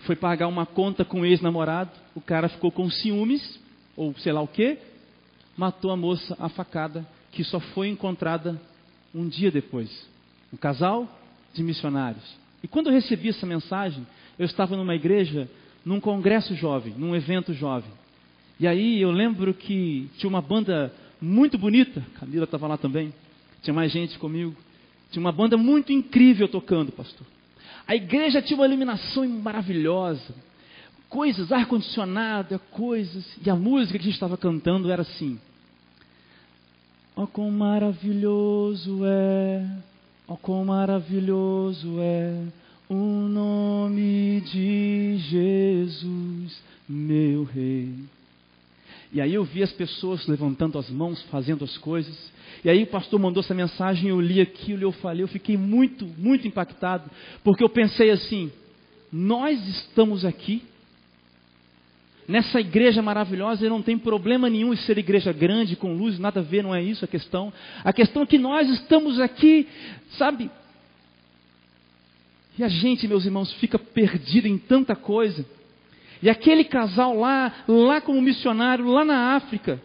Foi 0.00 0.16
pagar 0.16 0.48
uma 0.48 0.64
conta 0.64 1.04
com 1.04 1.20
o 1.20 1.26
ex-namorado. 1.26 1.90
O 2.14 2.20
cara 2.20 2.48
ficou 2.48 2.72
com 2.72 2.90
ciúmes, 2.90 3.60
ou 3.96 4.14
sei 4.18 4.32
lá 4.32 4.40
o 4.40 4.48
que. 4.48 4.78
Matou 5.56 5.90
a 5.90 5.96
moça 5.96 6.36
a 6.40 6.48
facada, 6.48 7.06
que 7.32 7.44
só 7.44 7.60
foi 7.60 7.88
encontrada 7.88 8.60
um 9.14 9.28
dia 9.28 9.50
depois. 9.50 9.90
Um 10.52 10.56
casal 10.56 11.06
de 11.52 11.62
missionários. 11.62 12.24
E 12.62 12.68
quando 12.68 12.86
eu 12.86 12.92
recebi 12.92 13.28
essa 13.28 13.46
mensagem, 13.46 14.06
eu 14.38 14.46
estava 14.46 14.76
numa 14.76 14.94
igreja, 14.94 15.48
num 15.84 16.00
congresso 16.00 16.54
jovem, 16.54 16.94
num 16.96 17.14
evento 17.14 17.52
jovem. 17.52 17.90
E 18.58 18.66
aí 18.66 19.00
eu 19.00 19.10
lembro 19.10 19.54
que 19.54 20.08
tinha 20.18 20.28
uma 20.28 20.42
banda 20.42 20.92
muito 21.20 21.58
bonita, 21.58 22.04
Camila 22.18 22.44
estava 22.44 22.66
lá 22.66 22.76
também. 22.76 23.12
Tinha 23.62 23.74
mais 23.74 23.92
gente 23.92 24.18
comigo. 24.18 24.54
Tinha 25.10 25.20
uma 25.20 25.32
banda 25.32 25.56
muito 25.56 25.92
incrível 25.92 26.48
tocando, 26.48 26.92
pastor. 26.92 27.26
A 27.86 27.94
igreja 27.94 28.40
tinha 28.40 28.58
uma 28.58 28.66
iluminação 28.66 29.26
maravilhosa. 29.28 30.34
Coisas, 31.08 31.50
ar-condicionado, 31.50 32.58
coisas. 32.70 33.24
E 33.44 33.50
a 33.50 33.56
música 33.56 33.98
que 33.98 34.02
a 34.02 34.04
gente 34.04 34.14
estava 34.14 34.36
cantando 34.36 34.90
era 34.90 35.02
assim. 35.02 35.38
Ó 37.16 37.24
oh, 37.24 37.26
quão 37.26 37.50
maravilhoso 37.50 39.00
é, 39.04 39.66
ó 40.28 40.34
oh, 40.34 40.36
quão 40.36 40.64
maravilhoso 40.64 41.96
é 41.98 42.44
o 42.90 43.28
nome 43.28 44.40
de 44.40 45.16
Jesus, 45.18 46.60
meu 46.88 47.44
Rei. 47.44 47.94
E 49.12 49.20
aí 49.20 49.32
eu 49.32 49.44
vi 49.44 49.62
as 49.62 49.70
pessoas 49.72 50.26
levantando 50.26 50.76
as 50.76 50.90
mãos, 50.90 51.22
fazendo 51.30 51.64
as 51.64 51.78
coisas. 51.78 52.32
E 52.64 52.68
aí 52.68 52.82
o 52.82 52.88
pastor 52.88 53.20
mandou 53.20 53.44
essa 53.44 53.54
mensagem, 53.54 54.10
eu 54.10 54.20
li 54.20 54.40
aquilo, 54.40 54.82
eu 54.82 54.90
falei, 54.90 55.22
eu 55.22 55.28
fiquei 55.28 55.56
muito, 55.56 56.04
muito 56.18 56.48
impactado, 56.48 57.08
porque 57.44 57.62
eu 57.62 57.68
pensei 57.68 58.10
assim: 58.10 58.50
nós 59.12 59.64
estamos 59.68 60.24
aqui 60.24 60.64
nessa 62.26 62.58
igreja 62.60 63.00
maravilhosa 63.00 63.64
e 63.64 63.68
não 63.68 63.82
tem 63.82 63.96
problema 63.96 64.50
nenhum 64.50 64.72
em 64.72 64.76
ser 64.76 64.98
igreja 64.98 65.32
grande, 65.32 65.76
com 65.76 65.94
luz, 65.94 66.18
nada 66.18 66.40
a 66.40 66.42
ver, 66.42 66.64
não 66.64 66.74
é 66.74 66.82
isso 66.82 67.04
a 67.04 67.08
questão. 67.08 67.52
A 67.84 67.92
questão 67.92 68.22
é 68.22 68.26
que 68.26 68.38
nós 68.38 68.68
estamos 68.68 69.20
aqui, 69.20 69.68
sabe? 70.18 70.50
E 72.60 72.62
a 72.62 72.68
gente, 72.68 73.08
meus 73.08 73.24
irmãos, 73.24 73.50
fica 73.54 73.78
perdido 73.78 74.46
em 74.46 74.58
tanta 74.58 74.94
coisa. 74.94 75.46
E 76.22 76.28
aquele 76.28 76.62
casal 76.62 77.18
lá, 77.18 77.64
lá 77.66 78.02
como 78.02 78.20
missionário, 78.20 78.84
lá 78.84 79.02
na 79.02 79.34
África, 79.34 79.80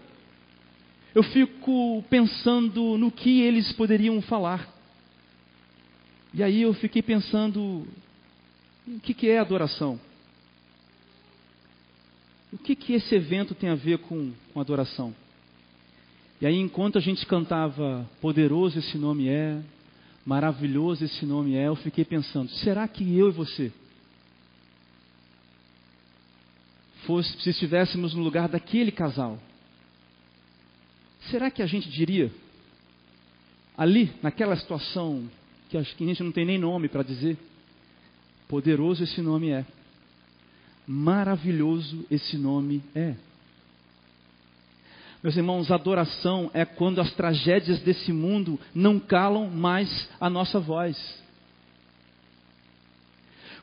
eu 1.15 1.23
fico 1.23 2.03
pensando 2.09 2.97
no 2.97 3.09
que 3.09 3.39
eles 3.39 3.71
poderiam 3.71 4.21
falar. 4.21 4.67
E 6.33 6.43
aí 6.43 6.63
eu 6.63 6.73
fiquei 6.73 7.01
pensando, 7.01 7.87
o 8.85 8.99
que, 8.99 9.13
que 9.13 9.29
é 9.29 9.39
adoração? 9.39 9.97
O 12.51 12.57
que, 12.57 12.75
que 12.75 12.91
esse 12.91 13.15
evento 13.15 13.55
tem 13.55 13.69
a 13.69 13.75
ver 13.75 13.99
com, 13.99 14.33
com 14.53 14.59
adoração? 14.59 15.15
E 16.41 16.45
aí, 16.45 16.57
enquanto 16.57 16.97
a 16.97 17.01
gente 17.01 17.25
cantava, 17.25 18.05
poderoso 18.19 18.79
esse 18.79 18.97
nome 18.97 19.29
é, 19.29 19.61
maravilhoso 20.25 21.05
esse 21.05 21.25
nome 21.25 21.55
é, 21.55 21.67
eu 21.67 21.75
fiquei 21.75 22.03
pensando, 22.03 22.49
será 22.49 22.87
que 22.87 23.03
eu 23.17 23.29
e 23.29 23.31
você 23.31 23.71
fosse, 27.05 27.39
se 27.41 27.51
estivéssemos 27.51 28.13
no 28.15 28.23
lugar 28.23 28.49
daquele 28.49 28.91
casal, 28.91 29.39
será 31.29 31.51
que 31.51 31.61
a 31.61 31.67
gente 31.67 31.89
diria, 31.89 32.31
ali, 33.77 34.11
naquela 34.23 34.55
situação, 34.55 35.29
que 35.69 35.77
acho 35.77 35.95
que 35.95 36.03
a 36.03 36.07
gente 36.07 36.23
não 36.23 36.31
tem 36.31 36.45
nem 36.45 36.57
nome 36.57 36.89
para 36.89 37.03
dizer, 37.03 37.37
poderoso 38.47 39.03
esse 39.03 39.21
nome 39.21 39.51
é, 39.51 39.65
maravilhoso 40.87 42.05
esse 42.09 42.37
nome 42.37 42.83
é. 42.93 43.15
Meus 45.25 45.37
irmãos, 45.37 45.71
adoração 45.71 46.51
é 46.53 46.63
quando 46.63 47.01
as 47.01 47.11
tragédias 47.13 47.79
desse 47.79 48.13
mundo 48.13 48.59
não 48.75 48.99
calam 48.99 49.49
mais 49.49 50.07
a 50.21 50.29
nossa 50.29 50.59
voz. 50.59 50.95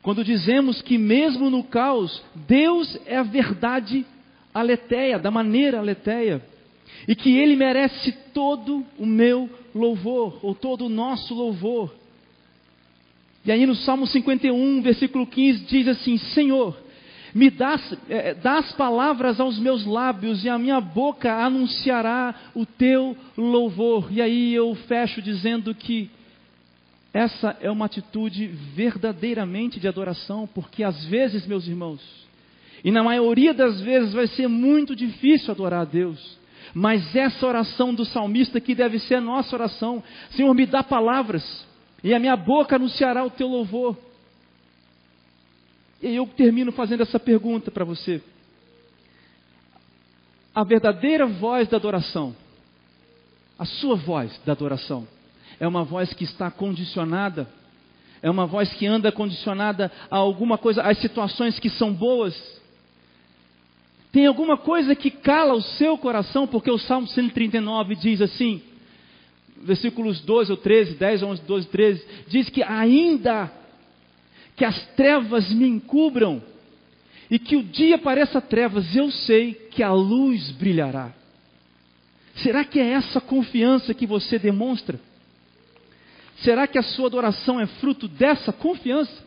Quando 0.02 0.24
dizemos 0.24 0.82
que 0.82 0.98
mesmo 0.98 1.48
no 1.50 1.62
caos, 1.62 2.20
Deus 2.48 2.98
é 3.06 3.16
a 3.16 3.22
verdade 3.22 4.04
aleteia, 4.52 5.20
da 5.20 5.30
maneira 5.30 5.78
aleteia, 5.78 6.42
e 7.06 7.14
que 7.14 7.38
Ele 7.38 7.54
merece 7.54 8.10
todo 8.34 8.84
o 8.98 9.06
meu 9.06 9.48
louvor, 9.72 10.40
ou 10.42 10.56
todo 10.56 10.86
o 10.86 10.88
nosso 10.88 11.32
louvor. 11.32 11.94
E 13.44 13.52
aí 13.52 13.64
no 13.66 13.76
Salmo 13.76 14.08
51, 14.08 14.82
versículo 14.82 15.24
15, 15.28 15.64
diz 15.66 15.86
assim: 15.86 16.18
Senhor, 16.18 16.76
me 17.34 17.50
dás, 17.50 17.96
é, 18.08 18.34
dás 18.34 18.72
palavras 18.72 19.40
aos 19.40 19.58
meus 19.58 19.86
lábios, 19.86 20.44
e 20.44 20.48
a 20.48 20.58
minha 20.58 20.80
boca 20.80 21.32
anunciará 21.32 22.34
o 22.54 22.66
teu 22.66 23.16
louvor. 23.36 24.08
E 24.10 24.20
aí 24.20 24.54
eu 24.54 24.74
fecho 24.86 25.22
dizendo 25.22 25.74
que 25.74 26.10
essa 27.12 27.56
é 27.60 27.70
uma 27.70 27.86
atitude 27.86 28.46
verdadeiramente 28.74 29.78
de 29.78 29.88
adoração, 29.88 30.48
porque 30.54 30.82
às 30.82 31.04
vezes, 31.06 31.46
meus 31.46 31.66
irmãos, 31.66 32.00
e 32.84 32.90
na 32.90 33.02
maioria 33.02 33.54
das 33.54 33.80
vezes 33.80 34.12
vai 34.12 34.26
ser 34.26 34.48
muito 34.48 34.96
difícil 34.96 35.52
adorar 35.52 35.82
a 35.82 35.84
Deus. 35.84 36.38
Mas 36.74 37.14
essa 37.14 37.46
oração 37.46 37.94
do 37.94 38.04
salmista 38.04 38.60
que 38.60 38.74
deve 38.74 38.98
ser 38.98 39.16
a 39.16 39.20
nossa 39.20 39.54
oração, 39.54 40.02
Senhor, 40.30 40.52
me 40.54 40.64
dá 40.64 40.82
palavras, 40.82 41.66
e 42.02 42.14
a 42.14 42.18
minha 42.18 42.36
boca 42.36 42.76
anunciará 42.76 43.24
o 43.24 43.30
teu 43.30 43.46
louvor. 43.46 43.96
E 46.02 46.16
eu 46.16 46.26
termino 46.26 46.72
fazendo 46.72 47.02
essa 47.02 47.20
pergunta 47.20 47.70
para 47.70 47.84
você. 47.84 48.20
A 50.54 50.64
verdadeira 50.64 51.26
voz 51.26 51.68
da 51.68 51.76
adoração, 51.76 52.34
a 53.58 53.64
sua 53.64 53.94
voz 53.94 54.38
da 54.44 54.52
adoração, 54.52 55.06
é 55.60 55.66
uma 55.66 55.84
voz 55.84 56.12
que 56.12 56.24
está 56.24 56.50
condicionada, 56.50 57.48
é 58.20 58.28
uma 58.28 58.46
voz 58.46 58.72
que 58.74 58.84
anda 58.84 59.12
condicionada 59.12 59.90
a 60.10 60.16
alguma 60.16 60.58
coisa, 60.58 60.82
às 60.82 60.98
situações 60.98 61.58
que 61.58 61.70
são 61.70 61.94
boas. 61.94 62.34
Tem 64.10 64.26
alguma 64.26 64.58
coisa 64.58 64.94
que 64.94 65.10
cala 65.10 65.54
o 65.54 65.62
seu 65.62 65.96
coração, 65.96 66.46
porque 66.46 66.70
o 66.70 66.78
Salmo 66.78 67.06
139 67.06 67.94
diz 67.94 68.20
assim: 68.20 68.60
versículos 69.62 70.20
12 70.20 70.50
ou 70.50 70.58
13, 70.58 70.94
10, 70.96 71.22
11, 71.22 71.42
12, 71.42 71.68
13, 71.68 72.06
diz 72.28 72.50
que 72.50 72.62
ainda 72.62 73.61
que 74.56 74.64
as 74.64 74.86
trevas 74.94 75.50
me 75.52 75.66
encubram 75.66 76.42
e 77.30 77.38
que 77.38 77.56
o 77.56 77.62
dia 77.62 77.96
pareça 77.98 78.40
trevas, 78.40 78.94
eu 78.94 79.10
sei 79.10 79.54
que 79.54 79.82
a 79.82 79.92
luz 79.92 80.50
brilhará. 80.50 81.12
Será 82.36 82.64
que 82.64 82.78
é 82.78 82.90
essa 82.90 83.20
confiança 83.20 83.94
que 83.94 84.06
você 84.06 84.38
demonstra? 84.38 85.00
Será 86.38 86.66
que 86.66 86.78
a 86.78 86.82
sua 86.82 87.06
adoração 87.06 87.60
é 87.60 87.66
fruto 87.66 88.08
dessa 88.08 88.52
confiança? 88.52 89.24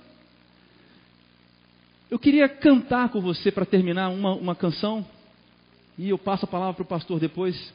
Eu 2.10 2.20
queria 2.20 2.48
cantar 2.48 3.10
com 3.10 3.22
você 3.22 3.52
para 3.52 3.66
terminar 3.66 4.10
uma, 4.10 4.34
uma 4.36 4.56
canção, 4.56 5.06
e 5.98 6.10
eu 6.10 6.18
passo 6.18 6.46
a 6.46 6.48
palavra 6.48 6.76
para 6.76 6.84
o 6.84 6.86
pastor 6.86 7.20
depois. 7.20 7.74